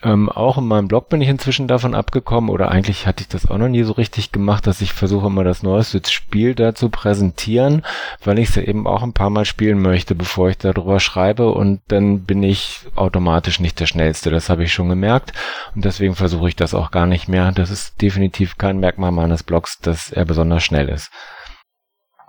Ähm, 0.03 0.27
auch 0.27 0.57
in 0.57 0.67
meinem 0.67 0.89
Blog 0.89 1.07
bin 1.07 1.21
ich 1.21 1.29
inzwischen 1.29 1.67
davon 1.67 1.95
abgekommen, 1.95 2.49
oder 2.49 2.69
eigentlich 2.69 3.07
hatte 3.07 3.21
ich 3.21 3.29
das 3.29 3.49
auch 3.49 3.57
noch 3.57 3.69
nie 3.69 3.83
so 3.83 3.93
richtig 3.93 4.33
gemacht, 4.33 4.67
dass 4.67 4.81
ich 4.81 4.91
versuche 4.91 5.29
mal 5.29 5.45
das 5.45 5.63
neueste 5.63 6.01
Spiel 6.11 6.55
da 6.55 6.75
zu 6.75 6.89
präsentieren, 6.89 7.85
weil 8.21 8.37
ich 8.37 8.49
es 8.49 8.55
ja 8.55 8.63
eben 8.63 8.85
auch 8.85 9.01
ein 9.01 9.13
paar 9.13 9.29
Mal 9.29 9.45
spielen 9.45 9.81
möchte, 9.81 10.13
bevor 10.13 10.49
ich 10.49 10.57
darüber 10.57 10.99
schreibe 10.99 11.51
und 11.51 11.81
dann 11.87 12.23
bin 12.25 12.43
ich 12.43 12.81
automatisch 12.95 13.61
nicht 13.61 13.79
der 13.79 13.85
Schnellste. 13.85 14.29
Das 14.29 14.49
habe 14.49 14.65
ich 14.65 14.73
schon 14.73 14.89
gemerkt 14.89 15.31
und 15.73 15.85
deswegen 15.85 16.15
versuche 16.15 16.49
ich 16.49 16.55
das 16.57 16.73
auch 16.73 16.91
gar 16.91 17.05
nicht 17.05 17.29
mehr. 17.29 17.53
Das 17.53 17.69
ist 17.69 18.01
definitiv 18.01 18.57
kein 18.57 18.79
Merkmal 18.79 19.11
meines 19.11 19.43
Blogs, 19.43 19.79
dass 19.79 20.11
er 20.11 20.25
besonders 20.25 20.63
schnell 20.63 20.89
ist. 20.89 21.11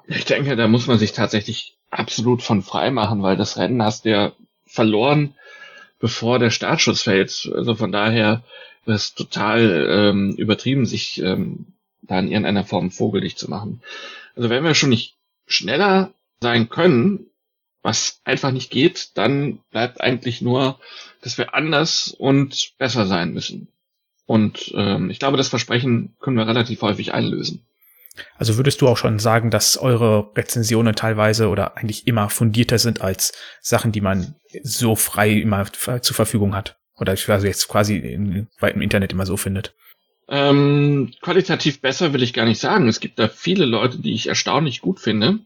Ich 0.07 0.27
denke, 0.27 0.55
da 0.55 0.69
muss 0.69 0.87
man 0.87 0.99
sich 0.99 1.13
tatsächlich 1.13 1.77
absolut 1.91 2.43
von 2.43 2.63
frei 2.63 2.93
machen, 2.93 3.23
weil 3.23 3.37
das 3.37 3.57
Rennen 3.57 3.83
hast 3.83 4.05
du 4.05 4.11
ja 4.11 4.33
verloren, 4.67 5.35
bevor 5.99 6.39
der 6.39 6.51
Startschuss 6.51 7.03
fällt. 7.03 7.51
Also 7.55 7.75
von 7.75 7.93
daher 7.93 8.43
es 8.87 9.15
total 9.15 9.87
ähm, 9.89 10.35
übertrieben, 10.37 10.87
sich 10.87 11.21
ähm, 11.23 11.67
da 12.03 12.19
in 12.19 12.29
irgendeiner 12.29 12.65
Form 12.65 12.91
vogelig 12.91 13.37
zu 13.37 13.49
machen. 13.49 13.81
Also 14.37 14.51
wenn 14.51 14.65
wir 14.65 14.75
schon 14.75 14.91
nicht 14.91 15.17
schneller 15.47 16.13
sein 16.41 16.69
können, 16.69 17.27
was 17.83 18.21
einfach 18.25 18.51
nicht 18.51 18.71
geht, 18.71 19.11
dann 19.15 19.59
bleibt 19.71 20.01
eigentlich 20.01 20.41
nur, 20.41 20.79
dass 21.21 21.39
wir 21.39 21.55
anders 21.55 22.15
und 22.17 22.73
besser 22.79 23.07
sein 23.07 23.33
müssen. 23.33 23.69
Und 24.27 24.73
ähm, 24.75 25.11
ich 25.11 25.19
glaube, 25.19 25.37
das 25.37 25.49
Versprechen 25.49 26.15
können 26.19 26.37
wir 26.37 26.47
relativ 26.47 26.81
häufig 26.83 27.13
einlösen. 27.13 27.65
Also 28.37 28.57
würdest 28.57 28.81
du 28.81 28.89
auch 28.89 28.97
schon 28.97 29.19
sagen, 29.19 29.51
dass 29.51 29.77
eure 29.77 30.31
Rezensionen 30.37 30.95
teilweise 30.95 31.49
oder 31.49 31.77
eigentlich 31.77 32.07
immer 32.07 32.29
fundierter 32.31 32.79
sind 32.79 33.01
als 33.01 33.33
Sachen, 33.61 33.93
die 33.93 34.01
man 34.01 34.37
so 34.63 34.95
frei 34.97 35.33
immer 35.33 35.67
zur 35.73 36.15
Verfügung 36.15 36.55
hat? 36.55 36.77
Oder 36.97 37.13
also 37.13 37.47
jetzt 37.47 37.69
quasi 37.69 37.97
im 37.99 38.81
Internet 38.81 39.13
immer 39.13 39.27
so 39.27 39.37
findet? 39.37 39.75
Ähm, 40.29 41.13
qualitativ 41.21 41.81
besser 41.81 42.13
will 42.13 42.23
ich 42.23 42.33
gar 42.33 42.47
nicht 42.47 42.61
sagen. 42.61 42.89
Es 42.89 43.01
gibt 43.01 43.19
da 43.19 43.29
viele 43.29 43.65
Leute, 43.65 43.99
die 43.99 44.15
ich 44.15 44.29
erstaunlich 44.29 44.81
gut 44.81 45.01
finde. 45.01 45.41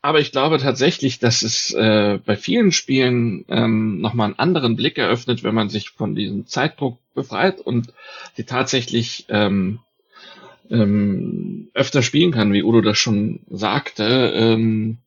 Aber 0.00 0.18
ich 0.18 0.32
glaube 0.32 0.58
tatsächlich, 0.58 1.20
dass 1.20 1.42
es 1.42 1.72
äh, 1.72 2.18
bei 2.24 2.36
vielen 2.36 2.72
Spielen 2.72 3.44
ähm, 3.48 4.00
nochmal 4.00 4.26
einen 4.26 4.38
anderen 4.38 4.74
Blick 4.74 4.98
eröffnet, 4.98 5.44
wenn 5.44 5.54
man 5.54 5.68
sich 5.68 5.90
von 5.90 6.16
diesem 6.16 6.48
Zeitdruck 6.48 6.98
befreit 7.14 7.60
und 7.60 7.92
die 8.36 8.42
tatsächlich 8.42 9.26
ähm, 9.28 9.78
ähm, 10.72 11.68
öfter 11.74 12.02
spielen 12.02 12.32
kann, 12.32 12.52
wie 12.52 12.62
Udo 12.62 12.80
das 12.80 12.98
schon 12.98 13.40
sagte, 13.50 14.32
ähm, 14.34 14.98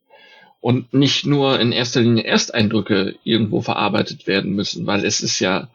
und 0.62 0.94
nicht 0.94 1.26
nur 1.26 1.60
in 1.60 1.72
erster 1.72 2.02
Linie 2.02 2.24
Ersteindrücke 2.24 3.16
irgendwo 3.24 3.62
verarbeitet 3.62 4.26
werden 4.26 4.54
müssen, 4.54 4.88
weil 4.88 5.06
es 5.06 5.22
ist 5.22 5.40
ja 5.40 5.70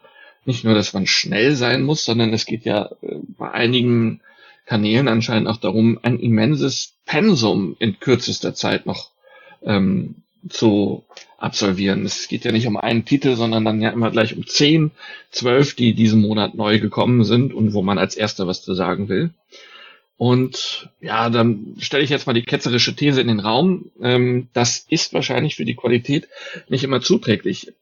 nicht 0.45 0.63
nur, 0.63 0.73
dass 0.73 0.93
man 0.93 1.07
schnell 1.07 1.55
sein 1.55 1.83
muss, 1.83 2.03
sondern 2.03 2.33
es 2.33 2.45
geht 2.45 2.65
ja 2.65 2.89
äh, 3.01 3.15
bei 3.37 3.51
einigen 3.51 4.21
Kanälen 4.65 5.07
anscheinend 5.07 5.47
auch 5.47 5.57
darum, 5.57 5.99
ein 6.01 6.19
immenses 6.19 6.93
Pensum 7.05 7.75
in 7.79 7.99
kürzester 7.99 8.53
Zeit 8.53 8.85
noch 8.85 9.11
ähm, 9.63 10.15
zu 10.49 11.03
absolvieren. 11.37 12.05
Es 12.05 12.27
geht 12.27 12.45
ja 12.45 12.51
nicht 12.51 12.67
um 12.67 12.77
einen 12.77 13.05
Titel, 13.05 13.35
sondern 13.35 13.65
dann 13.65 13.81
ja 13.81 13.89
immer 13.89 14.11
gleich 14.11 14.35
um 14.35 14.47
zehn, 14.47 14.91
zwölf, 15.29 15.75
die 15.75 15.93
diesen 15.93 16.21
Monat 16.21 16.55
neu 16.55 16.79
gekommen 16.79 17.23
sind 17.23 17.53
und 17.53 17.73
wo 17.73 17.81
man 17.81 17.97
als 17.97 18.15
erster 18.15 18.47
was 18.47 18.61
zu 18.61 18.73
sagen 18.73 19.09
will. 19.09 19.31
Und 20.21 20.91
ja, 20.99 21.31
dann 21.31 21.77
stelle 21.79 22.03
ich 22.03 22.11
jetzt 22.11 22.27
mal 22.27 22.33
die 22.33 22.43
ketzerische 22.43 22.95
These 22.95 23.21
in 23.21 23.27
den 23.27 23.39
Raum. 23.39 23.89
Ähm, 23.99 24.49
das 24.53 24.85
ist 24.87 25.15
wahrscheinlich 25.15 25.55
für 25.55 25.65
die 25.65 25.73
Qualität 25.73 26.27
nicht 26.69 26.83
immer 26.83 27.01
zuträglich. 27.01 27.73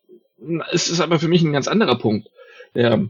Es 0.72 0.88
ist 0.88 1.02
aber 1.02 1.20
für 1.20 1.28
mich 1.28 1.42
ein 1.42 1.52
ganz 1.52 1.68
anderer 1.68 1.98
Punkt, 1.98 2.30
der 2.76 3.10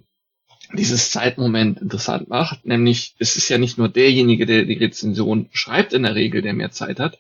dieses 0.73 1.11
Zeitmoment 1.11 1.79
interessant 1.79 2.27
macht. 2.27 2.65
Nämlich, 2.65 3.13
es 3.19 3.35
ist 3.35 3.49
ja 3.49 3.59
nicht 3.59 3.77
nur 3.77 3.87
derjenige, 3.87 4.47
der 4.47 4.65
die 4.65 4.77
Rezension 4.77 5.47
schreibt 5.51 5.93
in 5.93 6.01
der 6.01 6.15
Regel, 6.15 6.41
der 6.41 6.53
mehr 6.53 6.71
Zeit 6.71 6.99
hat, 6.99 7.19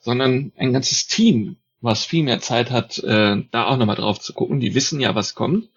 sondern 0.00 0.52
ein 0.56 0.72
ganzes 0.72 1.08
Team, 1.08 1.56
was 1.82 2.06
viel 2.06 2.22
mehr 2.22 2.40
Zeit 2.40 2.70
hat, 2.70 3.00
äh, 3.00 3.36
da 3.50 3.66
auch 3.66 3.76
nochmal 3.76 3.96
drauf 3.96 4.18
zu 4.18 4.32
gucken. 4.32 4.60
Die 4.60 4.74
wissen 4.74 4.98
ja, 4.98 5.14
was 5.14 5.34
kommt, 5.34 5.68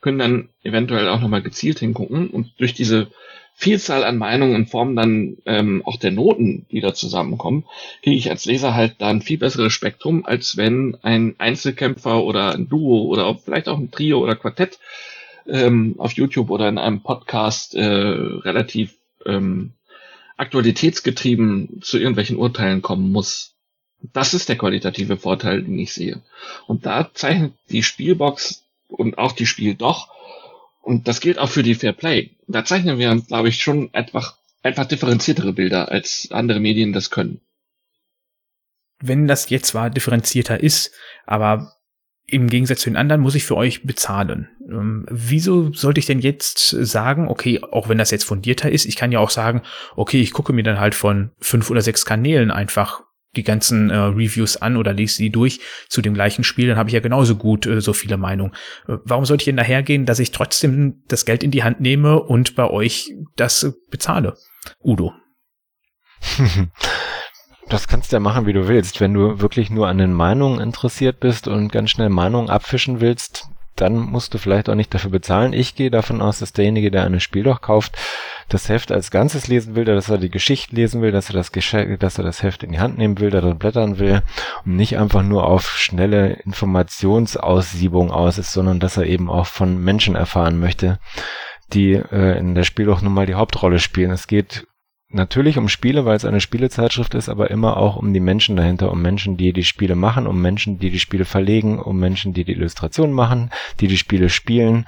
können 0.00 0.18
dann 0.18 0.48
eventuell 0.64 1.08
auch 1.08 1.20
nochmal 1.20 1.42
gezielt 1.42 1.78
hingucken 1.78 2.28
und 2.28 2.54
durch 2.58 2.74
diese 2.74 3.06
Vielzahl 3.60 4.04
an 4.04 4.18
Meinungen 4.18 4.54
in 4.54 4.66
Form 4.68 4.94
dann 4.94 5.38
ähm, 5.44 5.82
auch 5.84 5.96
der 5.96 6.12
Noten, 6.12 6.66
die 6.70 6.80
da 6.80 6.94
zusammenkommen, 6.94 7.64
kriege 8.04 8.14
ich 8.14 8.30
als 8.30 8.44
Leser 8.44 8.76
halt 8.76 8.94
da 8.98 9.08
ein 9.08 9.20
viel 9.20 9.36
besseres 9.36 9.72
Spektrum, 9.72 10.24
als 10.24 10.56
wenn 10.56 10.96
ein 11.02 11.34
Einzelkämpfer 11.38 12.22
oder 12.22 12.54
ein 12.54 12.68
Duo 12.68 13.02
oder 13.06 13.26
auch 13.26 13.40
vielleicht 13.40 13.68
auch 13.68 13.76
ein 13.76 13.90
Trio 13.90 14.20
oder 14.20 14.36
Quartett 14.36 14.78
ähm, 15.48 15.96
auf 15.98 16.12
YouTube 16.12 16.50
oder 16.50 16.68
in 16.68 16.78
einem 16.78 17.02
Podcast 17.02 17.74
äh, 17.74 17.82
relativ 17.82 18.94
ähm, 19.26 19.72
aktualitätsgetrieben 20.36 21.80
zu 21.82 21.98
irgendwelchen 21.98 22.36
Urteilen 22.36 22.80
kommen 22.80 23.10
muss. 23.10 23.56
Das 24.12 24.34
ist 24.34 24.48
der 24.48 24.56
qualitative 24.56 25.16
Vorteil, 25.16 25.64
den 25.64 25.80
ich 25.80 25.92
sehe. 25.92 26.22
Und 26.68 26.86
da 26.86 27.10
zeichnet 27.12 27.54
die 27.70 27.82
Spielbox 27.82 28.62
und 28.86 29.18
auch 29.18 29.32
die 29.32 29.46
Spiel 29.46 29.74
doch 29.74 30.16
und 30.82 31.08
das 31.08 31.20
gilt 31.20 31.38
auch 31.38 31.50
für 31.50 31.62
die 31.62 31.74
Fair 31.74 31.92
Play. 31.92 32.36
Da 32.46 32.64
zeichnen 32.64 32.98
wir, 32.98 33.14
glaube 33.16 33.48
ich, 33.48 33.62
schon 33.62 33.92
einfach, 33.92 34.38
einfach 34.62 34.86
differenziertere 34.86 35.52
Bilder, 35.52 35.90
als 35.90 36.28
andere 36.30 36.60
Medien 36.60 36.92
das 36.92 37.10
können. 37.10 37.40
Wenn 39.00 39.28
das 39.28 39.48
jetzt 39.50 39.68
zwar 39.68 39.90
differenzierter 39.90 40.60
ist, 40.60 40.92
aber 41.24 41.74
im 42.30 42.48
Gegensatz 42.48 42.80
zu 42.80 42.90
den 42.90 42.96
anderen 42.96 43.22
muss 43.22 43.34
ich 43.34 43.44
für 43.44 43.56
euch 43.56 43.84
bezahlen. 43.84 44.48
Ähm, 44.68 45.06
wieso 45.08 45.72
sollte 45.72 45.98
ich 45.98 46.06
denn 46.06 46.18
jetzt 46.18 46.68
sagen, 46.68 47.26
okay, 47.28 47.60
auch 47.62 47.88
wenn 47.88 47.96
das 47.96 48.10
jetzt 48.10 48.24
fundierter 48.24 48.70
ist, 48.70 48.84
ich 48.84 48.96
kann 48.96 49.12
ja 49.12 49.18
auch 49.18 49.30
sagen, 49.30 49.62
okay, 49.96 50.20
ich 50.20 50.32
gucke 50.32 50.52
mir 50.52 50.62
dann 50.62 50.78
halt 50.78 50.94
von 50.94 51.30
fünf 51.38 51.70
oder 51.70 51.80
sechs 51.80 52.04
Kanälen 52.04 52.50
einfach 52.50 53.02
die 53.36 53.42
ganzen 53.42 53.90
äh, 53.90 53.96
Reviews 53.96 54.56
an 54.56 54.76
oder 54.76 54.92
lese 54.92 55.16
sie 55.16 55.30
durch 55.30 55.60
zu 55.88 56.02
dem 56.02 56.14
gleichen 56.14 56.44
Spiel, 56.44 56.68
dann 56.68 56.78
habe 56.78 56.88
ich 56.88 56.94
ja 56.94 57.00
genauso 57.00 57.36
gut 57.36 57.66
äh, 57.66 57.80
so 57.80 57.92
viele 57.92 58.16
Meinungen. 58.16 58.52
Äh, 58.86 58.96
warum 59.04 59.24
sollte 59.24 59.42
ich 59.42 59.46
denn 59.46 59.56
dahergehen, 59.56 60.06
dass 60.06 60.18
ich 60.18 60.32
trotzdem 60.32 61.02
das 61.08 61.24
Geld 61.24 61.42
in 61.42 61.50
die 61.50 61.62
Hand 61.62 61.80
nehme 61.80 62.20
und 62.20 62.56
bei 62.56 62.68
euch 62.68 63.12
das 63.36 63.74
bezahle? 63.90 64.36
Udo. 64.82 65.12
Das 67.68 67.86
kannst 67.86 68.10
du 68.10 68.16
ja 68.16 68.20
machen, 68.20 68.46
wie 68.46 68.54
du 68.54 68.66
willst. 68.66 68.98
Wenn 68.98 69.12
du 69.12 69.40
wirklich 69.40 69.68
nur 69.68 69.88
an 69.88 69.98
den 69.98 70.14
Meinungen 70.14 70.58
interessiert 70.58 71.20
bist 71.20 71.48
und 71.48 71.70
ganz 71.70 71.90
schnell 71.90 72.08
Meinungen 72.08 72.48
abfischen 72.48 73.02
willst, 73.02 73.46
dann 73.80 73.98
musst 73.98 74.34
du 74.34 74.38
vielleicht 74.38 74.68
auch 74.68 74.74
nicht 74.74 74.92
dafür 74.92 75.10
bezahlen. 75.10 75.52
Ich 75.52 75.74
gehe 75.74 75.90
davon 75.90 76.20
aus, 76.20 76.40
dass 76.40 76.52
derjenige, 76.52 76.90
der 76.90 77.04
ein 77.04 77.20
Spiel 77.20 77.44
doch 77.44 77.60
kauft, 77.60 77.96
das 78.48 78.68
Heft 78.68 78.90
als 78.90 79.10
Ganzes 79.10 79.46
lesen 79.46 79.74
will, 79.76 79.84
dass 79.84 80.08
er 80.08 80.18
die 80.18 80.30
Geschichte 80.30 80.74
lesen 80.74 81.02
will, 81.02 81.12
dass 81.12 81.30
er 81.30 81.34
das, 81.34 81.52
Geschenk, 81.52 82.00
dass 82.00 82.18
er 82.18 82.24
das 82.24 82.42
Heft 82.42 82.62
in 82.62 82.72
die 82.72 82.80
Hand 82.80 82.98
nehmen 82.98 83.18
will, 83.18 83.30
darin 83.30 83.58
blättern 83.58 83.98
will 83.98 84.22
und 84.64 84.76
nicht 84.76 84.98
einfach 84.98 85.22
nur 85.22 85.46
auf 85.46 85.76
schnelle 85.78 86.34
Informationsaussiebung 86.44 88.10
aus 88.10 88.38
ist, 88.38 88.52
sondern 88.52 88.80
dass 88.80 88.96
er 88.96 89.04
eben 89.04 89.30
auch 89.30 89.46
von 89.46 89.82
Menschen 89.82 90.16
erfahren 90.16 90.58
möchte, 90.58 90.98
die 91.72 91.92
äh, 91.92 92.38
in 92.38 92.54
der 92.54 92.64
Spiel 92.64 92.86
doch 92.86 93.02
nun 93.02 93.12
mal 93.12 93.26
die 93.26 93.34
Hauptrolle 93.34 93.78
spielen. 93.78 94.10
Es 94.10 94.26
geht 94.26 94.66
natürlich 95.10 95.58
um 95.58 95.68
Spiele, 95.68 96.04
weil 96.04 96.16
es 96.16 96.24
eine 96.24 96.40
Spielezeitschrift 96.40 97.14
ist, 97.14 97.28
aber 97.28 97.50
immer 97.50 97.76
auch 97.76 97.96
um 97.96 98.12
die 98.12 98.20
Menschen 98.20 98.56
dahinter, 98.56 98.90
um 98.92 99.00
Menschen, 99.00 99.36
die 99.36 99.52
die 99.52 99.64
Spiele 99.64 99.94
machen, 99.94 100.26
um 100.26 100.40
Menschen, 100.40 100.78
die 100.78 100.90
die 100.90 101.00
Spiele 101.00 101.24
verlegen, 101.24 101.78
um 101.78 101.98
Menschen, 101.98 102.34
die 102.34 102.44
die 102.44 102.52
Illustrationen 102.52 103.14
machen, 103.14 103.50
die 103.80 103.88
die 103.88 103.96
Spiele 103.96 104.28
spielen. 104.28 104.86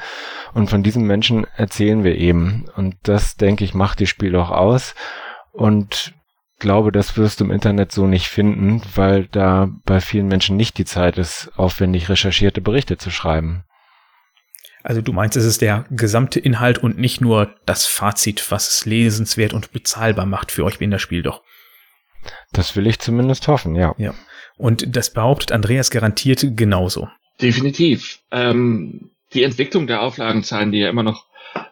Und 0.53 0.69
von 0.69 0.83
diesen 0.83 1.07
Menschen 1.07 1.47
erzählen 1.57 2.05
wir 2.05 2.17
eben. 2.17 2.67
Und 2.77 2.97
das, 3.03 3.37
denke 3.37 3.65
ich, 3.65 3.75
macht 3.75 4.01
die 4.01 4.07
Spiele 4.07 4.41
auch 4.41 4.51
aus. 4.51 4.95
Und 5.53 6.15
glaube, 6.61 6.93
das 6.93 7.17
wirst 7.17 7.41
du 7.41 7.45
im 7.45 7.51
Internet 7.51 7.91
so 7.91 8.07
nicht 8.07 8.29
finden, 8.29 8.83
weil 8.95 9.27
da 9.27 9.69
bei 9.85 10.01
vielen 10.01 10.29
Menschen 10.29 10.57
nicht 10.57 10.79
die 10.79 10.85
Zeit 10.85 11.19
ist, 11.19 11.51
aufwendig 11.57 12.09
recherchierte 12.09 12.61
Berichte 12.61 12.99
zu 12.99 13.11
schreiben. 13.11 13.65
Also 14.83 15.01
du 15.03 15.13
meinst, 15.13 15.37
es 15.37 15.45
ist 15.45 15.61
der 15.61 15.85
gesamte 15.91 16.41
Inhalt 16.41 16.79
und 16.79 16.99
nicht 16.99 17.21
nur 17.21 17.55
das 17.67 17.87
Fazit, 17.87 18.51
was 18.51 18.69
es 18.69 18.87
lesenswert 18.87 19.53
und 19.53 19.73
bezahlbar 19.73 20.27
macht 20.27 20.53
für 20.53 20.65
euch 20.65 20.81
in 20.81 20.91
das 20.91 21.03
Spiel 21.03 21.23
doch. 21.23 21.43
Das 22.53 22.77
will 22.77 22.87
ich 22.87 22.99
zumindest 22.99 23.47
hoffen, 23.49 23.75
ja. 23.75 23.95
Ja. 23.99 24.15
Und 24.57 24.95
das 24.95 25.11
behauptet 25.11 25.53
Andreas 25.53 25.91
garantiert 25.91 26.45
genauso. 26.57 27.09
Definitiv. 27.41 28.21
Ähm, 28.31 29.11
die 29.33 29.43
Entwicklung 29.43 29.87
der 29.87 30.03
Auflagenzahlen, 30.03 30.73
die 30.73 30.79
ja 30.79 30.91
immer 30.91 31.03
noch 31.03 31.27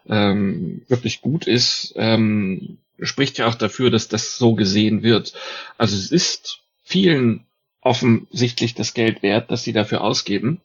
ähm, 0.07 0.83
wirklich 0.87 1.21
gut 1.21 1.45
ist, 1.47 1.93
ähm, 1.95 2.79
spricht 2.99 3.37
ja 3.37 3.47
auch 3.47 3.55
dafür, 3.55 3.91
dass 3.91 4.07
das 4.07 4.37
so 4.37 4.55
gesehen 4.55 5.03
wird. 5.03 5.33
Also 5.77 5.95
es 5.95 6.11
ist 6.11 6.59
vielen 6.83 7.45
offensichtlich 7.81 8.73
das 8.73 8.93
Geld 8.93 9.23
wert, 9.23 9.51
dass 9.51 9.63
sie 9.63 9.73
dafür 9.73 10.01
ausgeben. 10.01 10.61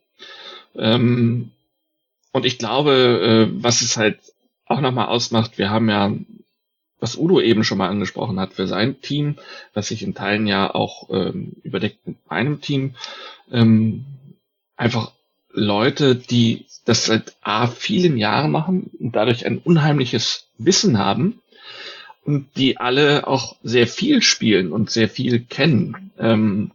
Ähm, 0.77 1.51
und 2.35 2.45
ich 2.45 2.59
glaube, 2.59 3.49
äh, 3.49 3.63
was 3.63 3.81
es 3.81 3.97
halt 3.97 4.19
auch 4.67 4.81
nochmal 4.81 5.07
ausmacht, 5.07 5.57
wir 5.57 5.71
haben 5.71 5.89
ja 5.89 6.13
was 6.99 7.17
Udo 7.17 7.41
eben 7.41 7.63
schon 7.63 7.79
mal 7.79 7.91
angesprochen 7.91 8.41
hat, 8.41 8.55
für 8.55 8.67
sein 8.67 9.01
Team, 9.01 9.37
was 9.73 9.89
sich 9.89 10.03
in 10.03 10.15
Teilen 10.15 10.49
ja 10.49 10.75
auch 10.75 11.11
ähm, 11.11 11.53
überdeckt 11.63 12.05
mit 12.09 12.17
meinem 12.29 12.61
Team, 12.61 12.97
ähm, 13.53 14.05
einfach 14.77 15.13
Leute, 15.53 16.17
die 16.17 16.67
das 16.85 17.07
seit 17.07 17.37
A 17.41 17.69
vielen 17.69 18.17
Jahren 18.17 18.51
machen 18.51 18.91
und 18.99 19.15
dadurch 19.15 19.47
ein 19.47 19.59
unheimliches 19.59 20.49
Wissen 20.59 20.99
haben 20.99 21.41
und 22.25 22.49
die 22.57 22.79
alle 22.79 23.29
auch 23.29 23.55
sehr 23.63 23.87
viel 23.87 24.23
spielen 24.23 24.73
und 24.73 24.91
sehr 24.91 25.09
viel 25.09 25.39
kennen. 25.39 26.11
Ähm, 26.19 26.73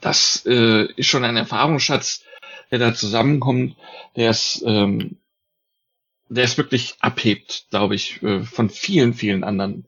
das 0.00 0.44
äh, 0.46 0.90
ist 0.96 1.06
schon 1.06 1.24
ein 1.24 1.36
Erfahrungsschatz, 1.36 2.24
der 2.72 2.78
da 2.78 2.94
zusammenkommt, 2.94 3.76
der 4.16 4.30
es, 4.30 4.64
ähm, 4.66 5.18
der 6.28 6.44
es 6.44 6.56
wirklich 6.56 6.96
abhebt, 7.00 7.66
glaube 7.70 7.94
ich, 7.94 8.22
äh, 8.22 8.40
von 8.40 8.70
vielen, 8.70 9.12
vielen 9.14 9.44
anderen 9.44 9.84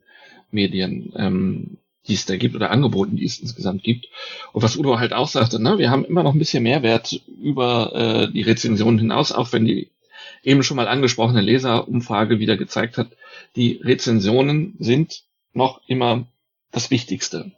Medien, 0.51 1.11
ähm, 1.17 1.77
die 2.07 2.13
es 2.13 2.25
da 2.25 2.37
gibt 2.37 2.55
oder 2.55 2.69
Angeboten, 2.69 3.17
die 3.17 3.25
es 3.25 3.39
insgesamt 3.39 3.83
gibt. 3.83 4.07
Und 4.53 4.61
was 4.61 4.77
Udo 4.77 4.99
halt 4.99 5.11
auch 5.11 5.27
sagte, 5.27 5.59
ne, 5.59 5.79
wir 5.79 5.89
haben 5.89 6.05
immer 6.05 6.21
noch 6.21 6.33
ein 6.33 6.39
bisschen 6.39 6.63
Mehrwert 6.63 7.19
über 7.41 7.93
äh, 7.95 8.31
die 8.31 8.43
Rezensionen 8.43 8.99
hinaus, 8.99 9.31
auch 9.31 9.51
wenn 9.51 9.65
die 9.65 9.89
eben 10.43 10.61
schon 10.61 10.77
mal 10.77 10.87
angesprochene 10.87 11.41
Leserumfrage 11.41 12.39
wieder 12.39 12.55
gezeigt 12.55 12.99
hat, 12.99 13.07
die 13.55 13.81
Rezensionen 13.83 14.75
sind 14.77 15.23
noch 15.53 15.81
immer 15.87 16.27
das 16.71 16.91
Wichtigste. 16.91 17.51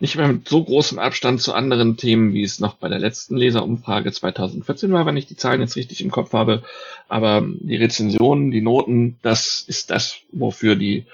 Nicht 0.00 0.16
mehr 0.16 0.28
mit 0.28 0.48
so 0.48 0.62
großem 0.62 0.98
Abstand 0.98 1.42
zu 1.42 1.52
anderen 1.54 1.96
Themen, 1.96 2.32
wie 2.32 2.44
es 2.44 2.60
noch 2.60 2.74
bei 2.74 2.88
der 2.88 3.00
letzten 3.00 3.36
Leserumfrage 3.36 4.12
2014 4.12 4.92
war, 4.92 5.06
wenn 5.06 5.16
ich 5.16 5.26
die 5.26 5.36
Zahlen 5.36 5.60
jetzt 5.60 5.74
richtig 5.74 6.00
im 6.02 6.12
Kopf 6.12 6.32
habe. 6.32 6.62
Aber 7.08 7.44
die 7.44 7.76
Rezensionen, 7.76 8.52
die 8.52 8.60
Noten, 8.60 9.18
das 9.22 9.64
ist 9.66 9.90
das, 9.90 10.18
wofür 10.30 10.76
die 10.76 11.04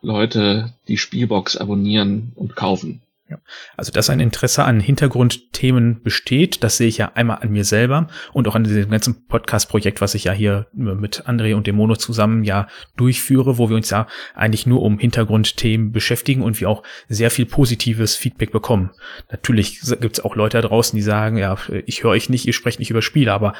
Leute 0.00 0.72
die 0.88 0.96
Spielbox 0.96 1.56
abonnieren 1.56 2.32
und 2.34 2.56
kaufen. 2.56 3.02
Ja. 3.26 3.38
Also, 3.76 3.90
dass 3.90 4.10
ein 4.10 4.20
Interesse 4.20 4.64
an 4.64 4.80
Hintergrundthemen 4.80 6.02
besteht, 6.02 6.62
das 6.62 6.76
sehe 6.76 6.88
ich 6.88 6.98
ja 6.98 7.12
einmal 7.14 7.38
an 7.38 7.50
mir 7.50 7.64
selber 7.64 8.08
und 8.34 8.46
auch 8.46 8.54
an 8.54 8.64
diesem 8.64 8.90
ganzen 8.90 9.26
Podcast-Projekt, 9.26 10.02
was 10.02 10.14
ich 10.14 10.24
ja 10.24 10.32
hier 10.32 10.66
mit 10.74 11.26
André 11.26 11.54
und 11.54 11.66
Demono 11.66 11.96
zusammen 11.96 12.44
ja 12.44 12.68
durchführe, 12.96 13.56
wo 13.56 13.70
wir 13.70 13.76
uns 13.76 13.88
ja 13.88 14.06
eigentlich 14.34 14.66
nur 14.66 14.82
um 14.82 14.98
Hintergrundthemen 14.98 15.90
beschäftigen 15.90 16.42
und 16.42 16.60
wir 16.60 16.68
auch 16.68 16.82
sehr 17.08 17.30
viel 17.30 17.46
positives 17.46 18.14
Feedback 18.14 18.52
bekommen. 18.52 18.90
Natürlich 19.30 19.80
gibt 20.00 20.18
es 20.18 20.24
auch 20.24 20.36
Leute 20.36 20.60
da 20.60 20.68
draußen, 20.68 20.94
die 20.94 21.02
sagen, 21.02 21.38
ja, 21.38 21.56
ich 21.86 22.02
höre 22.02 22.10
euch 22.10 22.28
nicht, 22.28 22.46
ihr 22.46 22.52
sprecht 22.52 22.78
nicht 22.78 22.90
über 22.90 23.00
Spiele, 23.00 23.32
aber 23.32 23.54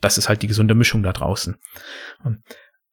das 0.00 0.16
ist 0.16 0.28
halt 0.28 0.42
die 0.42 0.46
gesunde 0.46 0.76
Mischung 0.76 1.02
da 1.02 1.12
draußen. 1.12 1.56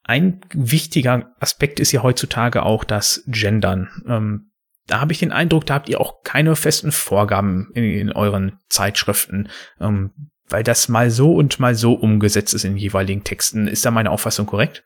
Ein 0.02 0.40
wichtiger 0.52 1.30
Aspekt 1.38 1.78
ist 1.78 1.92
ja 1.92 2.02
heutzutage 2.02 2.64
auch 2.64 2.82
das 2.82 3.22
Gendern. 3.28 4.50
Da 4.86 5.00
habe 5.00 5.12
ich 5.12 5.18
den 5.18 5.32
Eindruck, 5.32 5.66
da 5.66 5.74
habt 5.74 5.88
ihr 5.88 6.00
auch 6.00 6.22
keine 6.22 6.54
festen 6.54 6.92
Vorgaben 6.92 7.70
in, 7.74 7.84
in 7.84 8.12
euren 8.12 8.60
Zeitschriften, 8.68 9.48
ähm, 9.80 10.12
weil 10.48 10.62
das 10.62 10.88
mal 10.88 11.10
so 11.10 11.34
und 11.34 11.58
mal 11.58 11.74
so 11.74 11.94
umgesetzt 11.94 12.54
ist 12.54 12.64
in 12.64 12.76
jeweiligen 12.76 13.24
Texten. 13.24 13.66
Ist 13.66 13.84
da 13.84 13.90
meine 13.90 14.10
Auffassung 14.10 14.46
korrekt? 14.46 14.84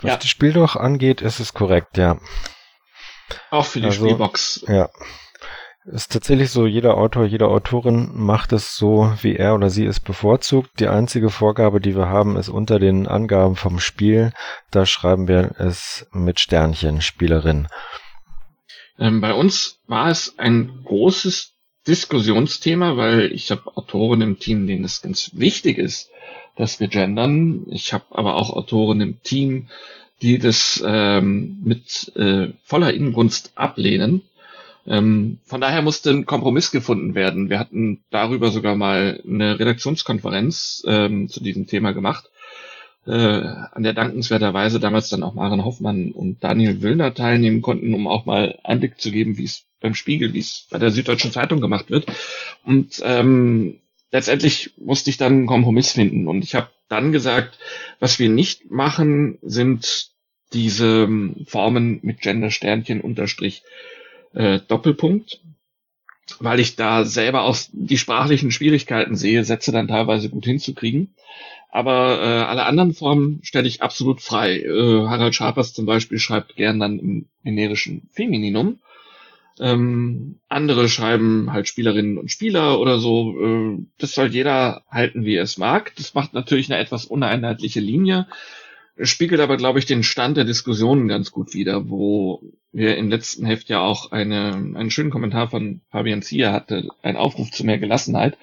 Was 0.00 0.10
ja. 0.10 0.16
das 0.16 0.28
Spiel 0.28 0.52
doch 0.52 0.76
angeht, 0.76 1.20
ist 1.20 1.40
es 1.40 1.52
korrekt, 1.52 1.96
ja. 1.96 2.18
Auch 3.50 3.66
für 3.66 3.80
die 3.80 3.86
also, 3.86 4.04
Spielbox. 4.04 4.64
Ja. 4.68 4.88
Ist 5.84 6.12
tatsächlich 6.12 6.50
so, 6.50 6.64
jeder 6.64 6.96
Autor, 6.96 7.24
jede 7.24 7.48
Autorin 7.48 8.10
macht 8.14 8.52
es 8.52 8.76
so, 8.76 9.12
wie 9.20 9.34
er 9.34 9.54
oder 9.54 9.68
sie 9.68 9.84
es 9.84 9.98
bevorzugt. 9.98 10.78
Die 10.78 10.86
einzige 10.86 11.28
Vorgabe, 11.28 11.80
die 11.80 11.96
wir 11.96 12.08
haben, 12.08 12.36
ist 12.36 12.48
unter 12.48 12.78
den 12.78 13.08
Angaben 13.08 13.56
vom 13.56 13.80
Spiel. 13.80 14.32
Da 14.70 14.86
schreiben 14.86 15.26
wir 15.26 15.56
es 15.58 16.06
mit 16.12 16.38
Sternchen, 16.38 17.00
Spielerin. 17.00 17.66
Ähm, 18.98 19.20
bei 19.20 19.32
uns 19.32 19.78
war 19.86 20.10
es 20.10 20.38
ein 20.38 20.82
großes 20.84 21.52
Diskussionsthema, 21.86 22.96
weil 22.96 23.32
ich 23.32 23.50
habe 23.50 23.76
Autoren 23.76 24.20
im 24.20 24.38
Team, 24.38 24.66
denen 24.66 24.84
es 24.84 25.02
ganz 25.02 25.30
wichtig 25.34 25.78
ist, 25.78 26.10
dass 26.56 26.80
wir 26.80 26.88
gendern. 26.88 27.66
Ich 27.70 27.92
habe 27.92 28.04
aber 28.10 28.36
auch 28.36 28.50
Autoren 28.50 29.00
im 29.00 29.22
Team, 29.22 29.68
die 30.20 30.38
das 30.38 30.82
ähm, 30.86 31.58
mit 31.64 32.12
äh, 32.16 32.52
voller 32.62 32.94
Inbrunst 32.94 33.52
ablehnen. 33.56 34.22
Ähm, 34.86 35.38
von 35.44 35.60
daher 35.60 35.82
musste 35.82 36.10
ein 36.10 36.26
Kompromiss 36.26 36.70
gefunden 36.70 37.14
werden. 37.14 37.50
Wir 37.50 37.58
hatten 37.58 38.04
darüber 38.10 38.50
sogar 38.50 38.76
mal 38.76 39.20
eine 39.26 39.58
Redaktionskonferenz 39.58 40.84
ähm, 40.86 41.28
zu 41.28 41.42
diesem 41.42 41.66
Thema 41.66 41.92
gemacht 41.92 42.28
äh, 43.06 43.12
an 43.12 43.82
der 43.82 43.94
dankenswerterweise 43.94 44.80
damals 44.80 45.08
dann 45.08 45.22
auch 45.22 45.34
Maren 45.34 45.64
Hoffmann 45.64 46.12
und 46.12 46.42
Daniel 46.42 46.82
Willner 46.82 47.14
teilnehmen 47.14 47.62
konnten, 47.62 47.94
um 47.94 48.06
auch 48.06 48.26
mal 48.26 48.58
Einblick 48.62 49.00
zu 49.00 49.10
geben, 49.10 49.38
wie 49.38 49.44
es 49.44 49.64
beim 49.80 49.94
Spiegel, 49.94 50.32
wie 50.32 50.38
es 50.38 50.66
bei 50.70 50.78
der 50.78 50.90
Süddeutschen 50.90 51.32
Zeitung 51.32 51.60
gemacht 51.60 51.90
wird. 51.90 52.06
Und 52.64 53.02
ähm, 53.04 53.80
letztendlich 54.12 54.72
musste 54.76 55.10
ich 55.10 55.16
dann 55.16 55.32
einen 55.32 55.46
Kompromiss 55.46 55.92
finden. 55.92 56.28
Und 56.28 56.44
ich 56.44 56.54
habe 56.54 56.70
dann 56.88 57.12
gesagt, 57.12 57.58
was 57.98 58.18
wir 58.18 58.28
nicht 58.28 58.70
machen, 58.70 59.38
sind 59.42 60.10
diese 60.52 61.04
ähm, 61.04 61.44
Formen 61.46 62.00
mit 62.02 62.20
Gender-Sternchen 62.20 63.00
unterstrich 63.00 63.62
äh, 64.34 64.60
Doppelpunkt, 64.68 65.40
weil 66.38 66.60
ich 66.60 66.76
da 66.76 67.04
selber 67.04 67.42
auch 67.42 67.56
die 67.72 67.98
sprachlichen 67.98 68.50
Schwierigkeiten 68.50 69.16
sehe, 69.16 69.44
Sätze 69.44 69.72
dann 69.72 69.88
teilweise 69.88 70.28
gut 70.28 70.44
hinzukriegen. 70.44 71.14
Aber 71.72 72.20
äh, 72.20 72.42
alle 72.44 72.66
anderen 72.66 72.92
Formen 72.92 73.40
stelle 73.42 73.66
ich 73.66 73.80
absolut 73.80 74.20
frei. 74.20 74.58
Äh, 74.58 75.06
Harald 75.06 75.34
Scharpers 75.34 75.72
zum 75.72 75.86
Beispiel 75.86 76.18
schreibt 76.18 76.54
gern 76.54 76.78
dann 76.78 76.98
im 76.98 77.28
generischen 77.42 78.10
Femininum. 78.12 78.78
Ähm, 79.58 80.38
andere 80.50 80.90
schreiben 80.90 81.50
halt 81.50 81.68
Spielerinnen 81.68 82.18
und 82.18 82.30
Spieler 82.30 82.78
oder 82.78 82.98
so. 82.98 83.40
Äh, 83.40 83.78
das 83.96 84.14
soll 84.14 84.28
jeder 84.28 84.82
halten, 84.90 85.24
wie 85.24 85.36
er 85.36 85.44
es 85.44 85.56
mag. 85.56 85.94
Das 85.96 86.12
macht 86.12 86.34
natürlich 86.34 86.70
eine 86.70 86.78
etwas 86.80 87.06
uneinheitliche 87.06 87.80
Linie 87.80 88.26
spiegelt 89.02 89.40
aber, 89.40 89.56
glaube 89.56 89.78
ich, 89.78 89.86
den 89.86 90.02
Stand 90.02 90.36
der 90.36 90.44
Diskussionen 90.44 91.08
ganz 91.08 91.30
gut 91.30 91.54
wider, 91.54 91.88
wo 91.88 92.42
wir 92.72 92.96
im 92.96 93.10
letzten 93.10 93.44
Heft 93.44 93.68
ja 93.68 93.80
auch 93.80 94.12
eine, 94.12 94.52
einen 94.52 94.90
schönen 94.90 95.10
Kommentar 95.10 95.48
von 95.48 95.80
Fabian 95.90 96.22
Zier 96.22 96.52
hatte, 96.52 96.88
ein 97.02 97.16
Aufruf 97.16 97.50
zu 97.50 97.64
mehr 97.64 97.78
Gelassenheit. 97.78 98.38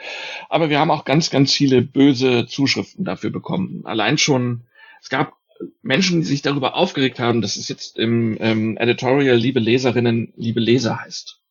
Aber 0.49 0.69
wir 0.69 0.79
haben 0.79 0.91
auch 0.91 1.05
ganz, 1.05 1.29
ganz 1.29 1.53
viele 1.53 1.81
böse 1.81 2.45
Zuschriften 2.47 3.05
dafür 3.05 3.29
bekommen. 3.31 3.81
Allein 3.85 4.17
schon, 4.17 4.65
es 5.01 5.09
gab 5.09 5.33
Menschen, 5.81 6.21
die 6.21 6.27
sich 6.27 6.41
darüber 6.41 6.75
aufgeregt 6.75 7.19
haben, 7.19 7.41
dass 7.41 7.57
es 7.57 7.67
jetzt 7.67 7.97
im 7.97 8.37
ähm, 8.39 8.77
Editorial 8.77 9.35
liebe 9.35 9.59
Leserinnen, 9.59 10.33
liebe 10.35 10.59
Leser 10.59 10.99
heißt. 10.99 11.41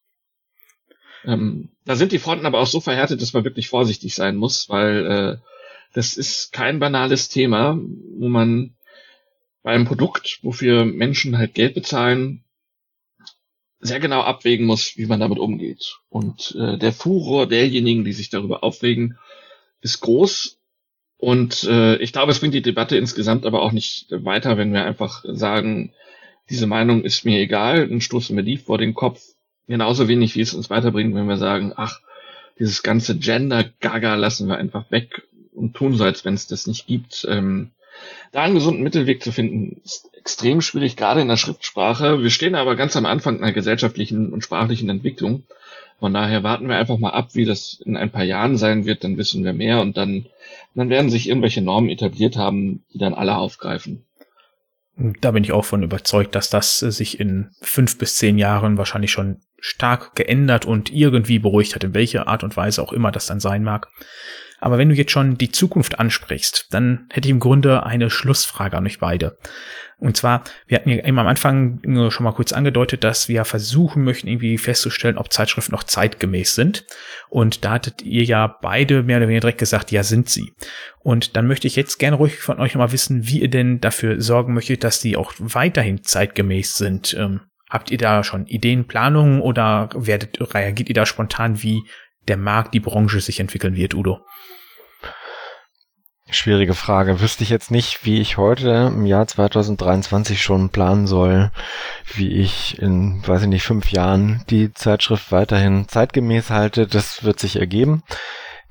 Ähm, 1.24 1.70
da 1.84 1.96
sind 1.96 2.12
die 2.12 2.18
Fronten 2.18 2.46
aber 2.46 2.60
auch 2.60 2.66
so 2.66 2.80
verhärtet, 2.80 3.20
dass 3.20 3.32
man 3.32 3.44
wirklich 3.44 3.68
vorsichtig 3.68 4.14
sein 4.14 4.36
muss, 4.36 4.68
weil 4.68 5.06
äh, 5.06 5.36
das 5.92 6.16
ist 6.16 6.52
kein 6.52 6.78
banales 6.78 7.28
Thema, 7.28 7.78
wo 8.18 8.28
man 8.28 8.74
bei 9.62 9.72
einem 9.72 9.86
Produkt, 9.86 10.40
wofür 10.42 10.84
Menschen 10.84 11.38
halt 11.38 11.54
Geld 11.54 11.74
bezahlen, 11.74 12.44
sehr 13.80 14.00
genau 14.00 14.22
abwägen 14.22 14.66
muss, 14.66 14.96
wie 14.96 15.06
man 15.06 15.20
damit 15.20 15.38
umgeht. 15.38 15.98
Und 16.08 16.56
äh, 16.58 16.78
der 16.78 16.92
Furor 16.92 17.46
derjenigen, 17.46 18.04
die 18.04 18.12
sich 18.12 18.30
darüber 18.30 18.64
aufregen, 18.64 19.18
ist 19.80 20.00
groß. 20.00 20.58
Und 21.16 21.64
äh, 21.64 21.96
ich 21.96 22.12
glaube, 22.12 22.32
es 22.32 22.40
bringt 22.40 22.54
die 22.54 22.62
Debatte 22.62 22.96
insgesamt 22.96 23.46
aber 23.46 23.62
auch 23.62 23.72
nicht 23.72 24.06
weiter, 24.10 24.56
wenn 24.56 24.72
wir 24.72 24.84
einfach 24.84 25.24
sagen, 25.24 25.92
diese 26.50 26.66
Meinung 26.66 27.04
ist 27.04 27.24
mir 27.24 27.38
egal, 27.40 27.88
dann 27.88 28.00
stoßen 28.00 28.34
wir 28.36 28.42
die 28.42 28.56
vor 28.56 28.78
den 28.78 28.94
Kopf. 28.94 29.22
Genauso 29.66 30.08
wenig, 30.08 30.34
wie 30.34 30.40
es 30.40 30.54
uns 30.54 30.70
weiterbringt, 30.70 31.14
wenn 31.14 31.28
wir 31.28 31.36
sagen, 31.36 31.72
ach, 31.76 32.00
dieses 32.58 32.82
ganze 32.82 33.18
Gender-Gaga 33.18 34.14
lassen 34.14 34.48
wir 34.48 34.56
einfach 34.56 34.90
weg 34.90 35.28
und 35.52 35.74
tun 35.74 35.94
so, 35.94 36.04
als 36.04 36.24
wenn 36.24 36.34
es 36.34 36.46
das 36.46 36.66
nicht 36.66 36.86
gibt. 36.86 37.26
Ähm, 37.28 37.72
da 38.32 38.42
einen 38.42 38.54
gesunden 38.54 38.82
Mittelweg 38.82 39.22
zu 39.22 39.32
finden, 39.32 39.80
ist 39.84 40.10
extrem 40.14 40.60
schwierig, 40.60 40.96
gerade 40.96 41.20
in 41.20 41.28
der 41.28 41.36
Schriftsprache. 41.36 42.22
Wir 42.22 42.30
stehen 42.30 42.54
aber 42.54 42.76
ganz 42.76 42.96
am 42.96 43.06
Anfang 43.06 43.42
einer 43.42 43.52
gesellschaftlichen 43.52 44.32
und 44.32 44.42
sprachlichen 44.42 44.88
Entwicklung. 44.88 45.44
Von 45.98 46.14
daher 46.14 46.42
warten 46.42 46.68
wir 46.68 46.76
einfach 46.76 46.98
mal 46.98 47.10
ab, 47.10 47.30
wie 47.32 47.44
das 47.44 47.80
in 47.84 47.96
ein 47.96 48.10
paar 48.10 48.24
Jahren 48.24 48.56
sein 48.56 48.86
wird, 48.86 49.02
dann 49.02 49.16
wissen 49.16 49.44
wir 49.44 49.52
mehr 49.52 49.80
und 49.80 49.96
dann, 49.96 50.26
dann 50.74 50.90
werden 50.90 51.10
sich 51.10 51.28
irgendwelche 51.28 51.60
Normen 51.60 51.90
etabliert 51.90 52.36
haben, 52.36 52.84
die 52.92 52.98
dann 52.98 53.14
alle 53.14 53.36
aufgreifen. 53.36 54.04
Da 55.20 55.30
bin 55.30 55.44
ich 55.44 55.52
auch 55.52 55.64
von 55.64 55.82
überzeugt, 55.82 56.34
dass 56.34 56.50
das 56.50 56.78
sich 56.78 57.18
in 57.18 57.50
fünf 57.60 57.98
bis 57.98 58.16
zehn 58.16 58.36
Jahren 58.38 58.78
wahrscheinlich 58.78 59.12
schon 59.12 59.40
stark 59.60 60.14
geändert 60.14 60.66
und 60.66 60.92
irgendwie 60.92 61.38
beruhigt 61.38 61.74
hat, 61.74 61.84
in 61.84 61.94
welcher 61.94 62.28
Art 62.28 62.44
und 62.44 62.56
Weise 62.56 62.82
auch 62.82 62.92
immer 62.92 63.10
das 63.10 63.26
dann 63.26 63.40
sein 63.40 63.62
mag. 63.62 63.88
Aber 64.60 64.78
wenn 64.78 64.88
du 64.88 64.94
jetzt 64.94 65.12
schon 65.12 65.38
die 65.38 65.50
Zukunft 65.50 65.98
ansprichst, 65.98 66.66
dann 66.70 67.06
hätte 67.10 67.28
ich 67.28 67.32
im 67.32 67.40
Grunde 67.40 67.84
eine 67.84 68.10
Schlussfrage 68.10 68.76
an 68.76 68.86
euch 68.86 68.98
beide. 68.98 69.36
Und 70.00 70.16
zwar, 70.16 70.44
wir 70.66 70.78
hatten 70.78 70.90
ja 70.90 71.04
eben 71.04 71.18
am 71.18 71.26
Anfang 71.26 71.80
schon 72.10 72.24
mal 72.24 72.32
kurz 72.32 72.52
angedeutet, 72.52 73.02
dass 73.02 73.28
wir 73.28 73.44
versuchen 73.44 74.04
möchten, 74.04 74.28
irgendwie 74.28 74.56
festzustellen, 74.56 75.18
ob 75.18 75.32
Zeitschriften 75.32 75.72
noch 75.72 75.82
zeitgemäß 75.82 76.54
sind. 76.54 76.86
Und 77.28 77.64
da 77.64 77.72
hattet 77.72 78.02
ihr 78.02 78.22
ja 78.22 78.46
beide 78.46 79.02
mehr 79.02 79.16
oder 79.16 79.26
weniger 79.26 79.40
direkt 79.40 79.58
gesagt, 79.58 79.90
ja, 79.90 80.04
sind 80.04 80.28
sie. 80.28 80.52
Und 81.00 81.36
dann 81.36 81.48
möchte 81.48 81.66
ich 81.66 81.74
jetzt 81.74 81.98
gerne 81.98 82.16
ruhig 82.16 82.38
von 82.38 82.60
euch 82.60 82.74
nochmal 82.74 82.92
wissen, 82.92 83.26
wie 83.26 83.40
ihr 83.40 83.50
denn 83.50 83.80
dafür 83.80 84.20
sorgen 84.20 84.54
möchtet, 84.54 84.84
dass 84.84 85.00
die 85.00 85.16
auch 85.16 85.32
weiterhin 85.38 86.04
zeitgemäß 86.04 86.76
sind. 86.76 87.14
Ähm, 87.18 87.40
habt 87.68 87.90
ihr 87.90 87.98
da 87.98 88.22
schon 88.22 88.46
Ideen, 88.46 88.86
Planungen 88.86 89.40
oder 89.40 89.90
werdet, 89.94 90.38
reagiert 90.54 90.88
ihr 90.88 90.94
da 90.94 91.06
spontan, 91.06 91.62
wie 91.62 91.82
der 92.28 92.36
Markt, 92.36 92.72
die 92.72 92.80
Branche 92.80 93.20
sich 93.20 93.40
entwickeln 93.40 93.74
wird, 93.74 93.94
Udo? 93.94 94.20
Schwierige 96.30 96.74
Frage. 96.74 97.20
Wüsste 97.22 97.42
ich 97.42 97.48
jetzt 97.48 97.70
nicht, 97.70 98.04
wie 98.04 98.20
ich 98.20 98.36
heute 98.36 98.92
im 98.94 99.06
Jahr 99.06 99.26
2023 99.26 100.42
schon 100.42 100.68
planen 100.68 101.06
soll, 101.06 101.50
wie 102.14 102.28
ich 102.28 102.78
in, 102.82 103.26
weiß 103.26 103.42
ich 103.42 103.48
nicht, 103.48 103.62
fünf 103.62 103.90
Jahren 103.90 104.44
die 104.50 104.74
Zeitschrift 104.74 105.32
weiterhin 105.32 105.88
zeitgemäß 105.88 106.50
halte. 106.50 106.86
Das 106.86 107.24
wird 107.24 107.40
sich 107.40 107.56
ergeben. 107.56 108.02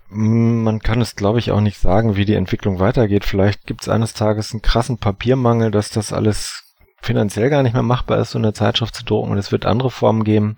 Man 0.09 0.79
kann 0.81 1.01
es, 1.01 1.15
glaube 1.15 1.39
ich, 1.39 1.51
auch 1.51 1.59
nicht 1.59 1.79
sagen, 1.79 2.15
wie 2.15 2.25
die 2.25 2.35
Entwicklung 2.35 2.79
weitergeht. 2.79 3.25
Vielleicht 3.25 3.65
gibt 3.65 3.81
es 3.81 3.89
eines 3.89 4.13
Tages 4.13 4.51
einen 4.51 4.61
krassen 4.61 4.99
Papiermangel, 4.99 5.71
dass 5.71 5.89
das 5.89 6.13
alles 6.13 6.63
finanziell 7.01 7.49
gar 7.49 7.63
nicht 7.63 7.73
mehr 7.73 7.83
machbar 7.83 8.19
ist, 8.19 8.31
so 8.31 8.37
eine 8.37 8.53
Zeitschrift 8.53 8.93
zu 8.93 9.03
drucken. 9.03 9.31
Und 9.31 9.39
es 9.39 9.51
wird 9.51 9.65
andere 9.65 9.89
Formen 9.89 10.23
geben. 10.23 10.57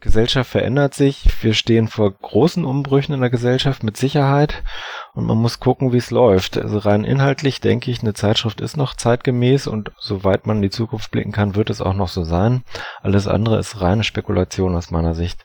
Gesellschaft 0.00 0.50
verändert 0.50 0.94
sich. 0.94 1.24
Wir 1.42 1.52
stehen 1.52 1.88
vor 1.88 2.10
großen 2.10 2.64
Umbrüchen 2.64 3.14
in 3.14 3.20
der 3.20 3.30
Gesellschaft 3.30 3.82
mit 3.82 3.96
Sicherheit. 3.96 4.62
Und 5.12 5.26
man 5.26 5.36
muss 5.36 5.60
gucken, 5.60 5.92
wie 5.92 5.98
es 5.98 6.10
läuft. 6.10 6.56
Also 6.56 6.78
rein 6.78 7.04
inhaltlich 7.04 7.60
denke 7.60 7.90
ich, 7.90 8.00
eine 8.00 8.14
Zeitschrift 8.14 8.60
ist 8.60 8.76
noch 8.76 8.94
zeitgemäß 8.94 9.66
und 9.66 9.92
soweit 9.98 10.46
man 10.46 10.56
in 10.56 10.62
die 10.62 10.70
Zukunft 10.70 11.10
blicken 11.10 11.32
kann, 11.32 11.54
wird 11.54 11.68
es 11.68 11.80
auch 11.80 11.94
noch 11.94 12.08
so 12.08 12.24
sein. 12.24 12.64
Alles 13.02 13.26
andere 13.26 13.58
ist 13.58 13.80
reine 13.80 14.04
Spekulation 14.04 14.74
aus 14.74 14.90
meiner 14.90 15.14
Sicht. 15.14 15.44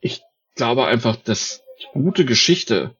Ich 0.00 0.22
glaube 0.54 0.86
einfach, 0.86 1.16
dass 1.16 1.62
gute 1.94 2.24
Geschichte, 2.24 2.96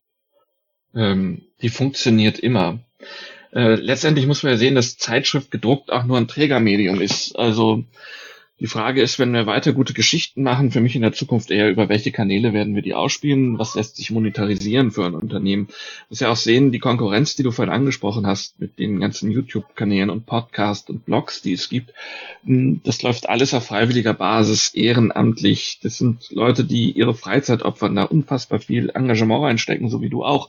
ähm, 0.94 1.42
die 1.60 1.68
funktioniert 1.68 2.38
immer. 2.38 2.80
Äh, 3.52 3.74
letztendlich 3.74 4.26
muss 4.26 4.42
man 4.42 4.52
ja 4.52 4.58
sehen, 4.58 4.74
dass 4.74 4.96
Zeitschrift 4.96 5.50
gedruckt 5.50 5.92
auch 5.92 6.04
nur 6.04 6.16
ein 6.16 6.28
Trägermedium 6.28 7.00
ist. 7.00 7.36
Also 7.36 7.84
die 8.58 8.66
Frage 8.66 9.02
ist, 9.02 9.18
wenn 9.18 9.32
wir 9.32 9.46
weiter 9.46 9.74
gute 9.74 9.92
Geschichten 9.92 10.42
machen, 10.42 10.70
für 10.70 10.80
mich 10.80 10.96
in 10.96 11.02
der 11.02 11.12
Zukunft 11.12 11.50
eher 11.50 11.68
über 11.70 11.90
welche 11.90 12.10
Kanäle 12.10 12.54
werden 12.54 12.74
wir 12.74 12.80
die 12.80 12.94
ausspielen, 12.94 13.58
was 13.58 13.74
lässt 13.74 13.96
sich 13.96 14.10
monetarisieren 14.10 14.92
für 14.92 15.04
ein 15.04 15.14
Unternehmen. 15.14 15.66
Du 15.66 15.74
musst 16.08 16.22
ja 16.22 16.30
auch 16.30 16.36
sehen, 16.36 16.72
die 16.72 16.78
Konkurrenz, 16.78 17.36
die 17.36 17.42
du 17.42 17.50
vorhin 17.50 17.72
angesprochen 17.72 18.26
hast, 18.26 18.58
mit 18.58 18.78
den 18.78 18.98
ganzen 18.98 19.30
YouTube-Kanälen 19.30 20.08
und 20.08 20.24
Podcasts 20.24 20.88
und 20.88 21.04
Blogs, 21.04 21.42
die 21.42 21.52
es 21.52 21.68
gibt, 21.68 21.92
hm, 22.44 22.80
das 22.82 23.02
läuft 23.02 23.28
alles 23.28 23.52
auf 23.52 23.66
freiwilliger 23.66 24.14
Basis, 24.14 24.72
ehrenamtlich. 24.74 25.78
Das 25.82 25.98
sind 25.98 26.30
Leute, 26.30 26.64
die 26.64 26.92
ihre 26.92 27.14
Freizeit 27.14 27.62
opfern, 27.62 27.94
da 27.94 28.04
unfassbar 28.04 28.58
viel 28.58 28.90
Engagement 28.94 29.44
reinstecken, 29.44 29.90
so 29.90 30.00
wie 30.00 30.08
du 30.08 30.24
auch. 30.24 30.48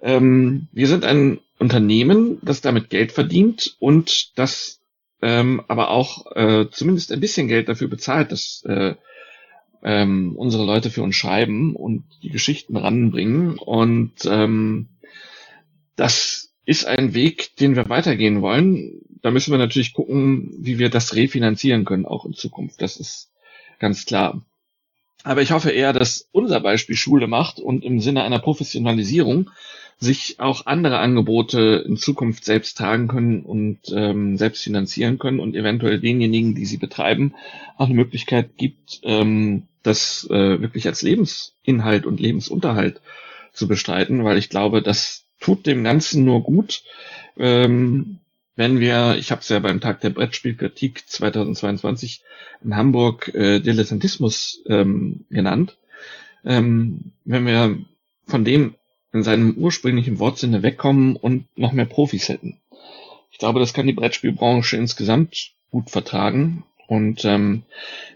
Ähm, 0.00 0.68
wir 0.72 0.86
sind 0.88 1.04
ein 1.04 1.40
Unternehmen, 1.58 2.38
das 2.42 2.62
damit 2.62 2.88
Geld 2.88 3.12
verdient 3.12 3.76
und 3.78 4.38
das 4.38 4.80
ähm, 5.22 5.62
aber 5.68 5.90
auch 5.90 6.26
äh, 6.34 6.66
zumindest 6.70 7.12
ein 7.12 7.20
bisschen 7.20 7.48
Geld 7.48 7.68
dafür 7.68 7.88
bezahlt, 7.88 8.32
dass 8.32 8.62
äh, 8.66 8.94
ähm, 9.82 10.34
unsere 10.36 10.64
Leute 10.64 10.90
für 10.90 11.02
uns 11.02 11.16
schreiben 11.16 11.74
und 11.76 12.04
die 12.22 12.30
Geschichten 12.30 12.76
ranbringen. 12.76 13.58
Und 13.58 14.24
ähm, 14.26 14.88
das 15.94 16.52
ist 16.64 16.86
ein 16.86 17.14
Weg, 17.14 17.56
den 17.56 17.76
wir 17.76 17.88
weitergehen 17.88 18.42
wollen. 18.42 19.00
Da 19.22 19.30
müssen 19.30 19.52
wir 19.52 19.58
natürlich 19.58 19.94
gucken, 19.94 20.52
wie 20.58 20.78
wir 20.78 20.90
das 20.90 21.14
refinanzieren 21.14 21.84
können, 21.84 22.06
auch 22.06 22.26
in 22.26 22.34
Zukunft. 22.34 22.82
Das 22.82 22.96
ist 22.96 23.30
ganz 23.78 24.04
klar. 24.04 24.42
Aber 25.26 25.42
ich 25.42 25.50
hoffe 25.50 25.70
eher, 25.70 25.92
dass 25.92 26.28
unser 26.30 26.60
Beispiel 26.60 26.94
Schule 26.94 27.26
macht 27.26 27.58
und 27.58 27.84
im 27.84 27.98
Sinne 27.98 28.22
einer 28.22 28.38
Professionalisierung 28.38 29.50
sich 29.98 30.38
auch 30.38 30.66
andere 30.66 30.98
Angebote 31.00 31.84
in 31.84 31.96
Zukunft 31.96 32.44
selbst 32.44 32.78
tragen 32.78 33.08
können 33.08 33.42
und 33.42 33.80
ähm, 33.92 34.36
selbst 34.36 34.62
finanzieren 34.62 35.18
können 35.18 35.40
und 35.40 35.56
eventuell 35.56 35.98
denjenigen, 35.98 36.54
die 36.54 36.64
sie 36.64 36.76
betreiben, 36.76 37.34
auch 37.76 37.86
eine 37.86 37.96
Möglichkeit 37.96 38.56
gibt, 38.56 39.00
ähm, 39.02 39.64
das 39.82 40.28
äh, 40.30 40.60
wirklich 40.60 40.86
als 40.86 41.02
Lebensinhalt 41.02 42.06
und 42.06 42.20
Lebensunterhalt 42.20 43.00
zu 43.52 43.66
bestreiten, 43.66 44.22
weil 44.22 44.38
ich 44.38 44.48
glaube, 44.48 44.80
das 44.80 45.24
tut 45.40 45.66
dem 45.66 45.82
Ganzen 45.82 46.24
nur 46.24 46.44
gut, 46.44 46.84
ähm, 47.36 48.20
wenn 48.56 48.80
wir, 48.80 49.16
ich 49.18 49.30
habe 49.30 49.42
es 49.42 49.48
ja 49.48 49.58
beim 49.58 49.80
Tag 49.80 50.00
der 50.00 50.10
Brettspielkritik 50.10 51.06
2022 51.06 52.22
in 52.64 52.74
Hamburg 52.74 53.32
äh, 53.34 53.60
Dilettantismus 53.60 54.62
ähm, 54.66 55.26
genannt, 55.30 55.76
ähm, 56.44 57.12
wenn 57.24 57.46
wir 57.46 57.78
von 58.26 58.44
dem 58.44 58.74
in 59.12 59.22
seinem 59.22 59.54
ursprünglichen 59.56 60.18
Wortsinne 60.18 60.62
wegkommen 60.62 61.16
und 61.16 61.46
noch 61.56 61.72
mehr 61.72 61.86
Profis 61.86 62.28
hätten. 62.28 62.58
Ich 63.30 63.38
glaube, 63.38 63.60
das 63.60 63.74
kann 63.74 63.86
die 63.86 63.92
Brettspielbranche 63.92 64.76
insgesamt 64.76 65.52
gut 65.70 65.90
vertragen. 65.90 66.64
Und 66.86 67.24
ähm, 67.24 67.62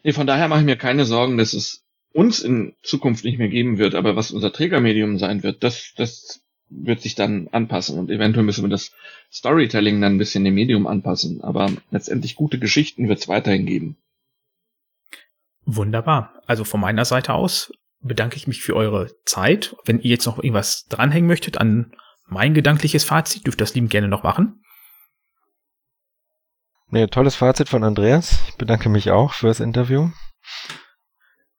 nee, 0.03 0.13
von 0.13 0.27
daher 0.27 0.49
mache 0.49 0.61
ich 0.61 0.67
mir 0.67 0.77
keine 0.77 1.05
Sorgen, 1.05 1.37
dass 1.37 1.53
es 1.53 1.85
uns 2.13 2.41
in 2.41 2.75
Zukunft 2.83 3.25
nicht 3.25 3.39
mehr 3.39 3.49
geben 3.49 3.79
wird, 3.79 3.95
aber 3.95 4.17
was 4.17 4.31
unser 4.31 4.53
Trägermedium 4.53 5.19
sein 5.19 5.43
wird, 5.43 5.63
das, 5.63 5.93
das 5.97 6.43
wird 6.71 7.03
sich 7.03 7.15
dann 7.15 7.49
anpassen 7.49 7.99
und 7.99 8.11
eventuell 8.11 8.45
müssen 8.45 8.65
wir 8.65 8.71
das 8.71 8.93
Storytelling 9.31 10.01
dann 10.01 10.15
ein 10.15 10.19
bisschen 10.19 10.45
dem 10.45 10.55
Medium 10.55 10.87
anpassen, 10.87 11.43
aber 11.43 11.71
letztendlich 11.91 12.37
gute 12.37 12.59
Geschichten 12.59 13.09
wird 13.09 13.19
es 13.19 13.29
weiterhin 13.29 13.67
geben. 13.67 13.97
Wunderbar. 15.65 16.43
Also 16.47 16.65
von 16.65 16.81
meiner 16.81 17.05
Seite 17.05 17.35
aus 17.35 17.73
bedanke 18.01 18.37
ich 18.37 18.47
mich 18.47 18.63
für 18.63 18.75
eure 18.75 19.11
Zeit. 19.25 19.77
Wenn 19.85 20.01
ihr 20.01 20.11
jetzt 20.11 20.27
noch 20.27 20.39
irgendwas 20.39 20.87
dranhängen 20.89 21.29
möchtet 21.29 21.59
an 21.59 21.93
mein 22.27 22.55
gedankliches 22.55 23.05
Fazit, 23.05 23.47
dürft 23.47 23.61
ihr 23.61 23.65
das 23.65 23.75
lieben 23.75 23.89
gerne 23.89 24.09
noch 24.09 24.23
machen. 24.23 24.63
Nee, 26.89 27.07
tolles 27.07 27.37
Fazit 27.37 27.69
von 27.69 27.85
Andreas. 27.85 28.41
Ich 28.49 28.57
bedanke 28.57 28.89
mich 28.89 29.11
auch 29.11 29.33
für 29.33 29.47
das 29.47 29.61
Interview. 29.61 30.11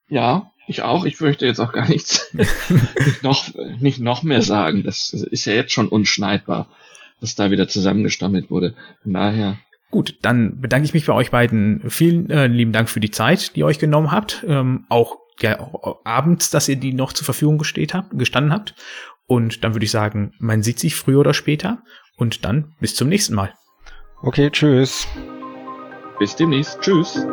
Ja, 0.08 0.51
ich 0.66 0.82
auch. 0.82 1.04
Ich 1.04 1.20
möchte 1.20 1.46
jetzt 1.46 1.60
auch 1.60 1.72
gar 1.72 1.88
nichts 1.88 2.32
nicht 2.32 3.22
noch, 3.22 3.48
nicht 3.80 4.00
noch 4.00 4.22
mehr 4.22 4.42
sagen. 4.42 4.82
Das 4.82 5.12
ist 5.12 5.44
ja 5.44 5.54
jetzt 5.54 5.72
schon 5.72 5.88
unschneidbar, 5.88 6.68
was 7.20 7.34
da 7.34 7.50
wieder 7.50 7.68
zusammengestammelt 7.68 8.50
wurde. 8.50 8.74
Von 9.02 9.12
daher. 9.12 9.58
Gut, 9.90 10.16
dann 10.22 10.60
bedanke 10.60 10.86
ich 10.86 10.94
mich 10.94 11.06
bei 11.06 11.12
euch 11.12 11.30
beiden. 11.30 11.90
Vielen 11.90 12.30
äh, 12.30 12.46
lieben 12.46 12.72
Dank 12.72 12.88
für 12.88 13.00
die 13.00 13.10
Zeit, 13.10 13.54
die 13.54 13.60
ihr 13.60 13.66
euch 13.66 13.78
genommen 13.78 14.10
habt. 14.10 14.44
Ähm, 14.48 14.86
auch 14.88 15.16
ja, 15.40 15.70
abends, 16.04 16.50
dass 16.50 16.68
ihr 16.68 16.76
die 16.76 16.94
noch 16.94 17.12
zur 17.12 17.24
Verfügung 17.24 17.58
gesteht 17.58 17.92
habt, 17.92 18.16
gestanden 18.18 18.52
habt. 18.52 18.74
Und 19.26 19.64
dann 19.64 19.74
würde 19.74 19.84
ich 19.84 19.90
sagen, 19.90 20.32
man 20.38 20.62
sieht 20.62 20.78
sich 20.78 20.94
früher 20.94 21.20
oder 21.20 21.34
später. 21.34 21.82
Und 22.16 22.44
dann 22.44 22.74
bis 22.80 22.94
zum 22.94 23.08
nächsten 23.08 23.34
Mal. 23.34 23.52
Okay, 24.22 24.50
tschüss. 24.50 25.06
Bis 26.18 26.36
demnächst. 26.36 26.80
Tschüss. 26.80 27.26